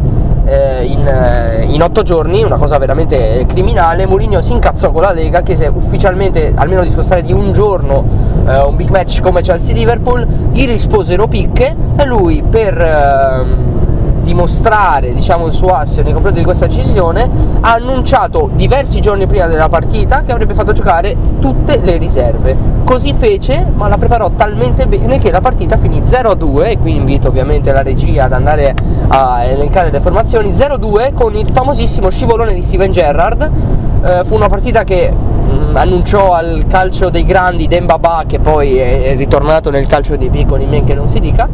eh, 0.46 0.86
in, 0.86 1.08
eh, 1.08 1.66
in 1.68 1.82
otto 1.82 2.04
giorni, 2.04 2.44
una 2.44 2.58
cosa 2.58 2.78
veramente 2.78 3.46
criminale. 3.48 4.06
Mourinho 4.06 4.42
si 4.42 4.54
incazzò 4.54 4.92
con 4.92 5.02
la 5.02 5.12
Lega, 5.12 5.42
chiese 5.42 5.70
ufficialmente 5.74 6.54
almeno 6.56 6.84
di 6.84 6.90
spostare 6.90 7.22
di 7.22 7.34
un 7.34 7.52
giorno 7.54 8.04
eh, 8.48 8.62
un 8.62 8.76
big 8.76 8.90
match 8.90 9.22
come 9.22 9.42
Chelsea-Liverpool, 9.42 10.26
gli 10.52 10.66
risposero 10.66 11.28
picche 11.28 11.76
e 11.98 12.06
lui 12.06 12.44
per... 12.48 12.80
ehm, 12.80 13.75
dimostrare 14.26 15.14
diciamo, 15.14 15.46
il 15.46 15.54
suo 15.54 15.70
assio 15.70 16.04
nei 16.04 16.12
confronti 16.12 16.40
di 16.40 16.46
questa 16.46 16.66
decisione, 16.66 17.30
ha 17.62 17.74
annunciato 17.74 18.50
diversi 18.54 19.00
giorni 19.00 19.28
prima 19.28 19.46
della 19.46 19.70
partita 19.70 20.24
che 20.24 20.34
avrebbe 20.34 20.54
fatto 20.54 20.74
giocare 20.74 21.16
tutte 21.40 21.80
le 21.82 21.98
riserve. 21.98 22.74
Così 22.84 23.14
fece, 23.14 23.66
ma 23.74 23.88
la 23.88 23.98
preparò 23.98 24.32
talmente 24.32 24.88
bene 24.88 25.18
che 25.20 25.32
la 25.32 25.42
partita 25.42 25.78
finì 25.78 26.02
0-2 26.02 26.66
e 26.66 26.78
qui 26.80 26.96
invito 26.96 27.30
ovviamente 27.30 27.72
la 27.72 27.84
regia 27.84 28.26
ad 28.26 28.34
andare 28.34 28.74
a 29.08 29.44
elencare 29.44 29.92
le 29.92 30.00
formazioni 30.00 30.52
0-2 30.52 31.14
con 31.14 31.36
il 31.36 31.48
famosissimo 31.50 32.10
scivolone 32.10 32.54
di 32.54 32.62
Steven 32.62 32.92
Gerrard. 32.92 33.50
Eh, 34.04 34.24
fu 34.26 34.36
una 34.36 34.50
partita 34.50 34.84
che 34.84 35.12
mh, 35.12 35.76
annunciò 35.76 36.34
al 36.34 36.66
calcio 36.68 37.10
dei 37.10 37.24
grandi 37.24 37.68
Dembaba 37.68 38.24
che 38.28 38.40
poi 38.40 38.78
è 38.78 39.16
ritornato 39.16 39.70
nel 39.70 39.86
calcio 39.86 40.16
dei 40.16 40.30
piccoli, 40.30 40.66
men 40.66 40.84
che 40.84 40.96
non 40.96 41.08
si 41.10 41.20
dica. 41.20 41.48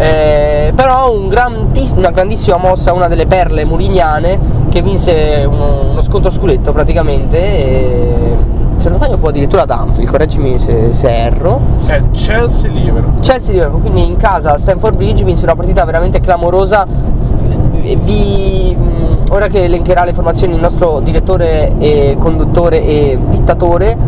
Eh, 0.00 0.72
però 0.74 1.12
un 1.12 1.28
grandis- 1.28 1.92
una 1.94 2.08
grandissima 2.10 2.56
mossa, 2.56 2.94
una 2.94 3.06
delle 3.06 3.26
perle 3.26 3.66
murignane 3.66 4.38
che 4.70 4.80
vinse 4.80 5.44
uno, 5.46 5.90
uno 5.90 6.02
scontro 6.02 6.30
scudetto 6.30 6.72
praticamente. 6.72 7.38
E, 7.38 8.36
se 8.76 8.88
non 8.88 8.96
sbaglio 8.96 9.18
fu 9.18 9.26
addirittura 9.26 9.62
ad 9.62 9.70
Anfield, 9.70 10.08
correggimi 10.08 10.58
se, 10.58 10.94
se 10.94 11.14
erro. 11.14 11.60
È 11.84 12.00
Chelsea-Liverpool. 12.12 13.20
Chelsea 13.20 13.52
Liverpool, 13.52 13.82
quindi 13.82 14.06
in 14.06 14.16
casa 14.16 14.54
a 14.54 14.58
Stamford 14.58 14.96
Bridge 14.96 15.22
vinse 15.22 15.44
una 15.44 15.54
partita 15.54 15.84
veramente 15.84 16.20
clamorosa. 16.20 16.86
Vi, 16.86 18.74
mh, 18.74 19.32
ora 19.32 19.48
che 19.48 19.64
elencherà 19.64 20.04
le 20.04 20.14
formazioni 20.14 20.54
il 20.54 20.60
nostro 20.60 21.00
direttore 21.00 21.74
e 21.78 22.16
conduttore 22.18 22.82
e 22.82 23.18
dittatore, 23.28 23.98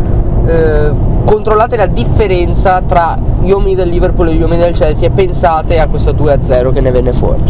eh, 0.47 0.91
controllate 1.23 1.75
la 1.75 1.85
differenza 1.85 2.81
tra 2.81 3.15
gli 3.43 3.51
uomini 3.51 3.75
del 3.75 3.89
Liverpool 3.89 4.29
e 4.29 4.35
gli 4.35 4.41
uomini 4.41 4.61
del 4.61 4.73
Chelsea 4.73 5.07
e 5.07 5.11
pensate 5.11 5.79
a 5.79 5.87
questo 5.87 6.13
2-0 6.13 6.71
che 6.71 6.81
ne 6.81 6.91
venne 6.91 7.13
fuori. 7.13 7.41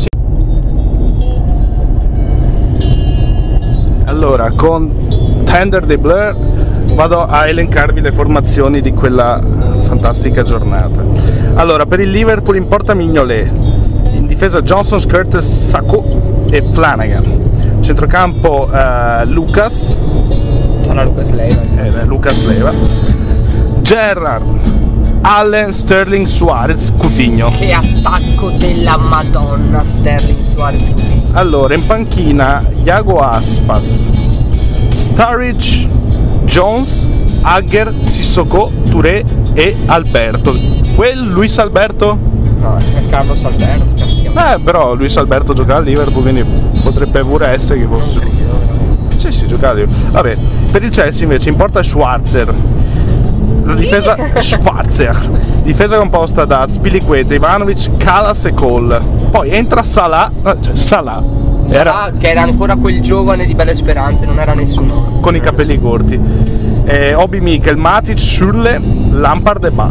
Allora, 4.06 4.52
con 4.56 5.44
Tender 5.44 5.86
de 5.86 5.98
Blur 5.98 6.36
vado 6.96 7.26
a 7.26 7.48
elencarvi 7.48 8.02
le 8.02 8.12
formazioni 8.12 8.82
di 8.82 8.94
quella 8.94 9.42
fantastica 9.82 10.44
giornata. 10.44 11.04
Allora, 11.56 11.86
per 11.86 12.00
il 12.00 12.10
Liverpool 12.10 12.56
in 12.56 12.68
porta 12.68 12.94
Mignolet, 12.94 13.50
in 14.14 14.26
difesa 14.28 14.62
Johnson, 14.62 15.00
Curtis, 15.08 15.68
Sacco 15.70 16.04
e 16.50 16.64
Flanagan. 16.72 17.42
Centrocampo 17.82 18.70
eh, 18.72 19.26
Lucas, 19.26 20.00
Sarà 20.80 21.04
Lucas 21.04 21.32
Leiva. 21.32 21.62
eh, 21.78 22.06
Lucas 22.06 22.44
Leva, 22.44 22.72
Gerrard, 23.82 24.44
Allen, 25.26 25.72
Sterling, 25.72 26.26
Suarez, 26.26 26.92
Coutinho. 26.98 27.50
Che 27.58 27.72
attacco 27.72 28.52
della 28.52 28.98
Madonna 28.98 29.82
Sterling 29.86 30.42
Suarez 30.42 30.88
Coutinho. 30.88 31.30
Allora, 31.32 31.74
in 31.76 31.86
panchina 31.86 32.66
Iago 32.84 33.20
Aspas, 33.20 34.12
Sturridge, 34.96 35.90
Jones, 36.44 37.10
Agger, 37.42 37.94
Sissoko, 38.04 38.70
Touré 38.90 39.24
e 39.54 39.78
Alberto. 39.86 40.54
Quel 40.94 41.22
Luis 41.22 41.58
Alberto? 41.58 42.20
No, 42.60 42.78
è 42.78 43.10
Carlos 43.10 43.46
Alberto. 43.46 44.04
Eh, 44.04 44.60
però 44.62 44.94
Luis 44.94 45.16
Alberto 45.16 45.54
gioca 45.54 45.78
al 45.78 45.86
Liverpool, 45.86 46.22
quindi 46.22 46.44
potrebbe 46.84 47.24
pure 47.24 47.48
essere 47.48 47.80
che 47.80 47.88
fosse... 47.88 48.20
Sì, 49.16 49.32
sì, 49.32 49.48
gioca 49.48 49.70
al 49.70 49.76
Liverpool. 49.78 50.12
Vabbè, 50.12 50.38
per 50.70 50.84
il 50.84 50.90
Chelsea 50.92 51.24
invece 51.24 51.48
in 51.48 51.56
porta 51.56 51.82
Schwarzer. 51.82 52.54
La 53.64 53.74
difesa 53.76 54.16
Schwarzer. 54.40 55.18
Difesa 55.64 55.98
composta 55.98 56.46
da 56.46 56.66
Spiliqueta, 56.70 57.34
Ivanovic, 57.34 57.98
Kalas 57.98 58.46
e 58.46 58.54
Cole. 58.54 59.00
Poi 59.30 59.50
entra 59.50 59.84
Salah, 59.84 60.32
eh, 60.46 60.56
cioè 60.60 60.76
Salah. 60.76 61.24
Sarà 61.68 62.12
che 62.18 62.30
era 62.30 62.42
ancora 62.42 62.76
quel 62.76 63.00
giovane 63.02 63.46
di 63.46 63.56
belle 63.56 63.74
speranze, 63.74 64.26
non 64.26 64.40
era 64.40 64.54
nessuno. 64.54 65.18
con 65.22 65.36
i 65.36 65.40
capelli 65.40 65.80
corti. 65.80 66.20
Eh, 66.86 67.14
Obi 67.14 67.40
Mikel, 67.40 67.78
Matic, 67.78 68.20
Schürrle, 68.20 68.80
Lampard 69.12 69.64
e 69.64 69.72
Ba. 69.72 69.90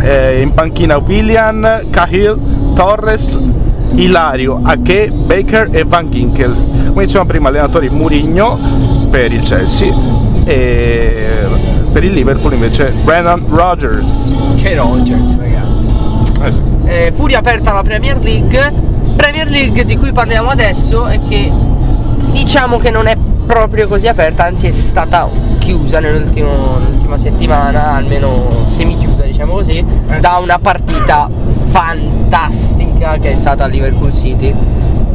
Eh, 0.00 0.40
in 0.40 0.52
panchina 0.52 0.96
William, 0.96 1.82
Cahill, 1.90 2.74
Torres, 2.74 3.38
Ilario, 3.94 4.60
Ake, 4.62 5.10
Baker 5.12 5.68
e 5.70 5.84
Van 5.84 6.10
Ginkel. 6.10 6.54
Come 6.88 7.04
dicevamo 7.04 7.28
prima, 7.28 7.48
allenatori 7.48 7.90
Murigno 7.90 8.58
per 9.10 9.32
il 9.32 9.42
Chelsea 9.42 9.94
e 10.44 11.75
per 11.96 12.04
il 12.04 12.12
Liverpool 12.12 12.52
invece 12.52 12.92
Brennan 13.04 13.42
Rodgers. 13.48 14.30
Che 14.56 14.74
Rogers, 14.74 15.38
ragazzi. 15.38 15.86
Eh 16.42 16.52
sì. 16.52 16.60
Eh, 16.84 17.10
furia 17.10 17.38
aperta 17.38 17.72
la 17.72 17.82
Premier 17.82 18.18
League. 18.18 18.70
Premier 19.16 19.48
League 19.48 19.82
di 19.86 19.96
cui 19.96 20.12
parliamo 20.12 20.50
adesso 20.50 21.06
è 21.06 21.18
che 21.26 21.50
diciamo 22.32 22.76
che 22.76 22.90
non 22.90 23.06
è 23.06 23.16
proprio 23.46 23.88
così 23.88 24.08
aperta, 24.08 24.44
anzi 24.44 24.66
è 24.66 24.72
stata 24.72 25.26
chiusa 25.56 25.98
nell'ultima 25.98 27.16
settimana, 27.16 27.94
almeno 27.94 28.64
semi-chiusa 28.64 29.22
diciamo 29.22 29.54
così, 29.54 29.82
da 30.20 30.38
una 30.42 30.58
partita 30.58 31.30
fantastica 31.70 33.16
che 33.16 33.30
è 33.30 33.34
stata 33.34 33.64
Liverpool 33.64 34.12
City. 34.12 34.54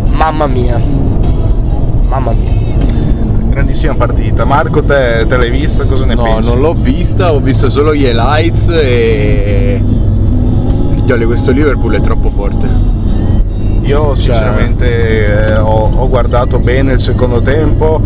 Mamma 0.10 0.48
mia. 0.48 0.82
Mamma 2.08 2.32
mia. 2.32 2.61
Grandissima 3.62 3.94
partita. 3.94 4.44
Marco, 4.44 4.82
te, 4.82 5.24
te 5.28 5.38
l'hai 5.38 5.52
vista? 5.52 5.86
Cosa 5.86 6.04
ne 6.06 6.16
No, 6.16 6.24
pensi? 6.24 6.50
non 6.50 6.62
l'ho 6.62 6.74
vista, 6.74 7.32
ho 7.32 7.40
visto 7.40 7.70
solo 7.70 7.94
gli 7.94 8.06
highlights 8.06 8.70
e... 8.70 9.80
Figlioli, 10.90 11.26
questo 11.26 11.52
Liverpool 11.52 11.94
è 11.94 12.02
troppo 12.02 12.30
forte. 12.32 12.68
Io 13.84 14.16
sinceramente 14.16 15.48
eh, 15.50 15.58
ho, 15.58 15.92
ho 15.96 16.10
guardato 16.10 16.58
bene 16.58 16.94
il 16.94 17.02
secondo 17.02 17.40
tempo 17.40 18.02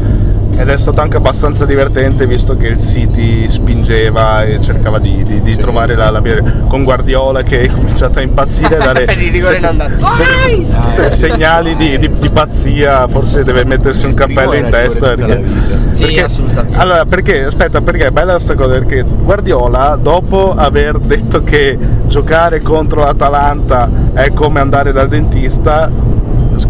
ed 0.58 0.70
è 0.70 0.78
stato 0.78 1.01
anche 1.01 1.18
abbastanza 1.18 1.66
divertente 1.66 2.26
visto 2.26 2.56
che 2.56 2.68
il 2.68 2.80
City 2.80 3.49
spingeva 3.49 4.43
e 4.45 4.62
cercava 4.62 4.99
di, 4.99 5.24
di- 5.24 5.41
di 5.41 5.53
Sì. 5.53 5.60
trovare 5.60 5.95
la, 5.95 6.10
la 6.10 6.20
via 6.22 6.41
con 6.68 6.84
Guardiola 6.84 7.43
che 7.43 7.62
è 7.64 7.68
cominciato 7.68 8.20
a 8.20 8.22
impazzire 8.22 8.78
a 8.78 8.84
dare 8.84 9.06
rigore 9.16 9.60
non 9.60 9.78
dato. 9.78 10.06
se- 10.06 10.66
se- 10.66 11.10
segnali 11.10 11.76
di, 11.76 11.97
di- 11.99 12.30
pazzia 12.30 13.08
forse 13.08 13.43
deve 13.43 13.64
mettersi 13.66 14.06
un 14.06 14.14
cappello 14.14 14.53
in 14.53 14.70
testa 14.70 15.14
perché. 15.14 15.43
Sì, 15.91 16.03
perché- 16.06 16.24
assolutamente. 16.24 16.78
allora 16.78 17.06
perché 17.06 17.43
aspetta 17.43 17.82
perché 17.82 18.08
è 18.08 18.12
bella 18.12 18.32
questa 18.34 18.56
cosa 18.56 18.74
perché 18.74 19.03
Guardiola 19.03 19.97
dopo 20.01 20.53
aver 20.56 20.99
detto 20.99 21.43
che 21.43 21.78
giocare 22.08 22.62
contro 22.62 23.01
l'Atalanta 23.03 23.89
è 24.14 24.32
come 24.34 24.60
andare 24.60 24.91
dal 24.91 25.08
dentista 25.08 25.89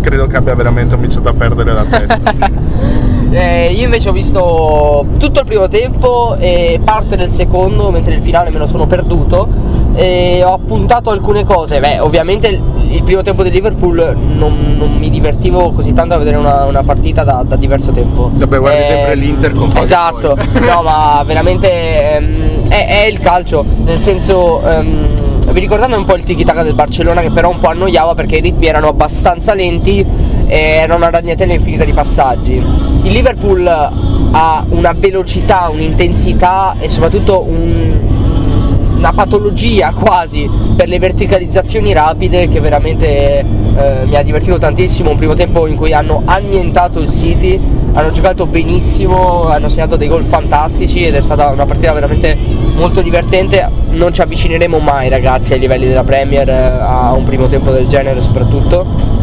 credo 0.02 0.28
che 0.28 0.38
abbia 0.38 0.54
veramente 0.56 0.96
cominciato 0.96 1.30
a 1.30 1.34
perdere 1.34 1.74
la 1.74 1.84
testa 1.84 2.20
Eh, 3.36 3.74
io 3.74 3.84
invece 3.84 4.08
ho 4.08 4.14
visto 4.14 5.06
tutto 5.18 5.42
il 5.42 5.46
primo 5.46 5.68
tempo 5.68 6.38
e 6.40 6.80
parte 6.82 7.18
del 7.18 7.32
secondo, 7.32 7.92
mentre 7.92 8.14
il 8.14 8.22
finale 8.22 8.50
me 8.50 8.60
lo 8.60 8.66
sono 8.66 8.88
perduto. 8.88 9.46
E 9.94 10.42
ho 10.42 10.54
appuntato 10.54 11.10
alcune 11.10 11.44
cose. 11.44 11.82
Beh, 11.82 12.00
ovviamente 12.00 12.48
il, 12.48 13.04
primo 13.04 13.24
tempo 13.24 13.44
del 13.44 13.52
Liverpool 13.52 14.16
non, 14.18 14.76
non 14.78 14.98
mi 14.98 15.10
divertivo 15.10 15.72
così 15.72 15.92
tanto 15.92 16.14
a 16.14 16.18
vedere 16.18 16.38
una, 16.38 16.64
una 16.64 16.84
partita 16.84 17.26
da, 17.26 17.44
da 17.46 17.58
diverso 17.58 17.92
tempo. 17.92 18.32
Vabbè, 18.34 18.58
guardi 18.58 18.82
Ehm, 18.82 18.86
sempre 18.86 19.16
l'Inter 19.16 19.52
con 19.52 19.70
Esatto, 19.76 20.38
no, 20.66 20.82
ma 20.82 21.22
veramente 21.26 22.16
ehm, 22.16 22.70
è, 22.70 23.02
è 23.02 23.06
il 23.08 23.20
calcio. 23.20 23.66
Nel 23.84 24.00
senso. 24.00 24.62
ehm, 24.66 25.08
vi 25.52 25.60
ricordate 25.60 25.96
un 25.96 26.06
po' 26.06 26.16
il 26.16 26.24
tiki-taka 26.24 26.64
del 26.64 26.74
Barcellona 26.74 27.22
che 27.22 27.30
però 27.30 27.50
un 27.50 27.60
po' 27.60 27.68
annoiava 27.68 28.14
perché 28.14 28.38
i 28.38 28.42
ritmi 28.42 28.66
erano 28.66 28.90
abbastanza 28.90 29.54
lenti 29.54 30.06
era 30.48 30.96
una 30.96 31.10
ragnatela 31.10 31.54
infinita 31.54 31.84
di 31.84 31.94
passaggi. 31.94 32.54
Il 32.54 33.12
Liverpool 33.12 33.68
ha 33.68 34.66
una 34.70 34.94
velocità, 34.98 35.70
un'intensità 35.72 36.76
e 36.80 36.90
soprattutto 36.90 37.42
un- 37.42 38.14
una 38.98 39.12
patologia 39.14 39.92
quasi 39.94 40.50
per 40.76 40.88
le 40.88 40.98
verticalizzazioni 40.98 41.94
rapide 41.94 42.48
che 42.48 42.60
veramente 42.60 43.40
eh, 43.78 44.06
mi 44.06 44.16
ha 44.16 44.24
divertito 44.24 44.58
tantissimo. 44.58 45.12
Un 45.12 45.18
primo 45.18 45.34
tempo 45.36 45.68
in 45.68 45.76
cui 45.76 45.94
hanno 45.94 46.22
annientato 46.26 47.00
il 47.00 47.10
City, 47.10 47.60
hanno 47.94 48.12
giocato 48.12 48.46
benissimo, 48.46 49.48
hanno 49.48 49.70
segnato 49.70 49.96
dei 49.96 50.08
gol 50.08 50.24
fantastici 50.24 51.04
ed 51.04 51.14
è 51.14 51.22
stata 51.22 51.50
una 51.50 51.66
partita 51.66 51.92
veramente 51.92 52.38
molto 52.76 53.02
divertente. 53.02 53.70
Non 53.92 54.14
ci 54.14 54.22
avvicineremo 54.22 54.80
mai 54.80 55.10
ragazzi 55.10 55.54
ai 55.54 55.60
livelli 55.60 55.88
della 55.88 56.04
Premier 56.04 56.50
eh, 56.50 56.54
a 56.82 57.14
un 57.14 57.24
primo 57.26 57.48
tempo 57.48 57.72
del 57.72 57.86
genere 57.88 58.22
soprattutto. 58.22 59.15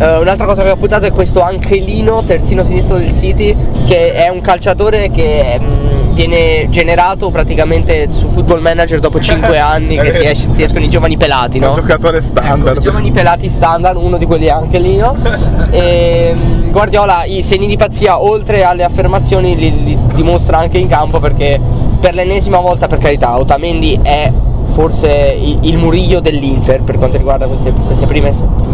Eh, 0.00 0.18
un'altra 0.18 0.46
cosa 0.46 0.62
che 0.62 0.70
ho 0.70 0.76
puntato 0.76 1.06
è 1.06 1.10
questo 1.10 1.42
Angelino, 1.42 2.22
terzino 2.22 2.62
sinistro 2.62 2.98
del 2.98 3.12
City, 3.12 3.54
che 3.84 4.12
è 4.12 4.28
un 4.28 4.40
calciatore 4.40 5.10
che 5.10 5.58
mm, 5.60 6.14
viene 6.14 6.68
generato 6.70 7.30
praticamente 7.30 8.06
su 8.12 8.28
Football 8.28 8.60
Manager 8.60 9.00
dopo 9.00 9.18
5 9.18 9.58
anni, 9.58 9.96
che 9.98 10.18
ti, 10.18 10.24
es- 10.24 10.52
ti 10.52 10.62
escono 10.62 10.84
i 10.84 10.88
giovani 10.88 11.16
pelati, 11.16 11.58
un 11.58 11.64
no? 11.64 11.74
giocatore 11.74 12.18
Ecco, 12.18 12.26
i 12.26 12.28
standard 12.28 12.78
giovani 12.78 13.10
pelati 13.10 13.48
standard, 13.48 13.96
uno 13.96 14.18
di 14.18 14.26
quelli 14.26 14.46
è 14.46 14.50
Angelino. 14.50 15.16
e 15.70 16.32
mm, 16.32 16.70
Guardiola 16.70 17.24
i 17.24 17.42
segni 17.42 17.66
di 17.66 17.76
pazzia, 17.76 18.22
oltre 18.22 18.62
alle 18.62 18.84
affermazioni, 18.84 19.56
li, 19.56 19.82
li 19.82 19.98
dimostra 20.14 20.58
anche 20.58 20.78
in 20.78 20.86
campo 20.86 21.18
perché 21.18 21.60
per 21.98 22.14
l'ennesima 22.14 22.60
volta, 22.60 22.86
per 22.86 22.98
carità, 22.98 23.36
Otamendi 23.36 23.98
è 24.00 24.30
forse 24.68 25.36
il, 25.38 25.58
il 25.62 25.78
Murillo 25.78 26.20
dell'Inter 26.20 26.82
per 26.82 26.98
quanto 26.98 27.16
riguarda 27.16 27.46
queste, 27.46 27.72
queste 27.72 28.06
prime 28.06 28.32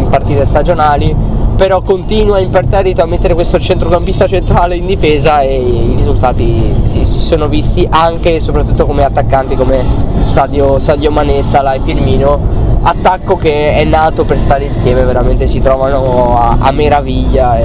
partite 0.09 0.45
stagionali, 0.45 1.15
però 1.55 1.81
continua 1.81 2.39
imperterrito 2.39 3.01
a 3.01 3.05
mettere 3.05 3.33
questo 3.33 3.59
centrocampista 3.59 4.27
centrale 4.27 4.75
in 4.75 4.85
difesa 4.85 5.41
e 5.41 5.55
i 5.55 5.95
risultati 5.95 6.81
si 6.83 7.05
sono 7.05 7.47
visti 7.47 7.87
anche 7.89 8.35
e 8.35 8.39
soprattutto 8.39 8.85
come 8.85 9.03
attaccanti 9.03 9.55
come 9.55 9.83
Sadio, 10.23 10.79
Sadio 10.79 11.11
Mané, 11.11 11.43
Salah 11.43 11.79
Firmino. 11.79 12.63
Attacco 12.87 13.35
che 13.35 13.73
è 13.73 13.83
nato 13.83 14.25
per 14.25 14.37
stare 14.37 14.65
insieme, 14.65 15.03
veramente 15.03 15.47
si 15.47 15.59
trovano 15.59 16.37
a, 16.37 16.57
a 16.59 16.71
meraviglia. 16.71 17.57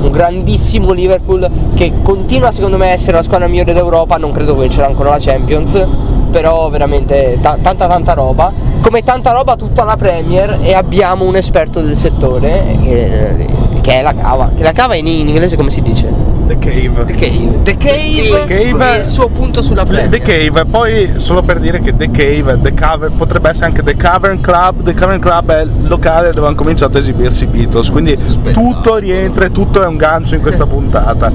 Un 0.00 0.10
grandissimo 0.10 0.90
Liverpool 0.92 1.48
che 1.74 1.92
continua 2.02 2.50
secondo 2.50 2.76
me 2.76 2.86
a 2.86 2.92
essere 2.92 3.12
la 3.12 3.22
squadra 3.22 3.46
migliore 3.46 3.72
d'Europa, 3.72 4.16
non 4.16 4.32
credo 4.32 4.56
vincerà 4.56 4.86
ancora 4.86 5.10
la 5.10 5.18
Champions, 5.20 5.86
però 6.30 6.68
veramente 6.68 7.38
ta- 7.40 7.58
tanta 7.60 7.86
tanta 7.86 8.12
roba. 8.14 8.52
Come 8.80 9.02
tanta 9.02 9.32
roba 9.32 9.56
tutta 9.56 9.84
la 9.84 9.96
Premier 9.96 10.58
e 10.62 10.72
abbiamo 10.74 11.24
un 11.24 11.36
esperto 11.36 11.80
del 11.80 11.96
settore 11.96 12.76
che, 12.82 13.46
che 13.80 13.98
è 13.98 14.02
la 14.02 14.14
cava. 14.14 14.50
Che 14.56 14.62
la 14.62 14.72
cava 14.72 14.94
in, 14.94 15.06
in 15.06 15.28
inglese 15.28 15.56
come 15.56 15.70
si 15.70 15.82
dice? 15.82 16.28
The 16.48 16.56
Cave. 16.58 17.04
The 17.04 17.12
Cave. 17.12 17.62
The 17.62 17.76
Cave, 17.76 18.46
The 18.46 18.54
Cave 18.54 18.96
è 18.96 18.98
il 19.00 19.06
suo 19.06 19.28
punto 19.28 19.60
sulla 19.60 19.84
Premier. 19.84 20.08
The 20.08 20.20
Cave, 20.20 20.64
poi 20.64 21.12
solo 21.16 21.42
per 21.42 21.58
dire 21.58 21.80
che 21.80 21.94
The 21.94 22.10
Cave, 22.10 22.58
The 22.62 22.72
Cavern, 22.72 23.16
potrebbe 23.18 23.50
essere 23.50 23.66
anche 23.66 23.82
The 23.82 23.94
Cavern 23.96 24.40
Club. 24.40 24.82
The 24.82 24.94
Cavern 24.94 25.20
Club 25.20 25.52
è 25.52 25.60
il 25.60 25.70
locale 25.86 26.30
dove 26.30 26.46
hanno 26.46 26.56
cominciato 26.56 26.96
a 26.96 27.00
esibirsi 27.00 27.44
i 27.44 27.46
Beatles, 27.48 27.90
quindi 27.90 28.16
tutto 28.52 28.96
rientra 28.96 29.44
e 29.44 29.50
tutto 29.50 29.82
è 29.82 29.86
un 29.86 29.98
gancio 29.98 30.36
in 30.36 30.40
questa 30.40 30.64
puntata. 30.64 31.30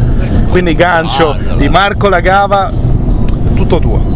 Quindi 0.49 0.73
gancio 0.73 1.37
di 1.57 1.69
Marco 1.69 2.09
Lagava, 2.09 2.71
tutto 3.53 3.79
tuo. 3.79 4.12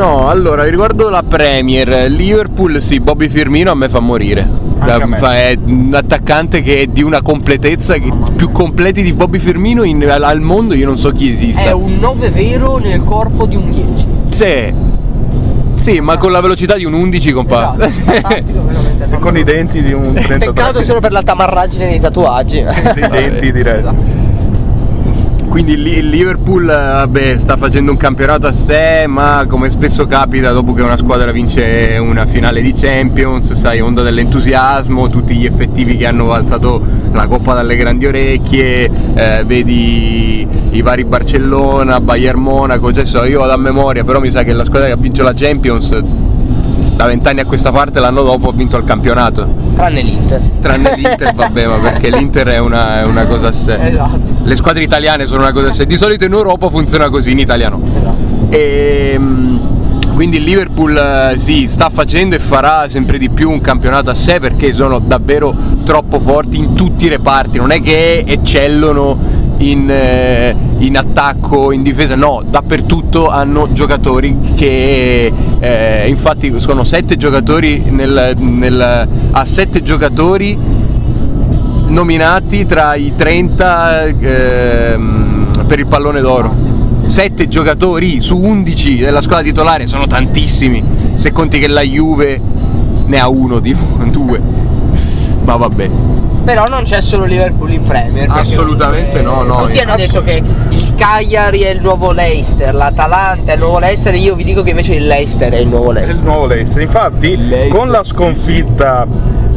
No, 0.00 0.28
allora 0.30 0.64
riguardo 0.64 1.10
la 1.10 1.22
Premier, 1.22 2.10
Liverpool 2.10 2.80
sì, 2.80 3.00
Bobby 3.00 3.28
Firmino 3.28 3.70
a 3.70 3.74
me 3.74 3.86
fa 3.90 4.00
morire. 4.00 4.48
Da- 4.82 5.06
fa- 5.16 5.34
È 5.36 5.58
un 5.66 5.90
attaccante 5.92 6.62
che 6.62 6.80
è 6.80 6.86
di 6.86 7.02
una 7.02 7.20
completezza 7.20 7.94
che 7.98 8.10
più 8.34 8.50
completi 8.50 9.02
di 9.02 9.12
Bobby 9.12 9.38
Firmino 9.38 9.82
in- 9.82 10.08
al, 10.08 10.22
al 10.22 10.40
mondo 10.40 10.72
io 10.72 10.86
non 10.86 10.96
so 10.96 11.10
chi 11.10 11.28
esista. 11.28 11.64
È 11.64 11.72
un 11.72 11.98
9 12.00 12.30
vero 12.30 12.78
nel 12.78 13.04
corpo 13.04 13.44
di 13.44 13.56
un 13.56 13.70
10. 13.70 14.06
Sì. 14.30 14.72
Sì, 15.74 16.00
ma 16.00 16.16
con 16.16 16.32
la 16.32 16.40
velocità 16.40 16.76
di 16.76 16.86
un 16.86 16.94
11 16.94 17.32
compa. 17.32 17.74
Esatto, 17.78 17.90
fantastico, 18.04 18.62
veramente. 18.64 19.06
E 19.10 19.18
con 19.20 19.36
i 19.36 19.44
denti 19.44 19.82
di 19.82 19.92
un 19.92 20.12
33. 20.16 20.38
Peccato 20.38 20.82
solo 20.82 21.00
per 21.00 21.12
la 21.12 21.22
tamarragine 21.22 21.88
dei 21.88 22.00
tatuaggi. 22.00 22.64
dei 22.94 23.08
denti 23.10 23.52
direi. 23.52 23.78
Esatto. 23.80 24.19
Quindi 25.50 25.72
il 25.72 25.82
Li- 25.82 25.98
il 25.98 26.08
Liverpool 26.08 26.62
eh, 26.62 26.74
vabbè, 26.74 27.36
sta 27.36 27.56
facendo 27.56 27.90
un 27.90 27.96
campionato 27.96 28.46
a 28.46 28.52
sé, 28.52 29.06
ma 29.08 29.44
come 29.48 29.68
spesso 29.68 30.06
capita 30.06 30.52
dopo 30.52 30.72
che 30.74 30.82
una 30.82 30.96
squadra 30.96 31.32
vince 31.32 31.98
una 32.00 32.24
finale 32.24 32.62
di 32.62 32.72
Champions, 32.72 33.52
sai, 33.52 33.80
onda 33.80 34.02
dell'entusiasmo, 34.02 35.10
tutti 35.10 35.34
gli 35.34 35.44
effettivi 35.44 35.96
che 35.96 36.06
hanno 36.06 36.32
alzato 36.32 36.80
la 37.12 37.26
coppa 37.26 37.54
dalle 37.54 37.74
grandi 37.74 38.06
orecchie, 38.06 38.90
eh, 39.14 39.42
vedi 39.44 40.46
i 40.70 40.82
vari 40.82 41.02
Barcellona, 41.04 42.00
Bayern 42.00 42.40
Monaco, 42.40 42.92
cioè 42.92 43.04
so, 43.04 43.24
io 43.24 43.40
vado 43.40 43.52
a 43.52 43.58
memoria, 43.58 44.04
però 44.04 44.20
mi 44.20 44.30
sa 44.30 44.44
che 44.44 44.52
la 44.52 44.64
squadra 44.64 44.86
che 44.86 44.94
ha 44.94 44.96
vinto 44.96 45.24
la 45.24 45.34
Champions 45.34 46.00
da 47.00 47.06
vent'anni 47.06 47.40
a 47.40 47.46
questa 47.46 47.72
parte 47.72 47.98
l'anno 47.98 48.22
dopo 48.22 48.50
ha 48.50 48.52
vinto 48.52 48.76
il 48.76 48.84
campionato. 48.84 49.48
Tranne 49.74 50.02
l'Inter. 50.02 50.42
Tranne 50.60 50.96
l'Inter, 50.96 51.32
vabbè, 51.32 51.66
ma 51.66 51.76
perché 51.76 52.10
l'Inter 52.10 52.48
è 52.48 52.58
una, 52.58 53.00
è 53.00 53.04
una 53.04 53.24
cosa 53.24 53.48
a 53.48 53.52
sé. 53.52 53.78
Esatto. 53.80 54.20
Le 54.42 54.54
squadre 54.54 54.82
italiane 54.82 55.24
sono 55.24 55.40
una 55.40 55.52
cosa 55.52 55.68
a 55.68 55.72
sé. 55.72 55.86
Di 55.86 55.96
solito 55.96 56.24
in 56.24 56.32
Europa 56.32 56.68
funziona 56.68 57.08
così, 57.08 57.30
in 57.30 57.38
Italia 57.38 57.70
no. 57.70 57.80
Esatto. 57.82 58.16
E, 58.50 59.16
mm, 59.18 59.56
quindi 60.12 60.36
il 60.36 60.42
Liverpool 60.42 60.94
eh, 60.94 61.38
sì, 61.38 61.66
sta 61.68 61.88
facendo 61.88 62.36
e 62.36 62.38
farà 62.38 62.86
sempre 62.90 63.16
di 63.16 63.30
più 63.30 63.50
un 63.50 63.62
campionato 63.62 64.10
a 64.10 64.14
sé 64.14 64.38
perché 64.38 64.74
sono 64.74 64.98
davvero 64.98 65.54
troppo 65.84 66.20
forti 66.20 66.58
in 66.58 66.74
tutti 66.74 67.06
i 67.06 67.08
reparti. 67.08 67.56
Non 67.56 67.70
è 67.70 67.80
che 67.80 68.24
eccellono 68.26 69.16
in, 69.56 69.90
eh, 69.90 70.54
in 70.80 70.96
attacco, 70.96 71.72
in 71.72 71.82
difesa, 71.82 72.14
no, 72.14 72.42
dappertutto 72.48 73.28
hanno 73.28 73.72
giocatori 73.72 74.36
che 74.54 75.32
eh, 75.58 76.08
infatti 76.08 76.52
sono 76.58 76.84
sette 76.84 77.16
giocatori 77.16 77.82
nel, 77.90 78.34
nel- 78.38 79.08
a 79.30 79.44
sette 79.44 79.82
giocatori 79.82 80.56
nominati 81.86 82.64
tra 82.66 82.94
i 82.94 83.12
30 83.14 84.04
ehm, 84.04 85.64
per 85.66 85.78
il 85.78 85.86
pallone 85.86 86.20
d'oro. 86.20 86.52
7 87.06 87.48
giocatori 87.48 88.20
su 88.20 88.38
11 88.38 88.98
della 88.98 89.20
squadra 89.20 89.44
titolare 89.44 89.86
sono 89.86 90.06
tantissimi. 90.06 90.82
Se 91.16 91.32
conti 91.32 91.58
che 91.58 91.66
la 91.66 91.82
Juve 91.82 92.40
ne 93.04 93.18
ha 93.18 93.28
uno 93.28 93.58
di 93.58 93.74
due. 94.10 94.40
Ma 95.44 95.56
vabbè. 95.56 95.90
Però 96.44 96.66
non 96.66 96.82
c'è 96.84 97.00
solo 97.00 97.24
Liverpool 97.24 97.70
in 97.72 97.82
Premier. 97.82 98.26
Assolutamente 98.30 99.22
comunque 99.22 99.46
no, 99.46 99.54
no, 99.58 99.64
Tutti 99.66 99.78
hanno 99.78 99.96
detto 99.96 100.22
che 100.22 100.42
il 100.70 100.94
Cagliari 100.96 101.60
è 101.60 101.70
il 101.70 101.80
nuovo 101.80 102.12
Leicester, 102.12 102.74
l'Atalanta 102.74 103.52
è 103.52 103.54
il 103.54 103.60
nuovo 103.60 103.78
Leicester, 103.78 104.14
io 104.14 104.34
vi 104.34 104.44
dico 104.44 104.62
che 104.62 104.70
invece 104.70 104.94
il 104.94 105.06
Leicester 105.06 105.52
è 105.52 105.58
il 105.58 105.68
nuovo 105.68 105.88
È 105.88 105.98
il 106.00 106.06
Leicester. 106.06 106.24
nuovo 106.24 106.46
Leicester. 106.46 106.82
Infatti, 106.82 107.36
Leicester, 107.36 107.76
con 107.78 107.88
la 107.90 108.02
sì. 108.02 108.10
sconfitta, 108.14 109.06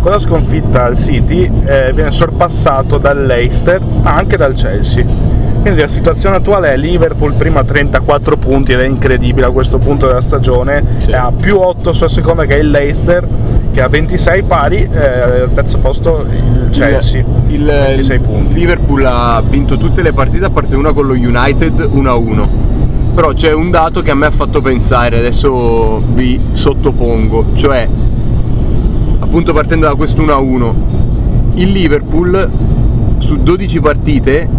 con 0.01 0.11
la 0.11 0.19
sconfitta 0.19 0.83
al 0.83 0.97
City 0.97 1.49
eh, 1.65 1.91
viene 1.93 2.11
sorpassato 2.11 2.97
dal 2.97 3.25
Leicester, 3.25 3.79
ma 3.81 4.15
anche 4.15 4.35
dal 4.37 4.53
Chelsea. 4.53 5.03
Quindi 5.61 5.79
la 5.79 5.87
situazione 5.87 6.35
attuale 6.35 6.73
è 6.73 6.77
Liverpool 6.77 7.33
prima 7.35 7.61
a 7.61 7.63
34 7.63 8.35
punti 8.35 8.73
ed 8.73 8.81
è 8.81 8.85
incredibile 8.85 9.45
a 9.47 9.49
questo 9.51 9.77
punto 9.77 10.07
della 10.07 10.19
stagione, 10.21 10.83
Sì. 10.97 11.11
è 11.11 11.15
a 11.15 11.31
più 11.35 11.57
8 11.57 11.93
sulla 11.93 12.09
seconda 12.09 12.43
che 12.45 12.55
è 12.55 12.59
il 12.59 12.69
Leicester 12.69 13.25
che 13.73 13.81
ha 13.81 13.87
26 13.87 14.43
pari, 14.43 14.87
eh, 14.89 14.97
al 15.41 15.49
terzo 15.53 15.79
posto 15.79 16.25
il 16.31 16.69
Chelsea, 16.69 17.23
Il, 17.47 17.53
il- 17.61 17.65
26 17.65 18.15
il 18.15 18.21
punti. 18.21 18.53
Liverpool 18.53 19.03
ha 19.05 19.41
vinto 19.47 19.77
tutte 19.77 20.01
le 20.03 20.13
partite 20.13 20.45
a 20.45 20.49
parte 20.51 20.75
una 20.75 20.93
con 20.93 21.07
lo 21.07 21.13
United 21.13 21.89
1-1. 21.91 22.47
Però 23.15 23.33
c'è 23.33 23.51
un 23.51 23.69
dato 23.71 24.01
che 24.01 24.11
a 24.11 24.15
me 24.15 24.27
ha 24.27 24.31
fatto 24.31 24.61
pensare, 24.61 25.17
adesso 25.17 26.01
vi 26.13 26.39
sottopongo, 26.51 27.47
cioè 27.53 27.87
appunto 29.19 29.53
partendo 29.53 29.87
da 29.87 29.95
questo 29.95 30.21
1-1, 30.23 30.73
il 31.55 31.71
Liverpool 31.71 32.49
su 33.17 33.37
12 33.41 33.79
partite 33.79 34.49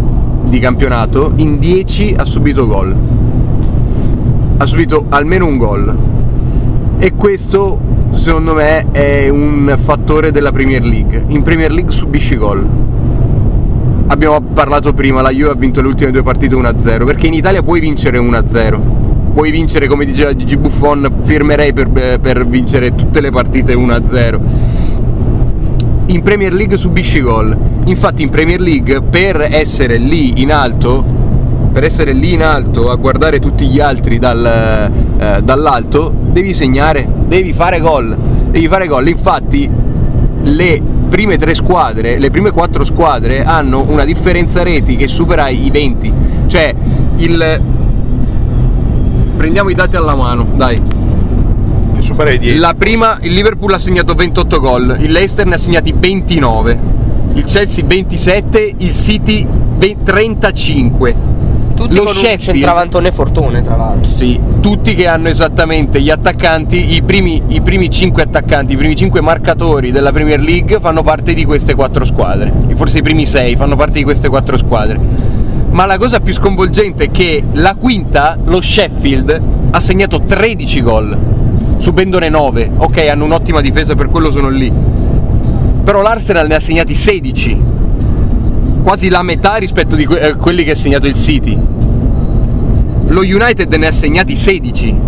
di 0.44 0.58
campionato 0.58 1.32
in 1.36 1.58
10 1.58 2.14
ha 2.16 2.24
subito 2.24 2.66
gol. 2.66 2.94
Ha 4.56 4.66
subito 4.66 5.06
almeno 5.08 5.46
un 5.46 5.56
gol. 5.56 5.96
E 7.04 7.12
questo 7.16 7.78
secondo 8.12 8.54
me 8.54 8.86
è 8.90 9.28
un 9.28 9.76
fattore 9.78 10.30
della 10.30 10.52
Premier 10.52 10.82
League. 10.82 11.22
In 11.28 11.42
Premier 11.42 11.70
League 11.70 11.92
subisci 11.92 12.34
gol. 12.34 12.66
Abbiamo 14.06 14.40
parlato 14.40 14.94
prima, 14.94 15.20
la 15.20 15.28
Juve 15.28 15.50
ha 15.50 15.54
vinto 15.54 15.82
le 15.82 15.88
ultime 15.88 16.12
due 16.12 16.22
partite 16.22 16.54
1-0, 16.54 17.04
perché 17.04 17.26
in 17.26 17.34
Italia 17.34 17.62
puoi 17.62 17.80
vincere 17.80 18.18
1-0. 18.18 18.78
Puoi 19.34 19.50
vincere, 19.50 19.86
come 19.86 20.06
diceva 20.06 20.34
Gigi 20.34 20.56
Buffon, 20.56 21.16
firmerei 21.24 21.74
per, 21.74 21.90
per 21.90 22.46
vincere 22.46 22.94
tutte 22.94 23.20
le 23.20 23.30
partite 23.30 23.74
1-0 23.74 24.40
in 26.06 26.22
Premier 26.22 26.54
League 26.54 26.78
subisci 26.78 27.20
gol. 27.20 27.54
Infatti 27.84 28.22
in 28.22 28.30
Premier 28.30 28.60
League 28.60 29.02
per 29.02 29.46
essere 29.50 29.98
lì 29.98 30.40
in 30.40 30.50
alto, 30.50 31.04
per 31.74 31.82
essere 31.82 32.12
lì 32.12 32.34
in 32.34 32.44
alto 32.44 32.88
a 32.88 32.94
guardare 32.94 33.40
tutti 33.40 33.66
gli 33.66 33.80
altri 33.80 34.20
dal, 34.20 34.92
eh, 35.18 35.42
dall'alto, 35.42 36.14
devi 36.30 36.54
segnare, 36.54 37.04
devi 37.26 37.52
fare 37.52 37.80
gol. 37.80 38.16
Devi 38.48 38.68
fare 38.68 38.86
gol. 38.86 39.08
Infatti 39.08 39.68
le 40.42 40.82
prime 41.08 41.36
tre 41.36 41.52
squadre, 41.52 42.20
le 42.20 42.30
prime 42.30 42.52
quattro 42.52 42.84
squadre 42.84 43.42
hanno 43.42 43.84
una 43.88 44.04
differenza 44.04 44.62
reti 44.62 44.94
che 44.94 45.08
supera 45.08 45.48
i 45.48 45.68
20. 45.68 46.12
Cioè 46.46 46.72
il 47.16 47.60
prendiamo 49.36 49.68
i 49.68 49.74
dati 49.74 49.96
alla 49.96 50.14
mano, 50.14 50.46
dai. 50.54 50.80
che 51.92 52.02
supera 52.02 52.30
i 52.30 52.38
10. 52.38 52.58
La 52.58 52.74
prima, 52.78 53.18
il 53.22 53.32
Liverpool 53.32 53.72
ha 53.72 53.78
segnato 53.78 54.14
28 54.14 54.60
gol, 54.60 54.96
il 55.00 55.10
Leicester 55.10 55.44
ne 55.44 55.56
ha 55.56 55.58
segnati 55.58 55.92
29, 55.92 56.78
il 57.32 57.44
Chelsea 57.46 57.84
27, 57.84 58.74
il 58.78 58.94
City 58.94 59.44
ve- 59.76 59.96
35. 60.04 61.33
Tutti 61.74 61.94
Lo 61.96 62.04
con 62.04 62.14
Sheffield- 62.14 62.40
centravantone 62.40 63.10
fortune, 63.10 63.60
tra 63.60 63.76
l'altro. 63.76 64.10
Sì, 64.10 64.38
tutti 64.60 64.94
che 64.94 65.08
hanno 65.08 65.28
esattamente 65.28 66.00
gli 66.00 66.10
attaccanti, 66.10 66.94
i 66.94 67.02
primi, 67.02 67.42
i 67.48 67.60
primi 67.60 67.90
5 67.90 68.22
attaccanti, 68.22 68.74
i 68.74 68.76
primi 68.76 68.94
5 68.94 69.20
marcatori 69.20 69.90
della 69.90 70.12
Premier 70.12 70.40
League 70.40 70.78
fanno 70.80 71.02
parte 71.02 71.34
di 71.34 71.44
queste 71.44 71.74
quattro 71.74 72.04
squadre. 72.04 72.52
Forse 72.74 72.98
i 72.98 73.02
primi 73.02 73.26
6 73.26 73.56
fanno 73.56 73.76
parte 73.76 73.98
di 73.98 74.04
queste 74.04 74.28
quattro 74.28 74.56
squadre. 74.56 74.98
Ma 75.70 75.86
la 75.86 75.98
cosa 75.98 76.20
più 76.20 76.32
sconvolgente 76.32 77.04
è 77.04 77.10
che 77.10 77.42
la 77.52 77.74
quinta, 77.74 78.38
lo 78.44 78.60
Sheffield, 78.60 79.40
ha 79.72 79.80
segnato 79.80 80.20
13 80.20 80.80
gol, 80.82 81.18
subendone 81.78 82.28
9. 82.28 82.70
Ok, 82.76 82.98
hanno 83.08 83.24
un'ottima 83.24 83.60
difesa, 83.60 83.96
per 83.96 84.08
quello 84.08 84.30
sono 84.30 84.48
lì. 84.48 84.72
Però 85.82 86.00
l'Arsenal 86.00 86.46
ne 86.46 86.54
ha 86.54 86.60
segnati 86.60 86.94
16, 86.94 87.60
quasi 88.84 89.08
la 89.08 89.22
metà 89.22 89.56
rispetto 89.56 89.96
a 89.96 90.34
quelli 90.34 90.62
che 90.62 90.72
ha 90.72 90.76
segnato 90.76 91.06
il 91.06 91.14
City. 91.14 91.58
Lo 93.08 93.20
United 93.22 93.72
ne 93.72 93.86
ha 93.86 93.92
segnati 93.92 94.36
16. 94.36 95.00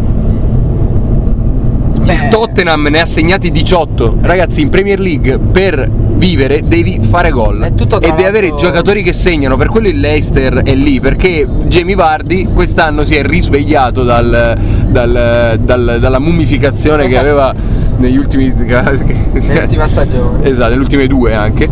Il 2.09 2.29
Tottenham 2.31 2.87
ne 2.89 3.01
ha 3.01 3.05
segnati 3.05 3.51
18. 3.51 4.17
Ragazzi, 4.23 4.63
in 4.63 4.71
Premier 4.71 4.99
League 4.99 5.39
per 5.39 5.91
vivere 6.15 6.63
devi 6.65 7.01
fare 7.03 7.31
gol. 7.31 7.63
E 8.07 8.11
devi 8.17 8.25
avere 8.25 8.55
giocatori 8.55 9.03
che 9.03 9.13
segnano. 9.13 9.57
Per 9.59 9.69
quello 9.69 9.89
il 9.89 10.01
Leicester 10.01 10.63
è 10.63 10.75
lì. 10.75 10.99
Perché 10.99 11.47
Jamie 11.67 11.95
Vardy 11.97 12.47
quest'anno 12.47 13.05
si 13.05 13.15
è 13.15 13.23
risvegliato 13.23 14.05
dal- 14.05 14.57
dal- 14.89 15.59
dal- 15.61 15.99
dalla 16.01 16.19
mummificazione 16.19 17.09
che 17.09 17.19
aveva 17.19 17.53
negli 17.99 18.17
ultimi. 18.17 18.51
Nell'ultima 18.57 19.87
stagione. 19.87 20.49
Esatto, 20.49 20.71
nelle 20.71 20.81
ultime 20.81 21.07
due 21.07 21.35
anche. 21.35 21.69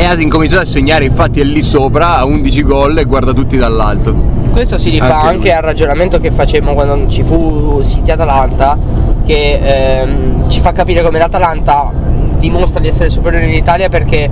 E 0.00 0.04
ha 0.04 0.14
incominciato 0.14 0.62
a 0.62 0.64
segnare, 0.64 1.06
infatti 1.06 1.40
è 1.40 1.42
lì 1.42 1.60
sopra, 1.60 2.18
a 2.18 2.24
11 2.24 2.62
gol 2.62 2.98
e 2.98 3.04
guarda 3.04 3.32
tutti 3.32 3.56
dall'alto. 3.56 4.14
Questo 4.52 4.78
si 4.78 4.90
rifà 4.90 5.22
Anche 5.22 5.28
anche, 5.28 5.52
al 5.52 5.62
ragionamento 5.62 6.20
che 6.20 6.30
facemmo 6.30 6.72
quando 6.72 7.08
ci 7.08 7.24
fu 7.24 7.82
City 7.82 8.12
Atalanta, 8.12 8.78
che 9.26 9.58
ehm, 9.60 10.48
ci 10.48 10.60
fa 10.60 10.70
capire 10.70 11.02
come 11.02 11.18
l'Atalanta 11.18 11.92
dimostra 12.38 12.78
di 12.78 12.86
essere 12.86 13.10
superiore 13.10 13.46
in 13.46 13.54
Italia 13.54 13.88
perché 13.88 14.30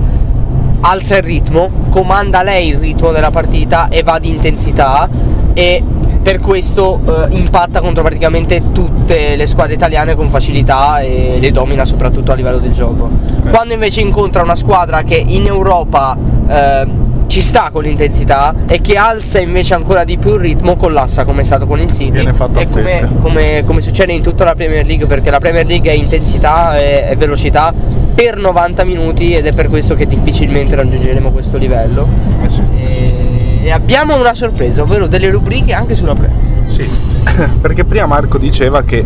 alza 0.79 1.17
il 1.17 1.23
ritmo, 1.23 1.69
comanda 1.89 2.43
lei 2.43 2.69
il 2.69 2.77
ritmo 2.77 3.11
della 3.11 3.29
partita 3.29 3.89
e 3.89 4.03
va 4.03 4.19
di 4.19 4.29
intensità 4.29 5.09
e 5.53 5.83
per 6.27 6.39
questo 6.41 6.99
eh, 7.05 7.37
impatta 7.37 7.79
contro 7.79 8.03
praticamente 8.03 8.73
tutte 8.73 9.37
le 9.37 9.47
squadre 9.47 9.75
italiane 9.75 10.13
con 10.13 10.29
facilità 10.29 10.99
e 10.99 11.37
le 11.39 11.51
domina 11.53 11.85
soprattutto 11.85 12.33
a 12.33 12.35
livello 12.35 12.57
del 12.57 12.73
gioco. 12.73 13.09
Quando 13.49 13.73
invece 13.73 14.01
incontra 14.01 14.43
una 14.43 14.57
squadra 14.57 15.03
che 15.03 15.15
in 15.15 15.45
Europa 15.45 16.17
eh, 16.49 16.87
ci 17.27 17.41
sta 17.41 17.69
con 17.71 17.83
l'intensità 17.83 18.53
e 18.67 18.81
che 18.81 18.95
alza 18.95 19.39
invece 19.39 19.73
ancora 19.73 20.03
di 20.03 20.17
più 20.17 20.33
il 20.35 20.39
ritmo, 20.39 20.75
collassa 20.75 21.25
come 21.25 21.41
è 21.41 21.43
stato 21.43 21.65
con 21.67 21.79
il 21.79 21.91
City 21.91 22.11
Viene 22.11 22.33
fatto 22.33 22.59
a 22.59 22.61
e 22.61 22.69
come, 22.69 23.09
come- 23.21 23.63
come 23.65 23.81
succede 23.81 24.13
in 24.13 24.21
tutta 24.23 24.43
la 24.43 24.55
Premier 24.55 24.85
League 24.85 25.05
perché 25.05 25.29
la 25.29 25.39
Premier 25.39 25.65
League 25.65 25.89
è 25.89 25.93
intensità 25.93 26.77
e, 26.79 27.07
e 27.09 27.15
velocità 27.15 27.73
per 28.15 28.37
90 28.37 28.83
minuti 28.83 29.35
ed 29.35 29.45
è 29.45 29.53
per 29.53 29.67
questo 29.67 29.93
che 29.93 30.07
difficilmente 30.07 30.75
raggiungeremo 30.75 31.31
questo 31.31 31.57
livello. 31.57 32.07
Eh 32.43 32.49
sì, 32.49 32.63
eh 32.87 32.91
sì. 32.91 33.01
E, 33.01 33.59
e 33.63 33.71
abbiamo 33.71 34.17
una 34.17 34.33
sorpresa, 34.33 34.81
ovvero 34.81 35.07
delle 35.07 35.29
rubriche 35.29 35.73
anche 35.73 35.93
sulla 35.93 36.15
Premier. 36.15 36.65
Sì, 36.65 36.83
perché 37.61 37.83
prima 37.83 38.07
Marco 38.07 38.37
diceva 38.37 38.83
che 38.83 39.05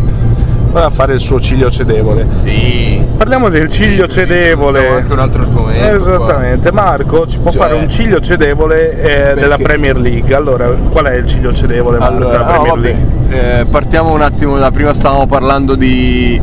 voleva 0.71 0.89
fare 0.89 1.13
il 1.13 1.19
suo 1.19 1.41
ciglio 1.41 1.69
cedevole. 1.69 2.25
Sì. 2.41 3.10
Parliamo 3.21 3.49
del 3.49 3.69
ciglio 3.71 4.07
cedevole. 4.07 4.87
anche 4.97 5.13
un 5.13 5.19
altro 5.19 5.43
argomento. 5.43 5.95
Esattamente, 5.95 6.71
Marco 6.71 7.27
ci 7.27 7.37
può 7.37 7.51
Cioè- 7.51 7.61
fare 7.61 7.75
un 7.75 7.87
ciglio 7.87 8.19
cedevole 8.19 9.31
eh, 9.31 9.35
della 9.35 9.57
Premier 9.59 9.95
League. 9.95 10.33
Allora, 10.33 10.65
qual 10.89 11.05
è 11.05 11.13
il 11.17 11.27
ciglio 11.27 11.53
cedevole 11.53 11.99
Marco, 11.99 12.15
Allora, 12.15 12.31
della 12.31 12.43
Premier 12.45 12.73
vabbè, 12.73 12.81
League? 13.29 13.59
eh, 13.59 13.65
partiamo 13.65 14.11
un 14.11 14.21
attimo 14.21 14.57
da 14.57 14.71
prima 14.71 14.95
stavamo 14.95 15.27
parlando 15.27 15.75
di 15.75 16.41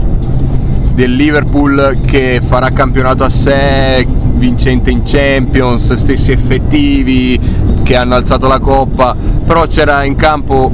del 0.95 1.17
Liverpool 1.17 1.99
che 2.07 2.41
farà 2.47 2.69
campionato 2.71 3.25
a 3.25 3.29
sé, 3.29 4.07
vincente 4.35 4.91
in 4.93 5.03
Champions, 5.05 5.93
stessi 5.95 6.31
effettivi 6.31 7.41
che 7.83 7.97
hanno 7.97 8.15
alzato 8.15 8.47
la 8.47 8.61
coppa, 8.61 9.17
però 9.45 9.67
c'era 9.67 10.05
in 10.05 10.15
campo 10.15 10.71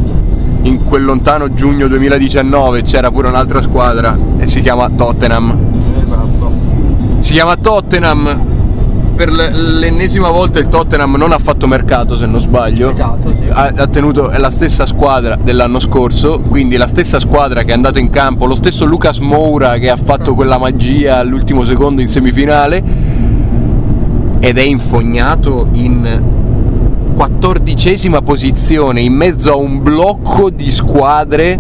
in 0.65 0.85
quel 0.85 1.03
lontano 1.05 1.55
giugno 1.55 1.87
2019 1.89 2.83
c'era 2.83 3.11
pure 3.11 3.29
un'altra 3.29 3.63
squadra 3.63 4.15
e 4.39 4.47
si 4.47 4.61
chiama 4.61 4.91
Tottenham. 4.95 5.73
Si 7.25 7.33
chiama 7.33 7.57
Tottenham. 7.57 8.45
Per 9.17 9.33
l'ennesima 9.33 10.31
volta 10.31 10.59
il 10.59 10.69
Tottenham 10.69 11.15
non 11.15 11.33
ha 11.33 11.39
fatto 11.39 11.67
mercato 11.67 12.19
se 12.19 12.27
non 12.27 12.39
sbaglio 12.39 12.91
Esatto, 12.91 13.31
sì. 13.31 13.49
ha, 13.49 13.73
ha 13.75 13.87
tenuto 13.87 14.31
la 14.37 14.51
stessa 14.51 14.85
squadra 14.85 15.39
dell'anno 15.43 15.81
scorso, 15.81 16.41
quindi 16.41 16.77
la 16.77 16.87
stessa 16.87 17.19
squadra 17.19 17.63
che 17.63 17.71
è 17.71 17.73
andato 17.73 17.99
in 17.99 18.11
campo, 18.11 18.45
lo 18.45 18.55
stesso 18.55 18.85
Lucas 18.85 19.21
Moura 19.21 19.79
che 19.79 19.89
ha 19.89 19.97
fatto 19.97 20.35
quella 20.35 20.59
magia 20.59 21.17
all'ultimo 21.17 21.65
secondo 21.65 22.03
in 22.03 22.09
semifinale 22.09 22.83
ed 24.41 24.59
è 24.59 24.63
infognato 24.63 25.69
in 25.73 26.23
quattordicesima 27.15 28.21
posizione 28.21 29.01
in 29.01 29.15
mezzo 29.15 29.51
a 29.51 29.57
un 29.57 29.83
blocco 29.83 30.51
di 30.51 30.71
squadre 30.71 31.59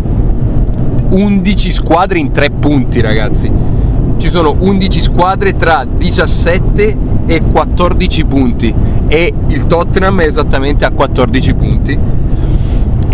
11 1.09 1.73
squadre 1.73 2.19
in 2.19 2.33
3 2.33 2.51
punti 2.51 3.01
ragazzi 3.01 3.74
ci 4.19 4.29
sono 4.29 4.55
11 4.59 5.03
squadre 5.03 5.57
tra 5.57 5.85
17 5.85 6.97
e 7.27 7.43
14 7.43 8.25
punti 8.25 8.75
e 9.09 9.33
il 9.49 9.67
Tottenham 9.67 10.21
è 10.21 10.27
esattamente 10.27 10.85
a 10.85 10.91
14 10.91 11.55
punti 11.55 11.99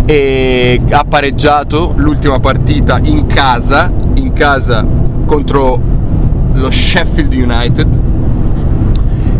e 0.05 0.81
ha 0.89 1.05
pareggiato 1.07 1.93
l'ultima 1.95 2.39
partita 2.39 2.99
in 3.01 3.27
casa 3.27 3.91
in 4.15 4.33
casa 4.33 4.85
contro 5.25 5.79
lo 6.53 6.71
Sheffield 6.71 7.33
United 7.33 7.87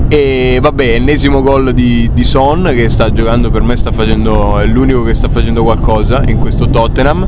e 0.07 0.59
vabbè 0.61 0.95
ennesimo 0.95 1.41
gol 1.41 1.73
di, 1.73 2.09
di 2.13 2.23
Son 2.23 2.69
che 2.73 2.89
sta 2.89 3.11
giocando 3.11 3.49
per 3.49 3.61
me 3.61 3.75
sta 3.75 3.91
facendo 3.91 4.59
è 4.59 4.65
l'unico 4.65 5.03
che 5.03 5.13
sta 5.13 5.29
facendo 5.29 5.63
qualcosa 5.63 6.23
in 6.25 6.37
questo 6.37 6.69
Tottenham 6.69 7.25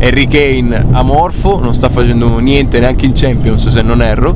Harry 0.00 0.28
Kane 0.28 0.86
amorfo 0.92 1.58
non 1.60 1.74
sta 1.74 1.88
facendo 1.88 2.38
niente 2.38 2.78
neanche 2.80 3.06
in 3.06 3.12
Champions 3.14 3.68
se 3.68 3.82
non 3.82 4.02
erro. 4.02 4.34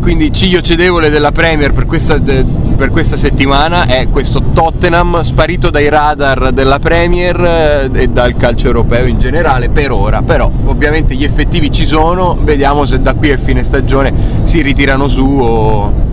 Quindi 0.00 0.32
ciglio 0.32 0.60
cedevole 0.60 1.10
della 1.10 1.30
Premier 1.30 1.72
per 1.72 1.86
questa, 1.86 2.18
per 2.18 2.90
questa 2.90 3.16
settimana 3.16 3.86
è 3.86 4.08
questo 4.10 4.42
Tottenham 4.52 5.20
sparito 5.20 5.70
dai 5.70 5.88
radar 5.88 6.50
della 6.50 6.80
Premier 6.80 7.40
eh, 7.40 7.90
e 7.92 8.08
dal 8.08 8.36
calcio 8.36 8.66
europeo 8.66 9.06
in 9.06 9.20
generale 9.20 9.68
per 9.68 9.92
ora, 9.92 10.20
però 10.20 10.50
ovviamente 10.64 11.14
gli 11.14 11.22
effettivi 11.22 11.70
ci 11.70 11.86
sono, 11.86 12.36
vediamo 12.40 12.84
se 12.84 13.00
da 13.00 13.14
qui 13.14 13.30
a 13.30 13.36
fine 13.36 13.62
stagione 13.62 14.12
si 14.42 14.60
ritirano 14.60 15.06
su 15.06 15.24
o 15.24 16.10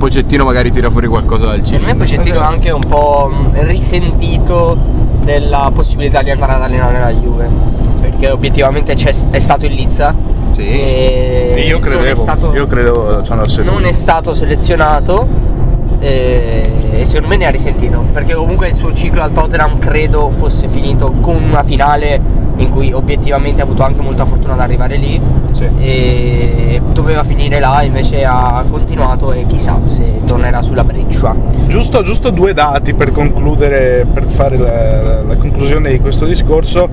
Pocettino 0.00 0.44
magari 0.44 0.72
tira 0.72 0.90
fuori 0.90 1.08
qualcosa 1.08 1.44
dal 1.44 1.60
Per 1.60 1.78
me. 1.78 1.94
Pocettino 1.94 2.40
è 2.40 2.44
anche 2.44 2.70
un 2.70 2.80
po' 2.80 3.30
risentito 3.52 4.78
della 5.22 5.70
possibilità 5.72 6.22
di 6.22 6.30
andare 6.30 6.52
ad 6.52 6.62
allenare 6.62 6.98
la 6.98 7.12
Juve 7.12 7.48
perché 8.00 8.30
obiettivamente 8.30 8.94
c'è, 8.94 9.12
è 9.30 9.38
stato 9.38 9.66
in 9.66 9.72
Lizza 9.72 10.14
Sì. 10.52 10.62
e 10.66 11.64
io 11.66 11.78
non 11.78 11.88
è 11.92 11.96
credevo, 11.96 12.20
stato- 12.20 12.52
io 12.54 12.66
credevo 12.66 13.22
lui. 13.22 13.64
non 13.64 13.84
è 13.84 13.92
stato 13.92 14.34
selezionato 14.34 15.26
e, 15.98 16.62
e 16.92 17.06
secondo 17.06 17.28
me 17.28 17.36
ne 17.36 17.46
ha 17.46 17.50
risentito 17.50 18.02
perché 18.12 18.34
comunque 18.34 18.68
il 18.68 18.74
suo 18.74 18.92
ciclo 18.94 19.22
al 19.22 19.32
Tottenham 19.32 19.78
credo 19.78 20.30
fosse 20.30 20.66
finito 20.68 21.10
con 21.20 21.36
una 21.42 21.62
finale 21.62 22.20
in 22.56 22.70
cui 22.70 22.92
obiettivamente 22.92 23.60
ha 23.60 23.64
avuto 23.64 23.82
anche 23.82 24.00
molta 24.00 24.24
fortuna 24.24 24.54
ad 24.54 24.60
arrivare 24.60 24.96
lì. 24.96 25.20
Sì. 25.52 25.68
e 25.78 26.80
doveva 26.92 27.22
finire 27.24 27.58
là 27.58 27.82
invece 27.82 28.24
ha 28.24 28.64
continuato 28.70 29.32
e 29.32 29.46
chissà 29.46 29.78
se 29.86 30.20
tornerà 30.24 30.62
sulla 30.62 30.84
breccia. 30.84 31.34
Giusto, 31.66 32.02
giusto 32.02 32.30
due 32.30 32.54
dati 32.54 32.94
per 32.94 33.10
concludere, 33.10 34.06
per 34.10 34.24
fare 34.24 34.56
la, 34.56 35.22
la 35.22 35.36
conclusione 35.36 35.90
di 35.90 35.98
questo 35.98 36.24
discorso, 36.24 36.88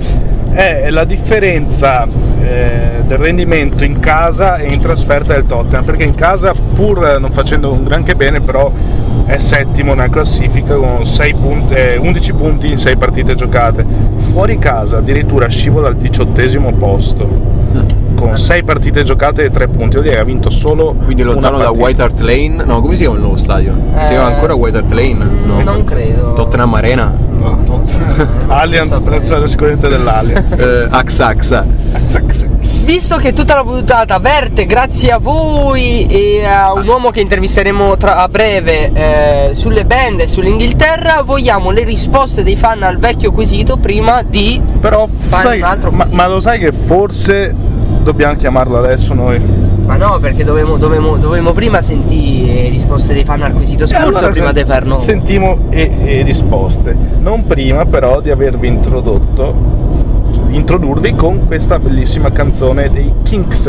è 0.51 0.89
la 0.89 1.03
differenza 1.03 2.07
eh, 2.41 3.03
del 3.05 3.17
rendimento 3.17 3.83
in 3.83 3.99
casa 3.99 4.57
e 4.57 4.73
in 4.73 4.79
trasferta 4.79 5.33
del 5.33 5.45
Tottenham, 5.45 5.83
perché 5.83 6.03
in 6.03 6.15
casa 6.15 6.53
pur 6.53 7.17
non 7.19 7.31
facendo 7.31 7.71
un 7.71 7.83
granché 7.83 8.15
bene 8.15 8.41
però 8.41 8.71
è 9.27 9.37
settimo 9.39 9.93
nella 9.93 10.09
classifica 10.09 10.73
con 10.75 11.03
punti- 11.39 11.73
eh, 11.75 11.97
11 11.97 12.33
punti 12.33 12.71
in 12.71 12.77
6 12.79 12.95
partite 12.97 13.35
giocate, 13.35 13.85
fuori 14.31 14.57
casa 14.57 14.97
addirittura 14.97 15.47
scivola 15.47 15.89
al 15.89 15.97
diciottesimo 15.97 16.73
posto 16.73 17.55
con 18.15 18.35
6 18.35 18.63
partite 18.63 19.03
giocate 19.03 19.43
e 19.43 19.51
3 19.51 19.67
punti, 19.67 19.91
vuol 19.95 20.03
dire 20.03 20.15
che 20.15 20.21
ha 20.21 20.23
vinto 20.23 20.49
solo 20.49 20.95
Quindi 21.03 21.21
lontano 21.21 21.57
da. 21.59 21.69
White 21.71 22.01
Hart 22.01 22.19
Lane, 22.21 22.63
no 22.65 22.81
come 22.81 22.95
si 22.95 23.01
chiama 23.01 23.15
il 23.17 23.21
nuovo 23.21 23.37
stadio? 23.37 23.73
Si 23.73 23.99
Eh, 23.99 24.07
chiama 24.07 24.25
ancora 24.33 24.55
White 24.55 24.77
Hart 24.77 24.91
Lane? 24.91 25.25
No. 25.45 25.61
non 25.61 25.83
credo. 25.83 26.33
Tottenham 26.33 26.73
Arena? 26.73 27.13
Allianz, 28.47 29.03
traccia 29.03 29.45
scorrente 29.47 29.87
dell'Allianz. 29.87 30.51
Eh, 30.53 30.87
Axaxa. 30.89 31.63
Visto 32.87 33.17
che 33.17 33.33
tutta 33.33 33.53
la 33.53 33.63
puntata 33.63 34.17
verte 34.17 34.65
grazie 34.65 35.11
a 35.11 35.17
voi 35.17 36.05
e 36.05 36.45
a 36.45 36.71
un 36.71 36.87
uomo 36.87 37.09
che 37.09 37.19
intervisteremo 37.19 37.97
tra- 37.97 38.15
a 38.15 38.29
breve 38.29 38.91
eh, 39.49 39.53
sulle 39.55 39.83
band 39.83 40.21
e 40.21 40.27
sull'Inghilterra, 40.27 41.21
vogliamo 41.21 41.71
le 41.71 41.83
risposte 41.83 42.43
dei 42.43 42.55
fan 42.55 42.83
al 42.83 42.97
vecchio 42.97 43.33
quesito 43.33 43.75
prima 43.75 44.21
di... 44.23 44.61
Però 44.79 45.05
Fai 45.05 45.41
sai, 45.41 45.57
un 45.57 45.63
altro 45.65 45.91
ma, 45.91 46.07
ma 46.11 46.27
lo 46.27 46.39
sai 46.39 46.59
che 46.59 46.71
forse 46.71 47.53
dobbiamo 48.03 48.37
chiamarlo 48.37 48.77
adesso 48.77 49.13
noi? 49.13 49.37
Ma 49.85 49.97
no, 49.97 50.17
perché 50.19 50.45
dovevamo, 50.45 50.77
dovevamo- 50.77 51.17
dovevamo 51.17 51.51
prima 51.51 51.81
sentire 51.81 52.53
le 52.63 52.69
risposte 52.69 53.13
dei 53.13 53.25
fan 53.25 53.41
al 53.41 53.51
quesito 53.53 53.83
E 53.83 53.87
scorso 53.87 54.07
allora 54.07 54.29
prima 54.29 54.45
sen- 54.53 54.55
di 54.55 54.63
far 54.63 54.85
nuovo. 54.85 55.01
Sentimo 55.01 55.57
e, 55.71 55.91
e 56.05 56.21
risposte. 56.23 56.95
Non 57.19 57.45
prima 57.45 57.85
però 57.85 58.21
di 58.21 58.31
avervi 58.31 58.67
introdotto 58.67 59.96
introdurvi 60.49 61.15
con 61.15 61.45
questa 61.45 61.79
bellissima 61.79 62.31
canzone 62.31 62.89
dei 62.89 63.11
Kinks. 63.23 63.67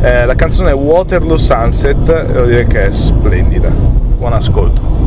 Eh, 0.00 0.24
la 0.24 0.34
canzone 0.34 0.72
Waterloo 0.72 1.36
Sunset, 1.36 2.26
devo 2.26 2.46
dire 2.46 2.66
che 2.66 2.86
è 2.86 2.92
splendida. 2.92 3.68
Buon 3.68 4.32
ascolto. 4.32 5.05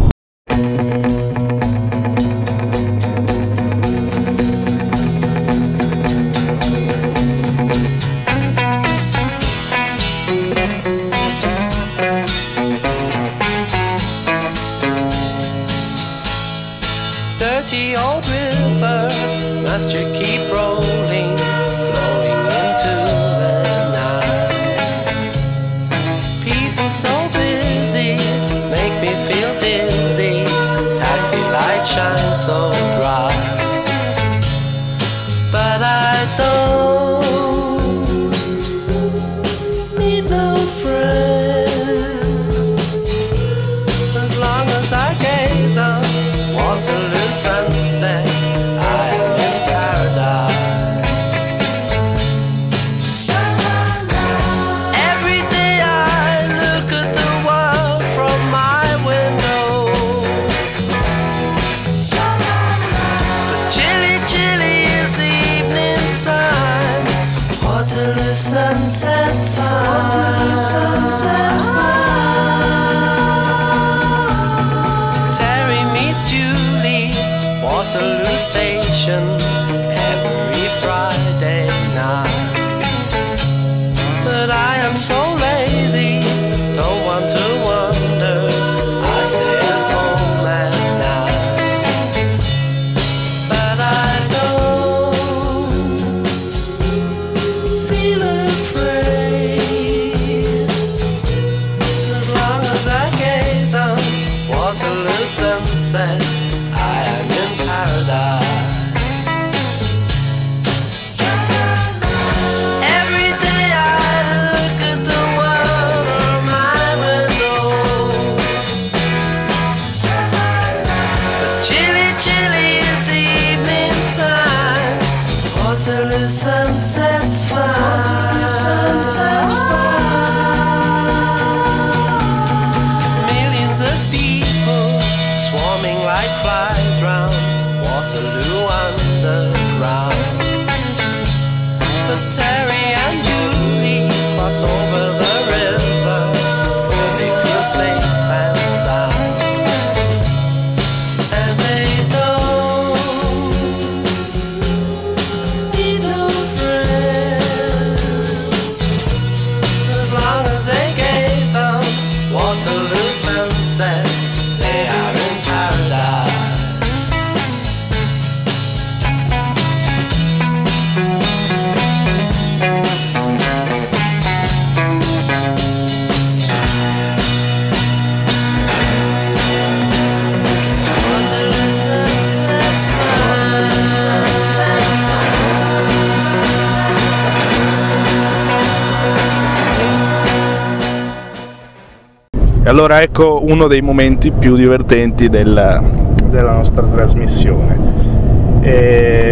Allora 192.80 193.02
ecco 193.02 193.42
uno 193.46 193.68
dei 193.68 193.82
momenti 193.82 194.32
più 194.32 194.56
divertenti 194.56 195.28
del- 195.28 195.82
della 196.30 196.52
nostra 196.54 196.84
trasmissione. 196.84 197.78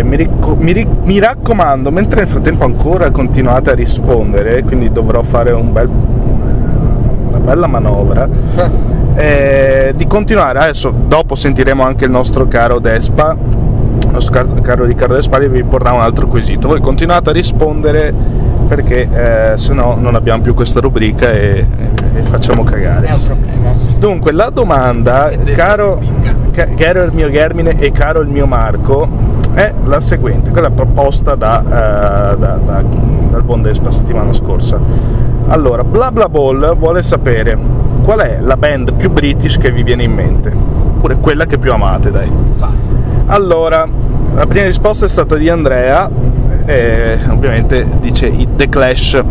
Mi, 0.04 0.16
ricco- 0.16 0.56
mi 0.58 0.72
ri- 0.74 0.88
mi 1.04 1.20
raccomando, 1.20 1.90
mentre 1.92 2.20
nel 2.22 2.30
frattempo 2.30 2.66
ancora 2.66 3.10
continuate 3.12 3.72
a 3.72 3.74
rispondere, 3.74 4.64
quindi 4.64 4.92
dovrò 4.92 5.22
fare 5.22 5.52
un 5.54 5.72
bel- 5.72 5.90
una 5.90 7.38
bella 7.40 7.68
manovra, 7.68 8.28
eh, 9.16 9.94
di 9.96 10.08
continuare. 10.08 10.60
Adesso 10.60 10.92
dopo 11.08 11.36
sentiremo 11.36 11.84
anche 11.84 12.04
il 12.06 12.12
nostro 12.12 12.48
caro 12.48 12.80
Despa, 12.80 13.34
il 13.36 14.10
nostro 14.12 14.34
car- 14.34 14.62
caro 14.62 14.84
Riccardo 14.86 15.14
Despa, 15.16 15.38
e 15.40 15.48
vi 15.50 15.64
porrà 15.64 15.92
un 15.94 16.02
altro 16.02 16.28
quesito. 16.28 16.68
Voi 16.68 16.82
continuate 16.82 17.30
a 17.30 17.34
rispondere 17.34 18.14
perché 18.68 19.08
eh, 19.54 19.58
se 19.58 19.74
no 19.74 19.96
non 19.98 20.16
abbiamo 20.16 20.42
più 20.42 20.54
questa 20.54 20.80
rubrica 20.82 21.32
e, 21.32 21.66
e 22.18 22.24
facciamo 22.24 22.64
cagare. 22.64 23.08
È 23.08 23.14
un 23.14 23.24
problema. 23.24 23.74
Dunque, 24.00 24.32
la 24.32 24.50
domanda, 24.50 25.32
caro, 25.56 26.02
ca- 26.52 26.68
caro 26.76 27.04
il 27.04 27.12
mio 27.14 27.30
Germine 27.30 27.78
e 27.80 27.92
caro 27.92 28.22
il 28.22 28.28
mio 28.30 28.46
Marco, 28.46 29.08
è 29.54 29.74
la 29.86 30.00
seguente, 30.00 30.52
quella 30.52 30.70
proposta 30.70 31.36
da, 31.36 31.62
eh, 31.62 32.38
da- 32.38 32.60
da- 32.64 32.84
dal 33.30 33.44
buon 33.44 33.62
Despa 33.62 33.92
settimana 33.92 34.34
scorsa. 34.34 34.80
Allora, 35.48 35.84
Bla 35.84 36.12
Bla 36.12 36.28
Ball 36.30 36.76
vuole 36.78 37.02
sapere 37.04 37.58
qual 38.04 38.20
è 38.20 38.40
la 38.42 38.58
band 38.58 38.94
più 38.94 39.10
british 39.10 39.58
che 39.58 39.72
vi 39.72 39.84
viene 39.84 40.04
in 40.04 40.14
mente, 40.14 40.52
oppure 40.52 41.18
quella 41.18 41.46
che 41.46 41.58
più 41.58 41.72
amate, 41.72 42.12
dai. 42.12 42.30
Allora, 43.28 43.88
la 44.36 44.46
prima 44.46 44.66
risposta 44.66 45.06
è 45.06 45.10
stata 45.10 45.36
di 45.36 45.50
Andrea, 45.50 46.10
e 46.66 47.18
ovviamente 47.30 47.86
dice 48.02 48.32
The 48.56 48.68
Clash. 48.70 49.24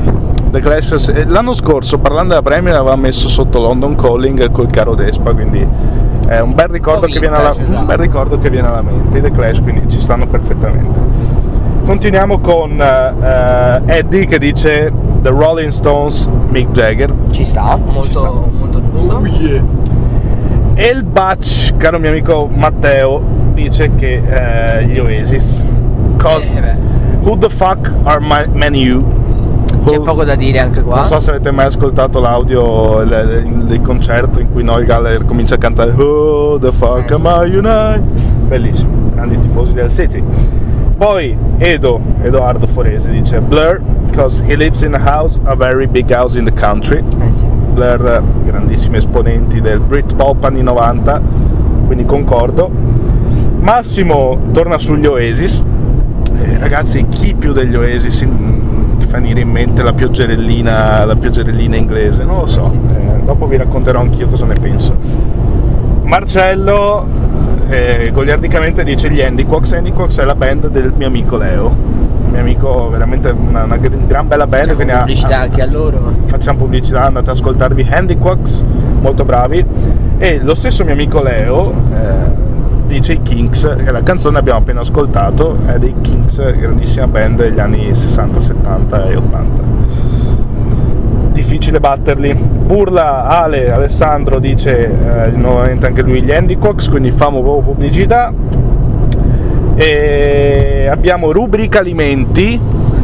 The 0.51 0.61
Clash 0.61 1.25
l'anno 1.27 1.55
scorso 1.55 1.99
parlando 1.99 2.31
della 2.31 2.43
Premier 2.43 2.75
aveva 2.75 2.97
messo 2.97 3.29
sotto 3.29 3.61
London 3.61 3.95
Calling 3.95 4.51
col 4.51 4.69
caro 4.71 4.95
Despa, 4.95 5.33
quindi 5.33 5.67
è 6.29 6.39
un 6.41 6.55
bel 6.55 6.69
ricordo, 6.69 7.01
po' 7.01 7.07
che 7.13 7.21
viene, 7.21 7.37
alla, 7.37 7.51
vintage, 7.53 7.77
un 7.77 7.85
bel 7.87 7.95
esatto. 7.95 8.03
ricordo 8.03 8.39
che 8.39 8.51
viene 8.51 8.69
alla 8.69 8.83
mente. 8.83 9.19
I 9.19 9.21
The 9.23 9.31
Clash 9.31 9.63
quindi 9.63 9.89
ci 9.91 10.01
stanno 10.01 10.27
perfettamente. 10.27 10.99
Continuiamo 11.85 12.39
con 12.41 12.81
eh, 12.81 13.81
Eddie 13.87 14.27
che 14.27 14.39
dice 14.39 14.93
The 15.23 15.29
Rolling 15.29 15.71
Stones, 15.71 16.29
Mick 16.49 16.71
Jagger. 16.73 17.13
Ci 17.31 17.45
sta, 17.45 17.77
molto, 17.77 18.11
sta. 18.11 18.31
molto 18.31 18.83
giusto. 18.83 19.15
Oh 19.15 19.27
yeah. 19.27 19.63
E 20.75 20.87
il 20.89 21.05
Batch, 21.05 21.77
caro 21.77 21.99
mio 21.99 22.11
amico 22.11 22.49
Matteo, 22.53 23.21
dice 23.55 23.91
che 23.95 24.21
eh, 24.79 24.85
gli 24.87 24.99
Oasis. 24.99 25.65
Cause 26.17 26.59
Eh, 26.61 26.77
who 27.23 27.37
the 27.39 27.49
fuck 27.49 27.91
are 28.05 28.21
my 28.21 28.47
menu? 28.53 29.05
C'è 29.91 30.01
poco 30.01 30.24
da 30.24 30.34
dire 30.34 30.59
anche 30.59 30.82
qua. 30.82 30.97
Non 30.97 31.05
so 31.05 31.18
se 31.20 31.30
avete 31.30 31.51
mai 31.51 31.66
ascoltato 31.66 32.18
l'audio 32.20 33.05
del 33.05 33.80
concerto 33.82 34.41
in 34.41 34.51
cui 34.51 34.62
Noel 34.64 34.84
Gallagher 34.84 35.24
comincia 35.24 35.55
a 35.55 35.59
cantare 35.59 35.93
Who 35.93 36.59
the 36.59 36.72
fuck 36.72 37.11
Eh, 37.11 37.14
am. 37.14 37.24
I 37.24 37.57
United? 37.57 38.03
Bellissimo, 38.49 38.93
grandi 39.14 39.39
tifosi 39.39 39.74
del 39.74 39.91
City. 39.91 40.22
Poi 40.97 41.37
Edo, 41.59 42.01
Edoardo 42.22 42.66
Forese 42.66 43.11
dice 43.11 43.41
Blur, 43.41 43.80
because 44.09 44.43
he 44.47 44.57
lives 44.57 44.82
in 44.82 44.95
a 44.95 44.99
house, 44.99 45.39
a 45.45 45.55
very 45.55 45.87
big 45.87 46.11
house 46.11 46.39
in 46.39 46.45
the 46.45 46.53
country. 46.53 46.99
Eh 47.20 47.32
sì. 47.32 47.45
Blur, 47.74 48.22
grandissimi 48.45 48.97
esponenti 48.97 49.61
del 49.61 49.78
Britpop 49.80 50.43
anni 50.45 50.62
90, 50.62 51.20
quindi 51.87 52.05
concordo. 52.07 52.70
Massimo 53.61 54.39
torna 54.53 54.78
sugli 54.78 55.07
Oasis. 55.07 55.62
Eh, 56.34 56.59
ragazzi, 56.59 57.07
chi 57.09 57.34
più 57.34 57.53
degli 57.53 57.74
Oasis 57.74 58.20
in- 58.22 58.62
venire 59.07 59.41
in 59.41 59.49
mente 59.51 59.83
la 59.83 59.93
pioggerellina, 59.93 61.05
la 61.05 61.15
pioggerellina 61.17 61.77
inglese? 61.77 62.25
Non 62.25 62.41
lo 62.41 62.47
so, 62.47 62.73
eh, 62.95 63.23
dopo 63.25 63.47
vi 63.47 63.57
racconterò 63.57 64.01
anch'io 64.01 64.29
cosa 64.29 64.47
ne 64.47 64.55
penso. 64.55 64.95
Marcello 66.03 67.07
eh, 67.69 68.11
goliardicamente 68.13 68.85
dice 68.85 69.11
gli 69.11 69.21
Handiquox. 69.21 69.73
Handiquox 69.73 70.21
è 70.21 70.25
la 70.25 70.35
band 70.35 70.69
del 70.69 70.93
mio 70.97 71.07
amico 71.09 71.37
Leo. 71.37 71.75
Il 72.27 72.33
mio 72.33 72.41
amico 72.41 72.89
veramente 72.91 73.31
una, 73.31 73.65
una 73.65 73.77
gr- 73.77 74.07
gran 74.07 74.29
bella 74.29 74.47
band. 74.47 74.67
Facciamo 74.67 74.77
quindi 74.77 74.93
pubblicità 74.99 75.39
ha- 75.39 75.43
anche 75.43 75.63
a 75.63 75.67
loro. 75.67 76.13
facciamo 76.27 76.59
pubblicità, 76.59 77.03
andate 77.05 77.31
ad 77.31 77.37
ascoltarvi 77.37 77.89
Handiquox, 77.91 78.63
molto 79.01 79.25
bravi. 79.25 79.65
E 80.19 80.41
lo 80.43 80.55
stesso 80.55 80.85
mio 80.85 80.93
amico 80.93 81.21
Leo 81.23 81.71
eh, 81.71 82.56
dice 82.87 83.14
i 83.14 83.22
Kinks, 83.22 83.76
che 83.84 83.91
la 83.91 84.03
canzone 84.03 84.39
abbiamo 84.39 84.61
appena 84.61 84.80
ascoltato 84.80 85.59
è 85.66 85.78
dei 85.78 85.95
Kinks, 86.01 86.57
grandissima 86.57 87.07
band 87.07 87.39
degli 87.39 87.59
anni 87.59 87.95
60, 87.95 88.41
70 88.41 89.09
e 89.09 89.16
80. 89.16 89.62
Difficile 91.32 91.80
batterli. 91.80 92.34
Burla 92.34 93.26
Ale 93.26 93.70
Alessandro 93.70 94.39
dice 94.39 94.87
eh, 94.87 95.30
nuovamente 95.30 95.87
anche 95.87 96.03
lui 96.03 96.22
gli 96.22 96.32
Handiquox, 96.32 96.89
quindi 96.89 97.11
famo 97.11 97.43
pubblicità. 97.61 98.32
E 99.74 100.89
abbiamo 100.91 101.32
rubrica 101.32 101.80
alimenti, 101.80 102.59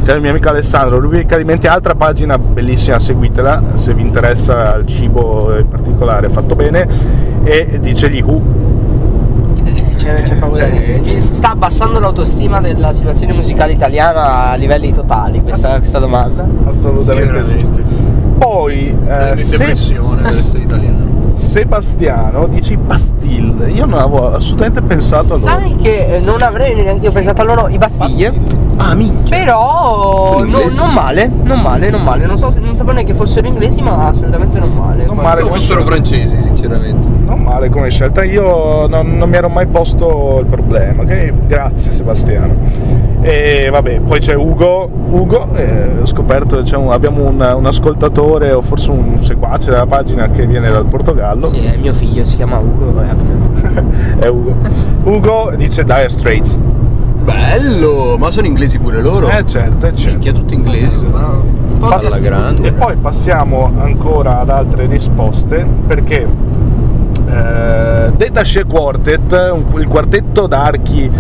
cioè 0.05 0.15
il 0.15 0.21
mio 0.23 0.31
amico 0.31 0.49
Alessandro, 0.49 0.99
rubrica 0.99 1.35
alimenti, 1.35 1.67
altra 1.67 1.95
pagina 1.95 2.39
bellissima, 2.39 2.99
seguitela 2.99 3.63
se 3.75 3.93
vi 3.93 4.01
interessa 4.01 4.77
il 4.77 4.87
cibo 4.87 5.55
in 5.59 5.69
particolare, 5.69 6.29
fatto 6.31 6.55
bene. 6.55 6.89
E 7.45 7.79
dice 7.81 8.09
gli 8.09 8.23
Who. 8.23 8.62
Eh, 10.03 10.15
C'è, 10.15 10.23
c'è 10.23 10.35
paura 10.37 10.67
di 10.67 10.79
dire. 10.79 10.99
Mi 11.01 11.21
sta 11.21 11.51
abbassando 11.51 12.01
l'autostima 12.01 12.61
della 12.61 12.93
situazione 12.93 13.33
musicale 13.33 13.73
italiana 13.73 14.51
a 14.51 14.55
livelli 14.55 14.93
totali 14.93 15.41
questa, 15.41 15.77
questa 15.77 15.99
domanda. 16.01 16.47
Assolutamente 16.67 17.45
sì. 17.45 17.67
Poi 18.39 18.97
eh, 19.07 19.37
se- 19.37 19.57
depressione 19.57 20.17
dell'essere 20.17 20.63
italiano. 20.65 21.11
Sebastiano 21.35 22.47
dice 22.49 22.73
i 22.73 22.77
Bastille. 22.77 23.71
Io 23.71 23.87
non 23.87 23.99
avevo 24.01 24.35
assolutamente 24.35 24.83
pensato 24.83 25.35
a 25.35 25.37
loro. 25.37 25.49
Sai 25.51 25.77
che 25.77 26.17
eh, 26.17 26.21
non 26.21 26.43
avrei 26.43 26.75
neanche 26.75 27.07
io 27.07 27.13
pensato 27.13 27.43
a 27.43 27.45
loro 27.45 27.69
i 27.69 27.79
Bastiglie, 27.79 28.33
Ah, 28.77 28.95
minchia. 28.95 29.37
però 29.37 30.43
no- 30.45 30.69
non 30.75 30.93
male, 30.93 31.31
non 31.43 31.61
male, 31.61 31.91
non 31.91 32.03
male. 32.03 32.27
Non, 32.27 32.39
so, 32.39 32.51
se- 32.51 32.61
non 32.61 32.75
sapevo 32.75 32.93
neanche 32.93 33.15
fossero 33.15 33.47
inglesi, 33.47 33.81
ma 33.83 34.09
assolutamente 34.09 34.59
non 34.59 34.73
male. 34.73 35.05
Non 35.07 35.17
male. 35.17 35.29
Pensavo 35.37 35.55
fossero 35.55 35.83
francesi, 35.83 36.41
sinceramente. 36.41 37.07
Non 37.25 37.41
male 37.41 37.69
come 37.71 37.91
scelta, 37.91 38.25
io 38.25 38.87
non, 38.89 39.17
non 39.17 39.29
mi 39.29 39.37
ero 39.37 39.49
mai 39.49 39.67
posto 39.67 40.39
il 40.41 40.47
problema. 40.47 41.03
ok? 41.03 41.33
Grazie 41.47 41.91
Sebastiano. 41.93 42.55
E 43.25 43.69
vabbè, 43.71 44.01
poi 44.01 44.19
c'è 44.19 44.35
Ugo. 44.35 44.89
Ugo, 45.11 45.49
eh, 45.55 45.91
ho 46.03 46.07
scoperto 46.07 46.63
un- 46.77 46.91
abbiamo 46.91 47.23
un, 47.29 47.55
un 47.57 47.67
ascoltatore 47.67 48.51
o 48.53 48.63
forse 48.63 48.91
un 48.91 49.23
seguace 49.23 49.71
della 49.71 49.87
pagina 49.87 50.29
che 50.31 50.47
viene 50.47 50.71
dal 50.71 50.87
Portogallo. 50.87 51.47
Sì, 51.49 51.61
è 51.65 51.77
mio 51.77 51.93
figlio, 51.93 52.25
si 52.25 52.37
chiama 52.37 52.59
Ugo. 52.59 53.01
è 54.19 54.27
Ugo. 54.29 54.55
Ugo 55.05 55.53
dice 55.57 55.85
Dire 55.85 56.09
Straits. 56.09 56.59
Bello! 57.23 58.17
Ma 58.19 58.31
sono 58.31 58.47
inglesi 58.47 58.79
pure 58.79 59.01
loro? 59.01 59.29
Eh 59.29 59.45
certo, 59.47 59.87
eh, 59.87 59.95
certo. 59.95 60.11
Minchia, 60.11 60.33
tutti 60.33 60.55
inglesi. 60.55 61.05
Un 61.05 61.79
po' 61.79 61.87
Passa- 61.87 62.07
alla 62.09 62.19
grande. 62.19 62.69
E 62.69 62.73
poi 62.73 62.97
passiamo 62.97 63.71
ancora 63.79 64.41
ad 64.41 64.51
altre 64.51 64.87
risposte 64.87 65.67
perché 65.87 66.27
eh, 67.29 68.11
Detaché 68.17 68.65
Quartet, 68.65 69.33
un- 69.53 69.81
il 69.81 69.87
quartetto 69.89 70.47
d'archi 70.47 71.11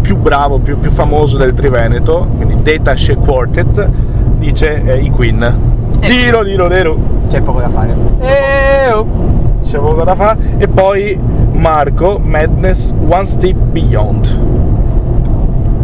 più 0.00 0.16
bravo, 0.16 0.58
più, 0.58 0.78
più 0.78 0.90
famoso 0.90 1.36
del 1.36 1.54
Triveneto, 1.54 2.26
quindi 2.36 2.62
Detaché 2.62 3.16
Quartet, 3.16 3.88
dice 4.38 4.82
eh, 4.82 4.98
i 5.00 5.10
Queen. 5.10 5.70
Diro, 6.00 6.42
diro, 6.42 6.68
diro. 6.68 6.96
C'è 7.28 7.40
poco 7.42 7.60
da 7.60 7.68
fare. 7.68 7.94
Eh, 8.20 8.92
oh. 8.92 9.06
C'è 9.64 9.78
poco 9.78 10.02
da 10.04 10.14
fare. 10.16 10.38
E 10.58 10.66
poi 10.68 11.16
Marco, 11.52 12.18
Madness 12.22 12.92
One 13.08 13.24
Step 13.24 13.54
Beyond. 13.54 14.40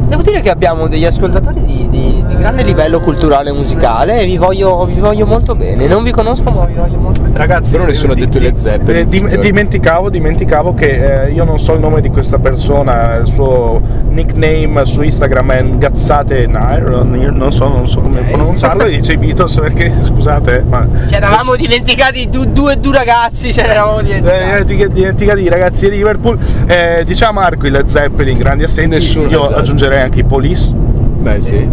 Devo 0.09 0.23
dire 0.23 0.41
che 0.41 0.49
abbiamo 0.51 0.89
degli 0.89 1.05
ascoltatori 1.05 1.63
di, 1.65 1.87
di- 1.91 2.25
di 2.27 2.35
grande 2.37 2.63
livello 2.63 2.99
culturale 3.01 3.51
e 3.51 3.53
musicale 3.53 4.23
e 4.23 4.25
vi 4.25 4.39
voglio, 4.39 4.85
vi 4.87 4.99
voglio 4.99 5.27
molto 5.27 5.55
bene. 5.55 5.87
Non 5.87 6.03
vi 6.03 6.13
conosco, 6.13 6.51
ma 6.51 6.65
vi 6.65 6.73
voglio 6.75 6.97
molto 6.99 7.21
bene. 7.21 7.37
Ragazzi, 7.37 7.73
Però 7.73 7.85
nessuno 7.85 8.13
ha 8.13 8.15
di- 8.15 8.23
detto 8.23 8.39
di- 8.39 8.45
Led 8.45 8.55
Zeppelin, 8.57 9.29
eh, 9.29 9.39
dimenticavo, 9.39 10.09
dimenticavo 10.09 10.73
che 10.73 11.25
eh, 11.27 11.33
io 11.33 11.45
non 11.45 11.59
so 11.59 11.75
il 11.75 11.81
nome 11.81 12.01
di 12.01 12.09
questa 12.09 12.39
persona, 12.39 13.17
il 13.17 13.27
suo 13.27 13.81
nickname 14.23 14.85
su 14.85 15.03
Instagram 15.03 15.51
è 15.53 15.64
Gazzate 15.79 16.47
Nair, 16.47 17.07
io 17.14 17.31
non 17.31 17.53
so, 17.53 17.69
non 17.69 17.87
so 17.87 18.01
come 18.01 18.21
Ok. 18.21 18.31
pronunciarlo, 18.33 18.85
e 18.85 18.97
dice 18.99 19.12
i 19.12 19.16
Beatles 19.16 19.55
perché 19.61 19.93
scusate, 20.07 20.64
ma 20.69 20.87
Ci 21.07 21.14
eravamo 21.14 21.55
dimenticati 21.57 22.29
du- 22.29 22.51
due, 22.53 22.79
due 22.79 22.93
ragazzi, 22.95 23.53
ce 23.53 23.62
ne 23.62 23.69
eravamo 23.69 24.01
eh, 24.01 24.05
dimenticati. 24.05 24.39
dimentica- 24.66 24.89
dimenticati 24.89 25.41
i 25.43 25.49
ragazzi 25.49 25.89
di 25.89 25.97
Liverpool. 25.97 26.39
Eh, 26.66 27.03
diciamo 27.07 27.41
Marco 27.41 27.66
i 27.66 27.71
Led 27.71 27.87
Zeppelin, 27.87 28.37
grandi 28.39 28.64
assenti, 28.64 28.91
Nessuno, 28.97 29.29
io 29.29 29.43
esatto. 29.45 29.61
aggiungerei 29.61 30.01
anche 30.01 30.21
i 30.21 30.25
Police. 30.25 30.73
Beh, 30.73 31.41
sì. 31.41 31.69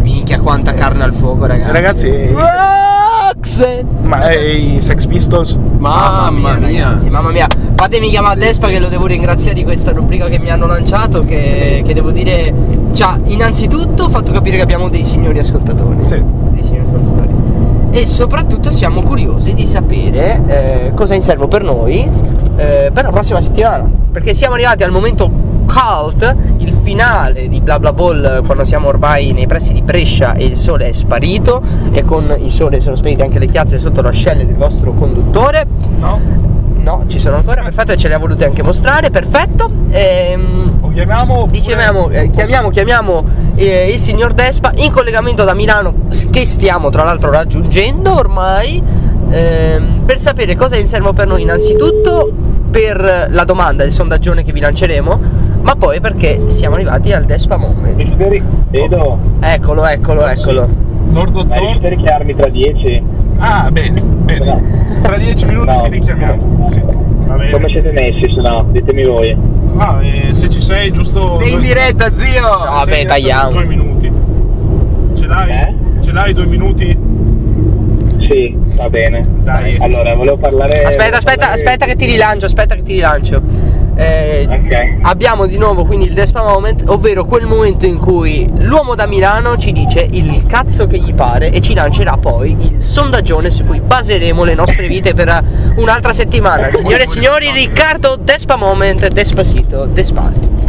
Minchia 0.00 0.40
quanta 0.40 0.74
carne 0.74 1.04
al 1.04 1.12
fuoco, 1.12 1.46
ragazzi. 1.46 1.72
Ragazzi, 1.72 2.08
eh, 2.08 2.34
Roxanne. 3.32 3.84
ma 4.02 4.28
eh, 4.28 4.54
i 4.54 4.80
Sex 4.80 5.06
Pistols? 5.06 5.56
Mamma 5.78 6.58
mia. 6.58 6.58
ragazzi, 6.58 7.10
mamma 7.10 7.30
mia. 7.30 7.46
Fatemi 7.74 8.10
chiamare 8.10 8.38
Despa 8.38 8.68
che 8.68 8.78
lo 8.78 8.88
devo 8.88 9.06
ringraziare 9.06 9.54
di 9.54 9.62
questa 9.62 9.92
rubrica 9.92 10.26
che 10.28 10.38
mi 10.38 10.50
hanno 10.50 10.66
lanciato. 10.66 11.24
Che, 11.24 11.82
che 11.84 11.94
devo 11.94 12.10
dire. 12.10 12.52
Ci 12.92 13.02
ha 13.02 13.18
innanzitutto 13.24 14.08
fatto 14.08 14.32
capire 14.32 14.56
che 14.56 14.62
abbiamo 14.62 14.88
dei 14.88 15.04
signori 15.04 15.38
ascoltatori. 15.38 16.04
Sì. 16.04 16.22
Dei 16.50 16.62
signori 16.64 16.84
ascoltatori. 16.86 17.28
E 17.92 18.06
soprattutto 18.06 18.70
siamo 18.70 19.02
curiosi 19.02 19.52
di 19.52 19.66
sapere 19.66 20.42
eh, 20.46 20.92
cosa 20.94 21.14
è 21.14 21.16
in 21.16 21.22
serbo 21.24 21.48
per 21.48 21.62
noi 21.62 22.08
eh, 22.56 22.90
per 22.92 23.04
la 23.04 23.10
prossima 23.10 23.40
settimana. 23.40 23.88
Perché 24.12 24.34
siamo 24.34 24.54
arrivati 24.54 24.82
al 24.82 24.90
momento 24.90 25.30
cult, 25.72 26.36
il 26.58 26.72
finale 26.82 27.48
di 27.48 27.60
Bla 27.60 27.78
Bla 27.78 27.92
Ball 27.92 28.44
quando 28.44 28.64
siamo 28.64 28.88
ormai 28.88 29.32
nei 29.32 29.46
pressi 29.46 29.72
di 29.72 29.82
Brescia 29.82 30.34
e 30.34 30.46
il 30.46 30.56
sole 30.56 30.88
è 30.88 30.92
sparito 30.92 31.62
e 31.92 32.02
con 32.04 32.34
il 32.38 32.50
sole 32.50 32.80
sono 32.80 32.96
sparite 32.96 33.22
anche 33.22 33.38
le 33.38 33.46
chiazze 33.46 33.78
sotto 33.78 34.02
le 34.02 34.08
ascelle 34.08 34.44
del 34.44 34.56
vostro 34.56 34.92
conduttore. 34.92 35.64
No? 35.98 36.48
No, 36.82 37.04
ci 37.08 37.20
sono 37.20 37.36
ancora, 37.36 37.62
perfetto, 37.62 37.94
ce 37.94 38.08
le 38.08 38.14
ha 38.14 38.18
volute 38.18 38.46
anche 38.46 38.62
mostrare, 38.62 39.10
perfetto. 39.10 39.70
Ehm, 39.90 40.78
O 40.80 40.88
chiamiamo? 40.88 41.46
Dicevamo, 41.48 42.08
eh, 42.08 42.30
chiamiamo, 42.30 42.70
chiamiamo 42.70 43.24
eh, 43.54 43.90
il 43.92 44.00
signor 44.00 44.32
Despa 44.32 44.72
in 44.76 44.90
collegamento 44.90 45.44
da 45.44 45.54
Milano, 45.54 45.94
che 46.30 46.46
stiamo 46.46 46.88
tra 46.88 47.04
l'altro 47.04 47.30
raggiungendo 47.30 48.14
ormai, 48.14 48.82
ehm, 49.30 50.02
per 50.06 50.18
sapere 50.18 50.56
cosa 50.56 50.76
è 50.76 50.78
in 50.78 50.86
serbo 50.86 51.12
per 51.12 51.26
noi 51.26 51.42
innanzitutto 51.42 52.32
per 52.70 53.28
la 53.30 53.44
domanda 53.44 53.82
del 53.82 53.92
sondaggione 53.92 54.42
che 54.42 54.52
vi 54.52 54.60
lanceremo, 54.60 55.20
ma 55.62 55.74
poi 55.76 56.00
perché 56.00 56.50
siamo 56.50 56.74
arrivati 56.76 57.12
al 57.12 57.24
Despa 57.24 57.56
Moment. 57.56 57.96
Riuscite 57.96 58.42
Vedo, 58.70 59.18
Eccolo, 59.40 59.84
eccolo, 59.86 60.26
eccolo. 60.26 60.68
Dottor? 61.10 61.46
riuscite 61.58 61.86
a 61.86 61.90
richiamarmi 61.90 62.34
tra 62.36 62.48
dieci? 62.48 63.02
Ah, 63.38 63.68
bene, 63.70 64.00
bene. 64.00 65.00
Tra 65.02 65.16
dieci 65.16 65.44
minuti 65.46 65.74
No. 65.74 65.82
ti 65.82 65.88
richiamiamo. 65.90 66.68
Sì. 66.70 66.80
Va 66.80 67.34
bene. 67.36 67.50
Come 67.50 67.68
siete 67.68 67.90
messi, 67.92 68.30
se 68.32 68.40
no? 68.40 68.66
Ditemi 68.70 69.04
voi. 69.04 69.36
Ah, 69.76 69.98
eh, 70.02 70.32
se 70.34 70.48
ci 70.50 70.60
sei, 70.60 70.92
giusto. 70.92 71.38
Sei 71.40 71.52
in 71.54 71.60
diretta, 71.60 72.10
zio! 72.14 72.26
se 72.64 72.70
Vabbè, 72.70 72.90
dietro 72.90 73.08
tagliamo. 73.08 73.50
Due 73.52 73.64
minuti. 73.64 74.12
Ce 75.14 75.26
l'hai? 75.26 75.50
Eh? 75.50 75.74
Ce 76.00 76.12
l'hai 76.12 76.32
due 76.32 76.46
minuti? 76.46 76.98
Sì, 78.18 78.56
va 78.76 78.88
bene. 78.88 79.26
Dai. 79.42 79.76
Allora, 79.80 80.14
volevo 80.14 80.36
parlare... 80.36 80.82
Aspetta, 80.84 81.16
aspetta, 81.16 81.46
parlare- 81.46 81.54
aspetta 81.54 81.86
che 81.86 81.96
ti 81.96 82.06
rilancio, 82.06 82.46
aspetta 82.46 82.74
che 82.74 82.82
ti 82.82 82.92
rilancio. 82.94 83.42
Eh, 84.00 84.46
Ok. 84.50 84.98
abbiamo 85.02 85.46
di 85.46 85.58
nuovo 85.58 85.84
quindi 85.84 86.06
il 86.06 86.14
Despa 86.14 86.42
Moment, 86.42 86.84
ovvero 86.86 87.24
quel 87.26 87.44
momento 87.44 87.84
in 87.84 87.98
cui 87.98 88.50
l'uomo 88.58 88.94
da 88.94 89.06
Milano 89.06 89.58
ci 89.58 89.72
dice 89.72 90.06
il 90.10 90.46
cazzo 90.46 90.86
che 90.86 90.98
gli 90.98 91.12
pare 91.12 91.50
e 91.50 91.60
ci 91.60 91.74
lancerà 91.74 92.16
poi 92.16 92.56
il 92.58 92.82
sondaggione 92.82 93.50
su 93.50 93.64
cui 93.64 93.80
baseremo 93.80 94.42
le 94.44 94.54
nostre 94.54 94.88
vite 94.88 95.12
per 95.12 95.42
un'altra 95.76 96.14
settimana. 96.14 96.70
Signore 96.70 97.02
e 97.02 97.08
signori, 97.08 97.50
Riccardo 97.50 98.16
Despa 98.16 98.56
Moment, 98.56 99.06
Despacito, 99.08 99.84
Despare. 99.84 100.59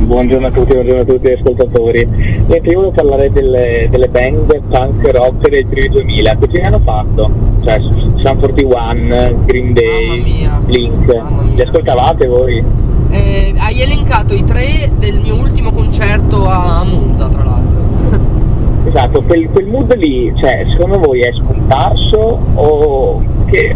Buongiorno 0.00 0.48
a 0.48 0.50
tutti, 0.50 0.72
buongiorno 0.72 1.00
a 1.00 1.04
tutti 1.04 1.28
gli 1.28 1.32
ascoltatori. 1.32 2.04
Niente, 2.04 2.68
io 2.68 2.74
volevo 2.74 2.90
parlare 2.90 3.30
delle, 3.30 3.86
delle 3.90 4.08
band 4.08 4.60
punk 4.68 5.10
rock 5.12 5.48
dei 5.48 5.64
primi 5.64 5.88
2000. 5.88 6.36
Che 6.36 6.48
fine 6.50 6.62
hanno 6.62 6.80
fatto? 6.80 7.30
Cioè, 7.62 7.78
Sun 7.80 8.38
41, 8.40 9.44
Green 9.46 9.72
Day. 9.72 10.48
Blink. 10.64 11.22
Li 11.54 11.60
ascoltavate 11.60 12.26
voi? 12.26 12.64
Eh, 13.10 13.54
hai 13.56 13.80
elencato 13.80 14.34
i 14.34 14.42
tre 14.44 14.90
del 14.98 15.20
mio 15.20 15.36
ultimo 15.36 15.72
concerto 15.72 16.44
a 16.48 16.82
Monza, 16.84 17.28
tra 17.28 17.44
l'altro. 17.44 18.32
Esatto, 18.86 19.22
quel, 19.22 19.48
quel 19.48 19.66
mood 19.66 19.96
lì, 19.96 20.30
cioè, 20.36 20.66
secondo 20.70 20.98
voi 20.98 21.20
è 21.20 21.32
scomparso 21.32 22.38
o 22.54 23.18
che 23.46 23.74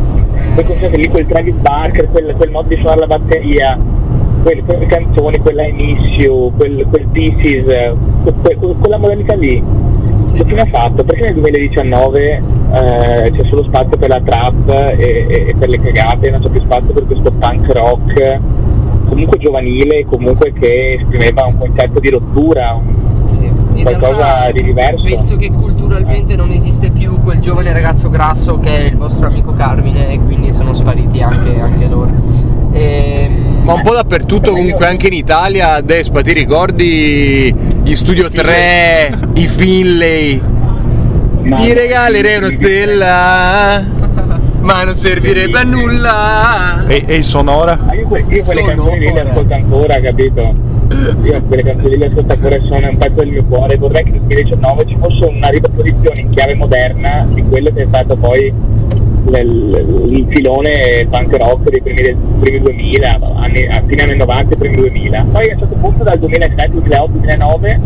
quel 0.55 0.67
concerto 0.67 0.97
lì, 0.97 1.09
quel 1.09 1.27
Travis 1.27 1.55
Barker, 1.55 2.11
quel, 2.11 2.35
quel 2.37 2.51
modo 2.51 2.69
di 2.69 2.77
suonare 2.77 3.01
la 3.01 3.07
batteria, 3.07 3.79
quel- 4.43 4.63
quelle 4.65 4.87
canzoni, 4.87 5.39
quella 5.39 5.67
Inissio, 5.67 6.51
quel, 6.57 6.87
quel 6.91 7.07
Pieces, 7.13 7.65
que- 8.25 8.57
que- 8.57 8.75
quella 8.79 8.99
modalità 8.99 9.35
lì, 9.35 9.63
che 10.35 10.45
fine 10.45 10.61
ha 10.61 10.67
fatto? 10.67 11.03
Perché 11.05 11.25
nel 11.25 11.35
2019 11.35 12.25
eh, 12.73 13.31
c'è 13.31 13.45
solo 13.49 13.65
spazio 13.65 13.97
per 13.97 14.09
la 14.09 14.21
trap 14.25 14.69
e, 14.99 15.27
e- 15.29 15.45
e 15.49 15.55
per 15.59 15.69
le 15.69 15.81
cagate, 15.81 16.31
non 16.31 16.41
c'è 16.41 16.49
più 16.49 16.61
spazio 16.61 16.93
per 16.93 17.07
questo 17.07 17.31
punk 17.33 17.73
rock 17.73 18.41
comunque 19.09 19.39
giovanile, 19.39 20.05
comunque 20.05 20.53
che 20.53 20.99
esprimeva 21.01 21.47
un 21.47 21.57
concetto 21.59 21.99
di 21.99 22.11
rottura, 22.11 22.75
un- 22.75 23.07
Sì. 23.33 23.57
Qualcosa 23.83 24.51
di 24.53 24.63
diverso. 24.65 25.05
Penso 25.05 25.37
che 25.37 25.51
culturalmente 25.53 26.35
non 26.37 26.51
esiste 26.51 26.91
più 26.91 27.21
quel 27.23 27.39
giovane 27.39 27.73
ragazzo 27.73 28.11
grasso 28.11 28.59
che 28.59 28.77
è 28.77 28.87
il 28.89 28.97
vostro 28.97 29.29
amico 29.29 29.53
Carmine 29.55 30.11
e 30.13 30.19
quindi 30.19 30.53
sono 30.53 30.73
spariti 30.75 31.23
anche, 31.23 31.61
anche 31.61 31.87
loro. 31.87 32.11
Ehm, 32.73 33.58
Ma 33.69 33.75
un 33.75 33.83
po' 33.83 33.93
dappertutto, 33.93 34.53
comunque 34.53 34.87
anche 34.87 35.09
in 35.09 35.13
Italia, 35.13 35.83
Despa, 35.83 36.23
ti 36.23 36.33
ricordi 36.33 37.55
gli 37.83 37.95
Studio 37.95 38.31
3, 38.31 39.19
i 39.35 39.47
Finlay? 39.47 40.41
ma- 41.43 41.57
Ti 41.57 41.73
regalerei 41.75 42.39
una 42.39 42.49
stella, 42.49 43.85
ma 44.61 44.85
non 44.85 44.95
servirebbe 44.95 45.59
a 45.59 45.63
nulla. 45.65 46.87
E, 46.87 47.05
e 47.09 47.23
sonora? 47.23 47.79
Ma 47.85 47.93
io, 47.93 48.09
que- 48.09 48.25
io 48.27 48.43
quelle 48.43 48.63
Sono 48.63 48.75
canzoni 48.85 49.13
le 49.13 49.21
ascolto 49.21 49.53
ancora, 49.55 50.01
capito? 50.01 50.55
Io 51.25 51.43
quelle 51.47 51.63
canzoni 51.63 51.97
le 51.99 52.07
ascolto 52.07 52.33
ancora 52.33 52.55
e 52.55 52.61
sono 52.65 52.89
un 52.89 52.97
pezzo 52.97 53.15
del 53.17 53.29
mio 53.29 53.45
cuore. 53.45 53.77
Vorrei 53.77 54.03
che 54.05 54.11
nel 54.13 54.21
2019 54.21 54.87
ci 54.87 54.97
fosse 54.99 55.25
una 55.27 55.49
riproposizione 55.51 56.21
in 56.21 56.31
chiave 56.31 56.55
moderna 56.55 57.27
di 57.35 57.45
quello 57.47 57.71
che 57.75 57.83
è 57.83 57.87
stato 57.87 58.17
poi 58.17 58.51
il 59.27 60.27
filone 60.29 61.07
punk 61.11 61.37
rock 61.37 61.71
dei 61.71 61.83
primi, 61.83 62.01
dei 62.03 62.17
primi 62.41 62.61
2000, 62.61 63.19
anni, 63.37 63.67
a 63.67 63.83
fine 63.87 64.03
anni 64.03 64.17
90 64.17 64.55
e 64.55 64.57
primi 64.57 64.77
2000. 64.77 65.27
Poi 65.33 65.51
a 65.51 65.53
un 65.55 65.59
certo 65.59 65.75
punto 65.81 66.05
dal 66.05 66.19
2007, 66.19 66.71
2008, 66.71 67.11
2009, 67.13 67.81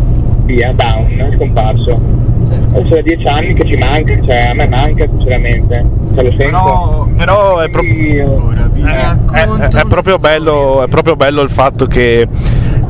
via, 0.45 0.73
down, 0.75 1.07
è 1.19 1.37
scomparso. 1.37 2.01
sì. 2.45 2.53
Adesso 2.75 2.95
da 2.95 3.03
dieci 3.03 3.27
anni 3.27 3.55
che 3.55 3.65
ci 3.67 3.77
manca, 3.77 4.15
cioè 4.23 4.47
a 4.51 4.55
me 4.55 4.69
manca 4.69 5.07
sinceramente, 5.09 5.85
cioè, 6.15 6.25
lo 6.25 6.31
sento. 6.31 6.45
Però, 6.47 7.09
però 7.17 7.59
è 7.61 7.71
proprio... 7.71 7.95
Io- 7.95 8.45
Ora 8.47 8.69
vi 8.73 8.83
Eh, 8.83 9.41
è, 9.41 9.47
è 9.79 9.85
proprio 9.89 10.17
bello, 10.19 10.83
è 10.83 10.89
proprio 10.89 11.17
bello 11.17 11.43
il 11.43 11.51
fatto 11.51 11.87
che 11.87 12.27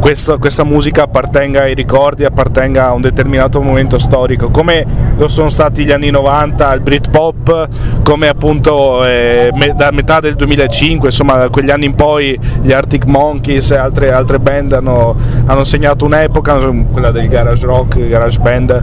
questo- 0.03 0.37
questa 0.39 0.65
musica 0.65 1.05
appartenga 1.05 1.63
ai 1.63 1.75
ricordi, 1.75 2.25
appartenga 2.25 2.89
a 2.89 2.93
un 2.93 3.03
determinato 3.03 3.61
momento 3.63 3.99
storico, 3.99 4.51
come 4.51 4.85
lo 5.17 5.29
sono 5.29 5.49
stati 5.49 5.85
gli 5.85 5.93
anni 5.93 6.11
90, 6.11 6.73
il 6.73 6.81
Britpop, 6.81 7.69
come 8.03 8.27
appunto 8.27 9.07
eh, 9.07 9.51
me- 9.55 9.75
da 9.77 9.93
metà 9.93 10.19
del 10.19 10.35
2005, 10.35 11.09
insomma 11.11 11.37
da 11.37 11.49
quegli 11.51 11.71
anni 11.71 11.85
in 11.87 11.95
poi 11.95 12.37
gli 12.63 12.73
Arctic 12.73 13.05
Monkeys 13.07 13.71
e 13.71 13.77
altre, 13.77 14.11
altre 14.11 14.41
band 14.41 14.73
hanno, 14.73 15.15
hanno 15.47 15.63
segnato 15.63 16.05
un'epoca, 16.05 16.57
quella 16.91 17.13
del 17.13 17.29
garage 17.29 17.65
rock, 17.65 18.05
garage 18.09 18.41
band. 18.41 18.83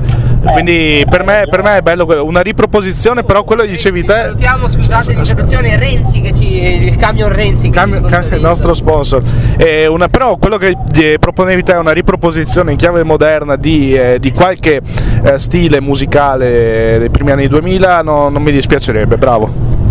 Quindi 0.53 1.03
per 1.09 1.25
me, 1.25 1.43
per 1.49 1.63
me 1.63 1.77
è 1.79 1.81
bello 1.81 2.07
una 2.23 2.39
riproposizione, 2.39 3.23
però 3.25 3.43
quello 3.43 3.63
che 3.63 3.67
dicevi 3.69 4.05
te... 4.05 4.13
Salutiamo, 4.13 4.69
scusate 4.69 5.13
l'interruzione, 5.13 5.77
Renzi 5.77 6.21
che 6.21 6.33
ci. 6.33 6.85
il 6.85 6.95
camion 6.95 7.27
Renzi 7.29 7.69
che 7.69 7.75
Cam- 7.77 8.07
cam- 8.07 8.31
il 8.33 8.39
nostro 8.39 8.73
sponsor. 8.73 9.21
Eh, 9.57 9.85
una- 9.85 10.07
però 10.07 10.37
quello 10.37 10.55
che 10.55 10.73
eh, 11.13 11.19
proponevi 11.19 11.63
te 11.63 11.73
una 11.73 11.91
riproposizione 11.91 12.71
in 12.71 12.77
chiave 12.77 13.03
moderna 13.03 13.55
di, 13.55 13.93
eh, 13.93 14.19
di 14.19 14.31
qualche 14.31 14.81
eh, 15.23 15.39
stile 15.39 15.81
musicale 15.81 16.97
dei 16.99 17.09
primi 17.09 17.31
anni 17.31 17.47
2000 17.47 18.01
no- 18.01 18.29
non 18.29 18.41
mi 18.41 18.51
dispiacerebbe, 18.51 19.17
bravo. 19.17 19.88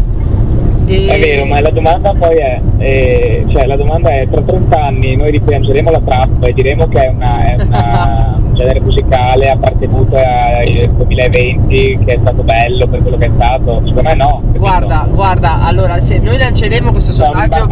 E- 0.88 1.06
È 1.06 1.18
vero, 1.20 1.44
ma 1.44 1.60
la 1.60 1.70
domanda 1.70 2.12
poi 2.18 2.36
è, 2.36 2.60
eh, 2.78 3.44
cioè 3.48 3.66
la 3.66 3.76
domanda 3.76 4.08
è 4.10 4.26
tra 4.30 4.40
30 4.40 4.76
anni 4.80 5.16
noi 5.16 5.30
ripiangeremo 5.32 5.90
la 5.90 6.00
trap 6.04 6.44
e 6.46 6.52
diremo 6.52 6.88
che 6.88 7.02
è, 7.04 7.08
una, 7.08 7.40
è 7.44 7.56
una- 7.62 8.34
un 8.48 8.54
genere 8.54 8.80
musicale 8.80 9.50
appartenuto 9.50 10.16
al 10.16 10.90
2020 10.96 11.98
che 12.04 12.12
è 12.14 12.18
stato 12.20 12.42
bello 12.42 12.86
per 12.88 13.02
quello 13.02 13.16
che 13.18 13.26
è 13.26 13.30
stato? 13.36 13.80
Secondo 13.84 14.02
me 14.02 14.14
no. 14.14 14.42
Guarda, 14.56 15.06
guarda, 15.10 15.60
allora 15.62 16.00
se 16.00 16.18
noi 16.18 16.38
lanceremo 16.38 16.90
questo 16.90 17.12
sondaggio. 17.12 17.66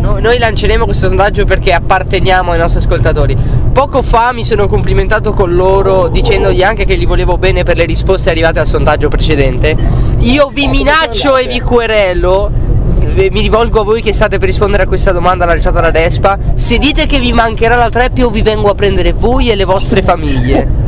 no- 0.00 0.18
noi 0.20 0.38
lanceremo 0.38 0.84
questo 0.84 1.06
sondaggio 1.08 1.44
perché 1.44 1.72
apparteniamo 1.72 2.52
ai 2.52 2.58
nostri 2.58 2.78
ascoltatori. 2.78 3.36
Poco 3.72 4.02
fa 4.02 4.32
mi 4.32 4.44
sono 4.44 4.66
complimentato 4.68 5.32
con 5.32 5.54
loro 5.54 6.08
dicendogli 6.08 6.62
anche 6.62 6.84
che 6.84 6.96
gli 6.96 7.06
volevo 7.06 7.36
bene 7.36 7.64
per 7.64 7.76
le 7.76 7.84
risposte 7.84 8.30
arrivate 8.30 8.60
al 8.60 8.66
sondaggio 8.66 9.08
precedente. 9.08 9.76
Io 10.20 10.48
vi 10.52 10.68
minaccio 10.68 11.36
e 11.36 11.46
vi 11.46 11.60
querelo. 11.60 12.43
V- 12.50 13.28
Mi 13.30 13.40
rivolgo 13.40 13.80
a 13.80 13.84
voi 13.84 14.02
che 14.02 14.12
state 14.12 14.38
per 14.38 14.46
rispondere 14.48 14.82
a 14.84 14.86
questa 14.86 15.12
domanda 15.12 15.44
lanciata 15.44 15.80
da 15.80 15.90
Despa. 15.90 16.38
Se 16.54 16.78
dite 16.78 17.06
che 17.06 17.18
vi 17.18 17.32
mancherà 17.32 17.76
la 17.76 17.88
trap, 17.90 18.16
io 18.18 18.30
vi 18.30 18.42
vengo 18.42 18.70
a 18.70 18.74
prendere 18.74 19.12
voi 19.12 19.50
e 19.50 19.54
le 19.56 19.64
vostre 19.64 20.02
famiglie. 20.02 20.82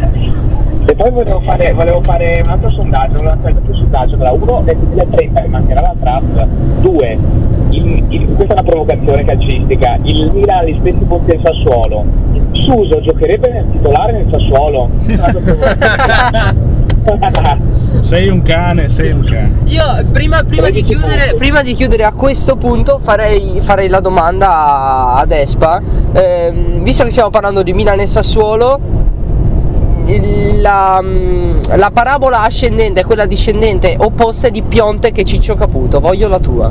E 0.89 0.95
poi 0.95 1.11
volevo 1.11 1.41
fare, 1.41 1.73
volevo 1.73 2.01
fare 2.03 2.41
un 2.45 2.49
altro 2.49 2.71
sondaggio, 2.71 3.19
un 3.21 3.27
altro 3.27 3.53
sondaggio, 3.73 4.15
allora 4.15 4.31
uno 4.33 4.61
nel 4.65 4.77
2030 4.77 5.41
che 5.43 5.49
mancherà 5.49 5.81
la 5.81 5.95
trap, 6.01 6.47
due, 6.81 7.19
il- 7.71 8.05
il- 8.09 8.27
questa 8.37 8.55
è 8.55 8.61
una 8.61 8.71
provocazione 8.71 9.25
calcistica, 9.25 9.99
il 10.05 10.31
Milan 10.33 10.59
ha 10.59 10.65
gli 10.65 10.77
stessi 10.79 11.05
punti 11.05 11.33
del 11.33 11.41
Sassuolo, 11.43 12.05
Suso 12.53 13.01
giocherebbe 13.01 13.51
nel 13.51 13.65
titolare 13.73 14.13
nel 14.13 14.27
Sassuolo? 14.31 14.89
Sei 18.01 18.29
un 18.29 18.43
cane, 18.43 18.89
sei 18.89 19.13
un 19.13 19.23
cane. 19.23 19.53
Io 19.67 19.83
prima, 20.13 20.43
prima 20.43 20.67
di, 20.71 20.83
13 20.83 20.85
chiudere, 20.85 21.35
prima 21.37 21.63
di 21.63 21.75
chiudere 21.75 22.05
a 22.05 22.13
questo 22.13 22.57
punto 22.57 22.99
farei, 22.99 23.61
farei 23.61 23.89
la 23.89 24.01
domanda 24.01 25.15
ad 25.15 25.31
Espa. 25.31 25.81
Ehm, 26.13 26.83
visto 26.83 27.05
che 27.05 27.11
stiamo 27.11 27.31
parlando 27.31 27.63
di 27.63 27.73
Milan 27.73 28.01
e 28.01 28.07
Sassuolo, 28.07 28.81
la, 30.61 31.01
mm, 31.03 31.61
la 31.77 31.91
parabola 31.93 32.43
ascendente 32.43 33.01
e 33.01 33.05
quella 33.05 33.27
discendente 33.27 33.95
opposta 33.99 34.49
è 34.49 34.51
di 34.51 34.63
Pionte 34.63 35.11
che 35.13 35.25
Ciccio 35.25 35.55
Caputo. 35.55 36.01
Voglio 36.01 36.29
la 36.29 36.39
tua. 36.39 36.71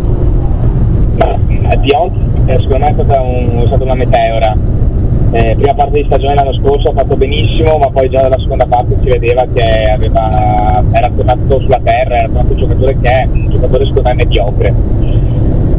Ma 1.17 1.37
eh, 1.71 1.79
Pionte 1.79 2.51
eh, 2.51 2.59
secondo 2.59 2.85
me 2.85 2.89
è 2.89 2.93
stata, 2.93 3.21
un- 3.21 3.61
è 3.63 3.67
stata 3.67 3.83
una 3.83 3.95
meteora. 3.95 4.55
Eh, 5.35 5.53
prima 5.55 5.73
parte 5.73 5.99
di 5.99 6.05
stagione 6.05 6.33
l'anno 6.33 6.53
scorso 6.53 6.91
ha 6.91 6.93
fatto 6.93 7.17
benissimo, 7.17 7.77
ma 7.77 7.89
poi 7.89 8.09
già 8.09 8.21
dalla 8.21 8.39
seconda 8.39 8.65
parte 8.67 8.95
si 9.01 9.09
vedeva 9.09 9.45
che 9.53 9.83
aveva, 9.91 10.81
era 10.93 11.11
tornato 11.13 11.59
sulla 11.59 11.81
terra, 11.83 12.19
era 12.19 12.27
tornato 12.27 12.53
un 12.53 12.57
giocatore 12.59 12.97
che 13.01 13.09
è 13.09 13.27
un 13.29 13.49
giocatore 13.51 13.85
secondo 13.85 14.07
me 14.07 14.15
mediocre. 14.15 14.73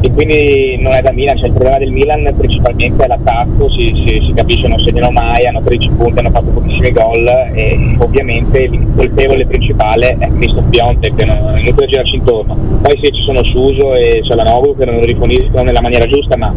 E 0.02 0.12
quindi 0.12 0.76
non 0.78 0.92
è 0.92 1.00
da 1.00 1.10
Milan, 1.10 1.38
cioè 1.38 1.46
il 1.46 1.54
problema 1.54 1.78
del 1.78 1.90
Milan 1.90 2.34
principalmente 2.36 3.02
è 3.02 3.06
l'attacco, 3.06 3.70
si, 3.70 3.94
si- 4.04 4.26
si 4.26 4.32
capisce, 4.34 4.68
non 4.68 4.78
segnano 4.78 5.10
mai, 5.10 5.46
hanno 5.46 5.62
13 5.62 5.88
punti, 5.88 6.18
hanno 6.18 6.30
fatto 6.32 6.50
pochissimi 6.50 6.92
gol 6.92 7.26
e 7.54 7.96
ovviamente 7.96 8.58
il 8.58 8.86
colpevole 8.94 9.46
principale 9.46 10.16
è 10.18 10.28
Cristo 10.36 10.64
Pionte 10.68 11.14
che 11.14 11.24
non 11.24 11.54
è 11.56 11.60
inutile 11.60 11.86
girarci 11.86 12.16
intorno. 12.16 12.56
Poi 12.82 13.00
sì 13.02 13.10
ci 13.10 13.22
sono 13.22 13.42
Suso 13.42 13.94
e 13.94 14.20
Cialanoglu 14.22 14.76
che 14.76 14.84
non 14.84 15.00
riforniscono 15.00 15.62
nella 15.62 15.80
maniera 15.80 16.06
giusta, 16.06 16.36
ma 16.36 16.52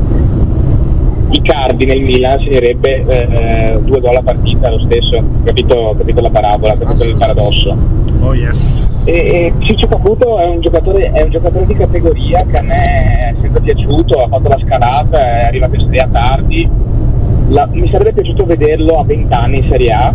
Icardi 1.32 1.86
nel 1.86 2.02
Milan 2.02 2.40
segnerebbe 2.40 3.06
eh, 3.06 3.80
due 3.82 4.00
gol 4.00 4.16
a 4.16 4.22
partita 4.22 4.70
lo 4.70 4.80
stesso, 4.80 5.22
capito, 5.44 5.96
capito 5.98 6.22
la 6.22 6.30
parabola, 6.30 6.74
capito 6.74 7.04
il 7.04 7.16
paradosso. 7.18 7.78
Oh 8.22 8.34
yes. 8.34 9.04
E, 9.06 9.14
e 9.14 9.54
Ciccio 9.60 9.88
Caputo 9.88 10.38
è 10.40 10.46
un, 10.46 10.60
giocatore, 10.60 11.12
è 11.12 11.22
un 11.24 11.32
giocatore 11.32 11.66
di 11.66 11.76
categoria 11.76 12.46
che 12.50 12.58
a 12.58 12.62
me 12.62 12.76
è 12.76 13.36
sempre 13.42 13.62
piaciuto, 13.62 14.22
ha 14.22 14.28
fatto 14.28 14.50
la 14.50 14.60
scalata, 14.66 15.20
è 15.20 15.46
arrivato 15.46 15.76
in 15.76 15.82
Serie 15.82 16.02
A 16.02 16.08
tardi. 16.12 16.70
La- 17.50 17.68
mi 17.72 17.90
sarebbe 17.90 18.14
piaciuto 18.14 18.46
vederlo 18.46 19.00
a 19.00 19.04
20 19.04 19.34
anni 19.34 19.58
in 19.58 19.68
Serie 19.70 19.92
A, 19.92 20.14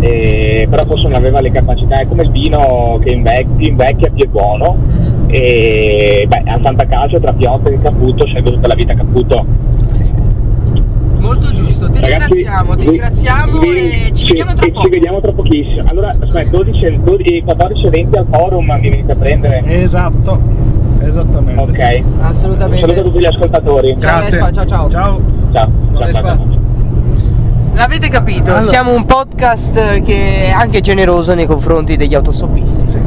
eh, 0.00 0.66
però 0.68 0.84
forse 0.86 1.04
non 1.04 1.14
aveva 1.14 1.40
le 1.40 1.50
capacità, 1.50 2.00
è 2.00 2.06
come 2.06 2.22
il 2.22 2.30
vino 2.30 2.98
che 3.02 3.10
invecchia, 3.10 3.68
invecchia 3.68 4.10
più 4.10 4.24
è 4.24 4.28
buono. 4.28 4.76
E 5.28 6.24
beh, 6.28 6.42
al 6.46 6.60
fantacalcio 6.60 7.18
tra 7.18 7.32
Pionte 7.32 7.72
e 7.72 7.78
Caputo 7.80 8.26
scelgo 8.26 8.52
tutta 8.52 8.68
la 8.68 8.74
vita 8.74 8.94
Caputo. 8.94 9.44
Molto 11.26 11.50
giusto, 11.50 11.90
ti 11.90 12.00
Ragazzi, 12.00 12.32
ringraziamo, 12.34 12.76
ti 12.76 12.88
ringraziamo 12.88 13.58
vi- 13.60 13.68
e 13.68 14.10
ci 14.12 14.24
sì, 14.24 14.26
vediamo 14.28 14.52
tra 14.54 14.66
poco. 14.66 14.82
Ci 14.82 14.88
vediamo 14.90 15.20
tra 15.20 15.32
pochissimo. 15.32 15.88
Allora, 15.88 16.08
aspetta, 16.20 16.50
12, 16.50 17.00
12, 17.02 17.42
14 17.44 17.86
e 17.86 17.90
20 17.90 18.16
al 18.18 18.26
forum 18.30 18.64
mi 18.80 18.88
venite 18.90 19.12
a 19.12 19.16
prendere. 19.16 19.62
Esatto, 19.66 20.40
esattamente. 21.02 21.60
Ok. 21.62 22.02
Un 22.04 22.20
Assolutamente. 22.24 22.80
saluto 22.80 23.00
a 23.00 23.02
tutti 23.02 23.18
gli 23.18 23.26
ascoltatori. 23.26 23.96
Ciao, 23.98 24.20
Vespa, 24.20 24.50
ciao, 24.52 24.64
ciao. 24.64 24.88
Ciao. 24.88 25.20
Ciao. 25.52 25.70
ciao, 25.92 26.12
ciao, 26.12 26.22
ciao. 26.22 26.64
L'avete 27.74 28.08
capito, 28.08 28.50
Allora. 28.52 28.62
siamo 28.62 28.94
un 28.94 29.04
podcast 29.04 30.00
che 30.00 30.46
è 30.46 30.50
anche 30.50 30.80
generoso 30.80 31.34
nei 31.34 31.44
confronti 31.46 31.96
degli 31.96 32.14
autostoppisti. 32.14 32.86
Sì. 32.88 32.98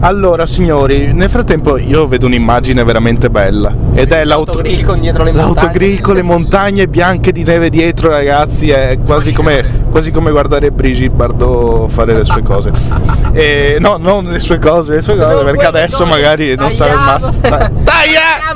Allora, 0.00 0.46
signori, 0.46 1.12
nel 1.12 1.30
frattempo 1.30 1.78
io 1.78 2.06
vedo 2.06 2.26
un'immagine 2.26 2.84
veramente 2.84 3.30
bella. 3.30 3.74
Ed 3.94 4.10
è 4.12 4.24
l'auto- 4.24 4.52
L'autogrill 4.52 4.84
con 4.84 5.00
dietro 5.00 5.24
le 5.24 5.32
montagne. 5.32 5.54
L'autogrill 5.54 6.00
con 6.00 6.14
le 6.14 6.22
montagne 6.22 6.86
bianche 6.88 7.32
di 7.32 7.42
neve 7.44 7.70
dietro, 7.70 8.10
ragazzi, 8.10 8.68
è 8.70 8.98
quasi 9.04 9.32
come 9.32 9.85
quasi 9.90 10.10
come 10.10 10.30
guardare 10.30 10.70
Brigitte 10.70 11.10
Bardot 11.14 11.90
fare 11.90 12.14
le 12.14 12.24
sue 12.24 12.42
cose. 12.42 12.70
E, 13.36 13.76
no, 13.80 13.96
non 13.98 14.24
le 14.24 14.40
sue 14.40 14.58
cose, 14.58 14.94
le 14.94 15.02
sue 15.02 15.14
cose, 15.14 15.34
No, 15.34 15.42
perché 15.42 15.66
adesso 15.66 16.04
cose. 16.04 16.10
magari 16.10 16.54
non 16.54 16.70
sarà 16.70 16.92
il 16.92 17.00
massimo. 17.00 17.34
Dai, 17.42 17.68
dai, 17.82 18.08
eh! 18.14 18.46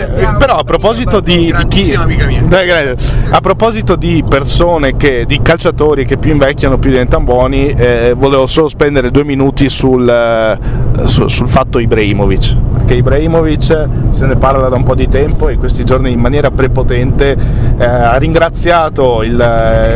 Eh. 0.00 0.34
Però 0.38 0.56
a 0.56 0.64
proposito 0.64 1.20
di, 1.20 1.54
di 1.54 1.66
chi 1.68 1.94
a 1.94 3.40
proposito 3.40 3.96
di 3.96 4.24
persone 4.26 4.96
che 4.96 5.24
di 5.26 5.40
calciatori 5.42 6.06
che 6.06 6.16
più 6.16 6.30
invecchiano 6.30 6.78
più 6.78 6.90
diventano 6.90 7.24
buoni, 7.24 7.68
eh, 7.68 8.14
volevo 8.16 8.46
solo 8.46 8.68
spendere 8.68 9.10
due 9.10 9.24
minuti 9.24 9.68
sul, 9.68 10.08
eh, 10.08 10.58
su- 11.06 11.28
sul 11.28 11.48
fatto 11.48 11.78
Ibrahimovic. 11.78 12.56
Perché 12.78 12.94
Ibrahimovic 12.94 13.88
se 14.10 14.26
ne 14.26 14.36
parla 14.36 14.68
da 14.68 14.76
un 14.76 14.84
po' 14.84 14.94
di 14.94 15.08
tempo 15.08 15.48
e 15.48 15.58
questi 15.58 15.84
giorni 15.84 16.12
in 16.12 16.20
maniera 16.20 16.50
prepotente 16.50 17.36
eh, 17.78 17.84
ha 17.84 18.16
ringraziato 18.16 19.22
il, 19.22 19.38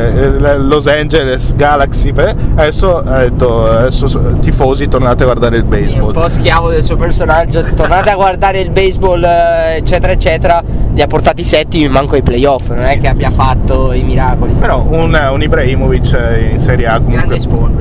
eh, 0.05 0.25
il 0.27 0.67
Los 0.67 0.87
Angeles 0.87 1.55
Galaxy. 1.55 2.13
Adesso 2.15 2.99
ha 2.99 3.19
detto 3.19 3.69
adesso 3.71 4.33
tifosi 4.41 4.89
tornate 4.89 5.23
a 5.23 5.27
guardare 5.27 5.57
il 5.57 5.63
Sì, 5.63 5.69
baseball. 5.69 6.07
un 6.07 6.13
po' 6.13 6.29
schiavo 6.29 6.71
del 6.71 6.83
suo 6.85 6.97
personaggio. 6.97 7.63
Tornate 7.75 8.11
a 8.11 8.15
guardare 8.15 8.61
il 8.61 8.71
baseball, 8.71 9.23
eh, 9.25 9.77
eccetera, 9.77 10.13
eccetera. 10.13 10.63
Li 10.93 11.03
ha 11.03 11.07
portati 11.07 11.43
settimi, 11.43 11.89
manco 11.89 12.15
ai 12.15 12.23
playoff. 12.23 12.69
Non 12.69 12.81
è 12.81 12.99
che 12.99 13.09
abbia 13.09 13.31
fatto 13.31 13.93
i 13.93 14.03
miracoli. 14.03 14.53
Però 14.53 14.85
un, 14.89 15.19
un 15.33 15.43
Ibrahimovic 15.43 16.19
in 16.53 16.59
Serie 16.59 16.87
A 16.87 17.01
comunque 17.01 17.39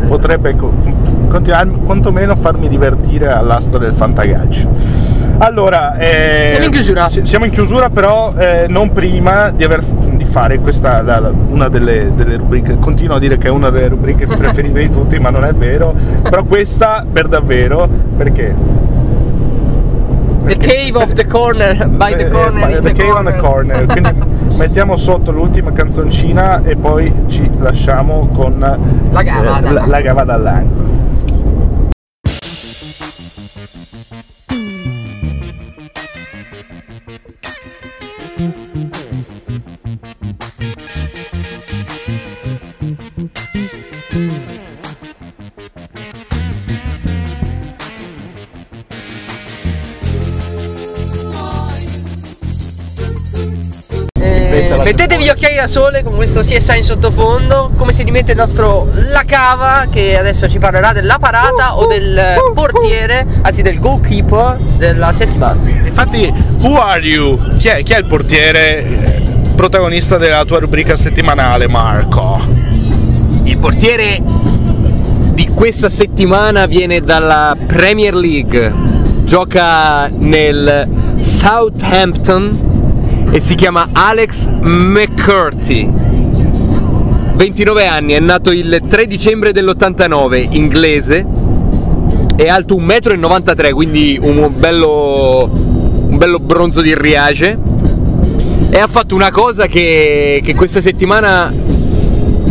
potrebbe 0.07 0.55
co- 0.55 0.71
continuare 1.29 1.69
quantomeno 1.85 2.35
farmi 2.35 2.67
divertire 2.67 3.31
all'asta 3.31 3.77
del 3.77 3.93
fantacalcio. 3.93 5.02
Allora, 5.39 5.95
eh, 5.97 6.49
Siamo 6.51 6.65
in 6.65 6.71
chiusura. 6.71 7.09
si- 7.09 7.21
Siamo 7.25 7.45
in 7.45 7.51
chiusura, 7.51 7.89
però 7.89 8.31
eh, 8.37 8.65
non 8.69 8.91
prima 8.93 9.49
di, 9.49 9.63
aver, 9.63 9.81
di 9.81 10.23
fare 10.25 10.59
questa 10.59 11.01
la- 11.01 11.19
la- 11.19 11.31
una 11.49 11.67
delle, 11.69 12.13
delle 12.15 12.37
rubriche. 12.37 12.77
Continuo 12.79 13.15
a 13.15 13.19
dire 13.19 13.37
che 13.37 13.47
è 13.47 13.51
una 13.51 13.69
delle 13.69 13.87
rubriche 13.89 14.25
preferite 14.37 14.79
di 14.79 14.89
tutti, 14.89 15.17
ma 15.19 15.29
non 15.31 15.43
è 15.43 15.53
vero. 15.53 15.93
Però 16.21 16.43
questa 16.43 17.05
per 17.11 17.27
davvero, 17.27 17.89
perché? 18.15 18.55
The 20.45 20.57
Cave 20.57 20.91
of 21.03 21.13
the 21.13 21.25
Corner, 21.25 21.87
by 21.87 22.15
the 22.15 22.27
Eh, 22.27 22.29
corner. 22.29 22.69
eh, 22.69 22.73
the 22.75 22.81
the 22.81 22.93
Cave 22.93 23.11
on 23.17 23.25
the 23.25 23.35
Corner. 23.37 23.85
Quindi 23.85 24.11
mettiamo 24.57 24.97
sotto 24.97 25.31
l'ultima 25.31 25.71
canzoncina 25.71 26.61
e 26.63 26.75
poi 26.75 27.11
ci 27.27 27.49
lasciamo 27.59 28.29
con 28.33 28.59
La 28.59 29.21
gava 29.23 29.59
eh, 29.59 29.71
la, 29.71 29.85
la 29.87 30.01
gava 30.01 30.23
dall'angolo. 30.23 30.92
Mettetevi 54.83 55.23
gli 55.23 55.29
occhiali 55.29 55.55
da 55.55 55.67
sole 55.67 56.03
con 56.03 56.15
questo 56.15 56.41
CSI 56.41 56.77
in 56.77 56.83
sottofondo, 56.83 57.71
come 57.77 57.93
si 57.93 58.03
rimette 58.03 58.31
il 58.31 58.37
nostro 58.37 58.89
La 58.93 59.23
Cava 59.25 59.87
che 59.91 60.17
adesso 60.17 60.49
ci 60.49 60.59
parlerà 60.59 60.93
della 60.93 61.17
parata 61.19 61.77
o 61.77 61.87
del 61.87 62.35
portiere, 62.53 63.25
anzi 63.41 63.61
del 63.61 63.79
goalkeeper 63.79 64.57
della 64.77 65.11
settimana. 65.13 65.59
Infatti, 65.83 66.33
who 66.59 66.77
are 66.79 67.01
you? 67.01 67.39
Chi 67.57 67.67
è, 67.69 67.83
chi 67.83 67.93
è 67.93 67.97
il 67.97 68.05
portiere 68.05 68.85
eh, 68.85 69.21
protagonista 69.55 70.17
della 70.17 70.43
tua 70.45 70.59
rubrica 70.59 70.95
settimanale, 70.95 71.67
Marco? 71.67 72.41
Il 73.43 73.57
portiere 73.57 74.19
di 74.21 75.47
questa 75.47 75.89
settimana 75.89 76.65
viene 76.65 77.01
dalla 77.01 77.55
Premier 77.65 78.13
League, 78.13 78.71
gioca 79.23 80.07
nel 80.07 80.87
Southampton 81.17 82.62
e 83.31 83.39
si 83.39 83.55
chiama 83.55 83.89
Alex 83.91 84.49
McCurty. 84.61 85.89
29 87.35 87.87
anni, 87.87 88.13
è 88.13 88.19
nato 88.19 88.51
il 88.51 88.81
3 88.87 89.07
dicembre 89.07 89.51
dell'89, 89.51 90.47
inglese, 90.51 91.25
è 92.35 92.47
alto 92.47 92.75
1,93 92.75 93.69
m, 93.69 93.73
quindi 93.73 94.19
un 94.21 94.51
bello, 94.55 95.49
un 95.51 96.17
bello 96.17 96.39
bronzo 96.39 96.81
di 96.81 96.95
Riage. 96.95 97.57
E 98.69 98.79
ha 98.79 98.87
fatto 98.87 99.13
una 99.13 99.29
cosa 99.31 99.67
che, 99.67 100.41
che 100.43 100.55
questa 100.55 100.81
settimana 100.81 101.53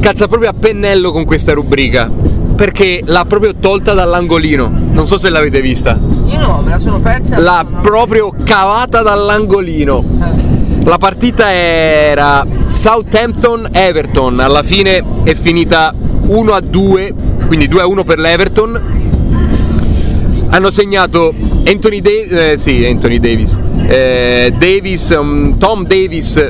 calza 0.01 0.29
proprio 0.29 0.51
a 0.51 0.53
pennello 0.53 1.11
con 1.11 1.25
questa 1.25 1.53
rubrica. 1.53 2.11
Perché 2.55 3.03
l'ha 3.05 3.25
proprio 3.25 3.55
tolta 3.55 3.93
dall'angolino. 3.93 4.71
Non 4.93 5.07
so 5.07 5.19
se 5.19 5.31
l'avete 5.31 5.61
vista. 5.61 5.99
Io 6.27 6.41
no, 6.41 6.63
me 6.63 6.71
la 6.71 6.79
sono 6.79 7.01
persa. 7.01 7.39
L'ha 7.39 7.67
proprio 7.81 8.33
cavata 8.45 9.03
dall'angolino. 9.03 10.52
La 10.85 10.99
partita 10.99 11.53
era 11.53 12.45
Southampton-Everton. 12.67 14.41
Alla 14.41 14.63
fine 14.63 15.03
è 15.23 15.35
finita 15.35 15.95
1 16.27 16.53
a 16.53 16.61
2, 16.61 17.15
quindi 17.47 17.69
2 17.69 17.81
a 17.81 17.87
1 17.87 18.05
per 18.05 18.19
l'Everton. 18.19 18.81
Hanno 20.49 20.71
segnato 20.71 21.33
Anthony, 21.65 22.01
Da- 22.01 22.11
eh, 22.51 22.57
sì, 22.59 22.85
Anthony 22.85 23.21
Davis. 23.21 23.59
Eh, 23.87 24.53
Davis, 24.59 25.15
um, 25.17 25.57
Tom 25.57 25.87
Davis 25.87 26.45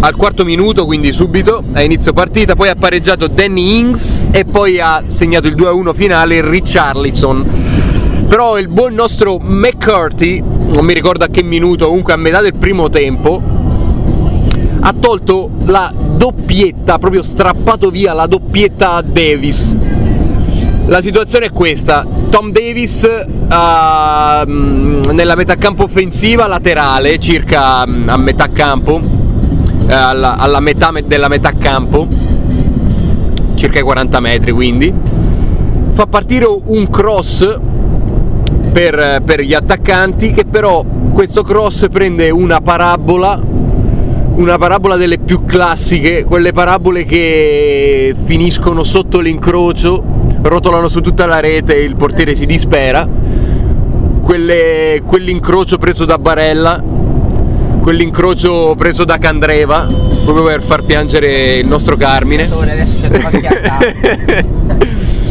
al 0.00 0.16
quarto 0.16 0.44
minuto, 0.44 0.84
quindi 0.84 1.12
subito 1.12 1.62
a 1.74 1.82
inizio 1.82 2.12
partita, 2.12 2.56
poi 2.56 2.70
ha 2.70 2.74
pareggiato 2.74 3.28
Danny 3.28 3.78
Ings 3.78 4.30
e 4.32 4.44
poi 4.44 4.80
ha 4.80 5.04
segnato 5.06 5.46
il 5.46 5.54
2-1 5.54 5.92
finale 5.92 6.40
Richarlison. 6.40 7.44
Però 8.26 8.58
il 8.58 8.68
buon 8.68 8.94
nostro 8.94 9.38
McCarthy, 9.38 10.42
non 10.72 10.84
mi 10.84 10.94
ricordo 10.94 11.24
a 11.24 11.28
che 11.28 11.42
minuto, 11.42 11.86
comunque 11.86 12.12
a 12.12 12.16
metà 12.16 12.40
del 12.40 12.54
primo 12.54 12.88
tempo, 12.88 13.40
ha 14.80 14.94
tolto 14.98 15.50
la 15.66 15.92
doppietta, 15.94 16.98
proprio 16.98 17.22
strappato 17.22 17.90
via 17.90 18.12
la 18.14 18.26
doppietta 18.26 18.92
a 18.94 19.02
Davis. 19.02 19.76
La 20.86 21.00
situazione 21.00 21.46
è 21.46 21.50
questa, 21.50 22.04
Tom 22.30 22.50
Davis 22.50 23.06
mm, 23.06 25.02
nella 25.12 25.36
metà 25.36 25.56
campo 25.56 25.84
offensiva 25.84 26.46
laterale, 26.46 27.20
circa 27.20 27.86
mm, 27.86 28.08
a 28.08 28.16
metà 28.16 28.48
campo, 28.48 29.00
eh, 29.86 29.92
alla, 29.92 30.36
alla 30.36 30.60
metà 30.60 30.90
me- 30.90 31.06
della 31.06 31.28
metà 31.28 31.52
campo, 31.52 32.08
circa 33.54 33.78
i 33.78 33.82
40 33.82 34.20
metri 34.20 34.50
quindi, 34.50 34.92
fa 35.92 36.06
partire 36.06 36.46
un 36.46 36.88
cross 36.90 37.60
per, 38.72 39.22
per 39.24 39.42
gli 39.42 39.54
attaccanti 39.54 40.32
che 40.32 40.44
però 40.44 40.84
questo 41.12 41.42
cross 41.42 41.88
prende 41.88 42.30
una 42.30 42.60
parabola 42.60 43.60
una 44.34 44.56
parabola 44.56 44.96
delle 44.96 45.18
più 45.18 45.44
classiche, 45.44 46.24
quelle 46.24 46.52
parabole 46.52 47.04
che 47.04 48.14
finiscono 48.24 48.82
sotto 48.82 49.20
l'incrocio, 49.20 50.02
rotolano 50.40 50.88
su 50.88 51.00
tutta 51.00 51.26
la 51.26 51.38
rete 51.38 51.76
e 51.76 51.82
il 51.82 51.96
portiere 51.96 52.34
si 52.34 52.46
dispera, 52.46 53.06
quelle- 54.22 55.02
quell'incrocio 55.04 55.76
preso 55.76 56.06
da 56.06 56.18
Barella, 56.18 56.82
quell'incrocio 57.80 58.74
preso 58.76 59.04
da 59.04 59.18
Candreva, 59.18 59.86
proprio 60.24 60.44
per 60.44 60.62
far 60.62 60.82
piangere 60.82 61.56
il 61.56 61.66
nostro 61.66 61.96
Carmine. 61.96 62.44
Adesso 62.44 62.96
c'è. 63.00 63.08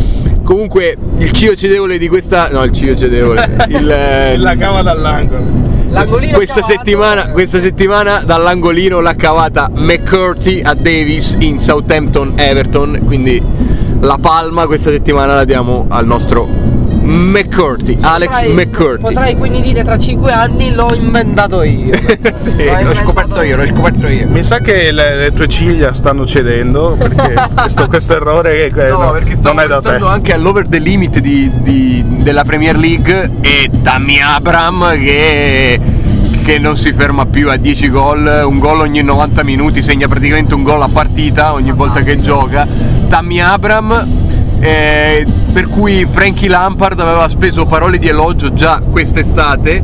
Comunque 0.44 0.98
il 1.18 1.32
cio 1.32 1.56
cedevole 1.56 1.98
di 1.98 2.08
questa... 2.08 2.50
no 2.50 2.64
il 2.64 2.72
cio 2.72 2.96
cedevole, 2.96 3.50
il, 3.70 3.90
eh, 3.90 4.38
La 4.38 4.56
cava 4.56 4.82
dall'angolo. 4.82 5.70
L'angolino 5.90 6.38
questa 6.38 6.62
cavato, 6.62 6.74
settimana, 6.74 7.30
eh, 7.30 7.32
questa 7.32 7.60
settimana 7.60 8.24
dall'angolino 8.24 9.02
l'ha 9.02 9.14
cavata 9.14 9.70
McCurty 9.74 10.62
a 10.62 10.74
Davis 10.74 11.36
in 11.40 11.60
Southampton 11.60 12.34
Everton, 12.38 13.02
quindi 13.06 13.42
la 14.00 14.18
palma 14.20 14.66
questa 14.68 14.90
settimana 14.90 15.36
la 15.36 15.44
diamo 15.44 15.86
al 15.90 16.06
nostro 16.06 16.48
McCurty, 17.12 17.98
Alex 18.02 18.30
potrai- 18.32 18.54
McCurty. 18.54 19.02
Potrai 19.02 19.36
quindi 19.38 19.62
dire 19.62 19.84
tra 19.84 19.98
5 19.98 20.32
anni 20.32 20.74
l'ho 20.74 20.94
inventato 20.94 21.62
io. 21.64 21.94
sì, 22.36 22.56
L'ho 22.58 22.64
l'ho 22.64 22.80
inventato 22.80 22.96
scoperto 22.96 23.42
io, 23.42 23.58
l'ho 23.58 23.66
scoperto 23.68 24.08
io. 24.08 24.28
Mi 24.30 24.44
sa 24.44 24.60
che 24.60 24.92
le, 24.92 25.16
le 25.18 25.34
tue 25.34 25.48
ciglia 25.48 25.94
stanno 25.94 26.26
cedendo 26.26 26.96
perché 26.98 27.34
questo, 27.54 27.88
questo 27.88 28.16
errore 28.16 28.70
che, 28.74 28.88
No, 28.88 28.98
no, 29.04 29.12
perché 29.12 29.36
stavo 29.36 29.56
non 29.56 29.64
è 29.66 29.68
da 29.68 29.76
te. 29.76 29.82
pensando 29.82 30.08
anche 30.08 30.34
all'over 30.34 30.68
the 30.68 30.80
limit 30.80 31.20
di- 31.20 31.52
di- 31.62 32.04
della 32.08 32.44
Premier 32.44 32.78
League 32.78 33.30
e 33.42 33.70
Tammy 33.82 34.20
Abram 34.20 34.92
che, 35.00 35.80
che 36.46 36.60
non 36.60 36.78
si 36.78 36.94
ferma 36.94 37.26
più 37.26 37.50
a 37.50 37.58
10 37.58 37.90
gol, 37.90 38.44
un 38.46 38.60
gol 38.60 38.80
ogni 38.80 39.02
90 39.02 39.44
minuti, 39.44 39.82
segna 39.82 40.08
praticamente 40.08 40.54
un 40.54 40.64
gol 40.64 40.82
a 40.82 40.90
partita 40.92 41.54
ogni 41.54 41.72
volta 41.72 42.02
che 42.02 42.18
gioca. 42.20 42.66
Tammy 43.10 43.40
Abram, 43.40 44.08
eh, 44.60 45.26
per 45.52 45.68
cui 45.68 46.06
Frankie 46.10 46.48
Lampard 46.48 47.00
aveva 47.00 47.28
speso 47.28 47.66
parole 47.66 47.98
di 47.98 48.08
elogio 48.08 48.54
già 48.54 48.80
quest'estate 48.80 49.84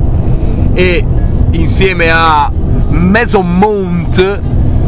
e 0.73 1.05
insieme 1.51 2.09
a 2.09 2.49
Mason 2.89 3.57
Mount 3.57 4.39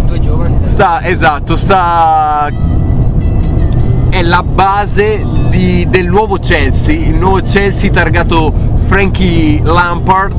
Due 0.06 0.20
giovani. 0.22 0.58
sta, 0.64 1.04
esatto, 1.04 1.56
sta 1.58 2.50
è 4.10 4.22
la 4.22 4.42
base 4.44 5.24
di- 5.50 5.86
del 5.90 6.08
nuovo 6.08 6.38
Chelsea, 6.38 6.96
il 6.96 7.16
nuovo 7.16 7.42
Chelsea 7.42 7.92
targato 7.92 8.54
Frankie 8.86 9.62
Lampard 9.62 10.34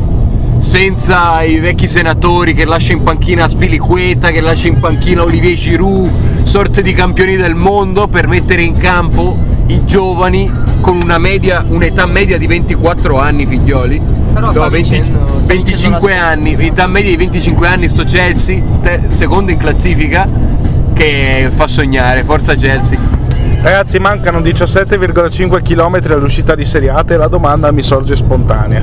senza 0.61 1.43
i 1.43 1.59
vecchi 1.59 1.87
senatori 1.87 2.55
che 2.55 2.65
lascia 2.65 2.93
in 2.93 3.03
panchina 3.03 3.47
Spiliqueta, 3.49 4.31
che 4.31 4.41
lascia 4.41 4.69
in 4.69 4.79
panchina 4.79 5.23
Olivier 5.23 5.57
Giroud, 5.57 6.45
sorte 6.45 6.83
di 6.83 6.93
campioni 6.93 7.37
del 7.37 7.55
mondo 7.55 8.09
per 8.09 8.27
mettere 8.27 8.63
in 8.63 8.77
campo 8.77 9.50
i 9.71 9.85
giovani 9.85 10.51
con 10.81 10.99
una 11.03 11.19
media, 11.19 11.65
un'età 11.67 12.05
media 12.07 12.37
di 12.39 12.47
24 12.47 13.19
anni 13.19 13.47
figlioli. 13.47 14.03
Però 14.33 14.51
sta 14.53 14.69
20 14.69 14.91
vincendo- 14.91 15.27
sta 15.27 15.47
25 15.47 15.57
vincendo 15.57 16.09
la 16.09 16.29
anni, 16.29 16.67
età 16.67 16.87
media 16.87 17.11
di 17.11 17.17
25 17.17 17.67
anni 17.69 17.89
sto 17.89 18.05
Chelsea, 18.05 18.61
te- 18.83 19.01
secondo 19.17 19.51
in 19.53 19.59
classifica, 19.59 20.27
che 20.93 21.51
fa 21.55 21.67
sognare, 21.67 22.25
forza 22.25 22.55
Chelsea. 22.55 22.99
Ragazzi, 23.63 23.99
mancano 23.99 24.41
17,5 24.41 25.61
km 25.61 26.01
all'uscita 26.13 26.55
di 26.55 26.65
Seriate 26.65 27.15
e 27.15 27.17
la 27.17 27.29
domanda 27.29 27.71
mi 27.71 27.83
sorge 27.83 28.17
spontanea. 28.17 28.83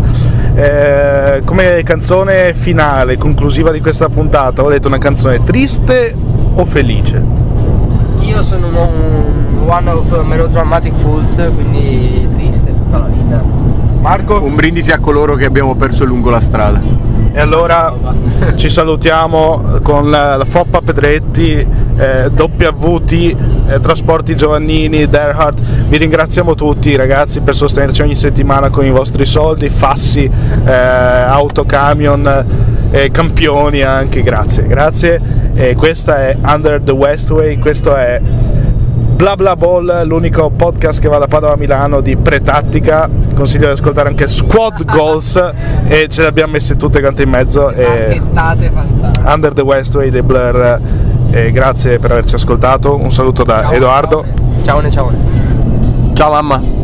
Eh, 0.54 1.42
come 1.44 1.82
canzone 1.84 2.54
finale, 2.54 3.18
conclusiva 3.18 3.72
di 3.72 3.82
questa 3.82 4.08
puntata, 4.08 4.62
volete 4.62 4.88
una 4.88 5.00
canzone 5.00 5.44
triste 5.44 6.16
o 6.56 6.66
felice? 6.66 7.22
Io 8.20 8.44
sono 8.44 8.68
un 8.68 9.37
one 9.68 9.90
of 9.90 10.24
melodramatic 10.24 10.94
fools, 10.96 11.36
quindi 11.54 12.26
triste 12.34 12.68
tutta 12.68 13.00
la 13.00 13.08
vita. 13.08 13.44
Marco? 14.00 14.42
Un 14.42 14.56
brindisi 14.56 14.92
a 14.92 15.00
coloro 15.00 15.36
che 15.36 15.44
abbiamo 15.44 15.76
perso 15.76 16.06
lungo 16.06 16.30
la 16.30 16.40
strada. 16.40 16.82
E 17.34 17.40
allora 17.40 17.94
ci 18.56 18.70
salutiamo 18.70 19.80
con 19.84 20.10
la, 20.10 20.38
la 20.38 20.46
Foppa 20.46 20.80
Pedretti, 20.82 21.68
eh, 21.98 22.28
WVT, 22.28 23.12
eh, 23.68 23.80
Trasporti 23.82 24.38
Giovannini, 24.38 25.06
Derhard. 25.06 25.62
Vi 25.88 25.98
ringraziamo 25.98 26.56
tutti 26.56 26.96
ragazzi 26.96 27.42
per 27.42 27.54
sostenerci 27.54 28.02
ogni 28.02 28.16
settimana 28.16 28.70
con 28.70 28.86
i 28.86 28.90
vostri 28.90 29.26
soldi, 29.26 29.68
fassi, 29.68 30.24
eh, 30.66 30.72
autocamion, 30.72 32.46
eh, 32.90 33.12
campioni 33.12 33.82
anche, 33.82 34.22
grazie. 34.22 34.66
Grazie. 34.66 35.22
E 35.54 35.76
questa 35.76 36.28
è 36.28 36.38
Under 36.42 36.82
the 36.82 36.92
Westway, 36.92 37.58
questo 37.58 37.96
è 37.96 38.22
Bla 39.18 39.36
Bla 39.36 39.56
Ball, 39.56 40.06
l'unico 40.06 40.52
podcast 40.52 41.02
che 41.02 41.08
va 41.08 41.18
da 41.18 41.26
Padova 41.26 41.54
a 41.54 41.58
Milano 41.58 42.02
di 42.02 42.16
pretattica. 42.16 43.10
Consiglio 43.34 43.66
di 43.66 43.72
ascoltare 43.72 44.10
anche 44.10 44.28
Squad 44.28 44.86
Goals 44.86 45.36
e 45.90 46.08
ce 46.08 46.22
le 46.22 46.28
abbiamo 46.28 46.52
messe 46.52 46.76
tutte 46.76 47.02
quante 47.02 47.24
in 47.24 47.30
mezzo. 47.30 47.72
E. 47.72 48.22
Under 49.26 49.54
the 49.54 49.62
Westway 49.62 50.12
dei 50.12 50.22
Blur. 50.22 50.80
E 51.32 51.52
grazie 51.52 51.98
per 51.98 52.12
averci 52.12 52.36
ascoltato. 52.36 52.96
Un 52.96 53.12
saluto 53.12 53.42
da 53.42 53.64
Ciao, 53.64 53.72
Edoardo. 53.72 54.24
Ciao, 54.64 54.88
ciao. 54.92 55.12
Ciao 56.14 56.30
mamma. 56.30 56.77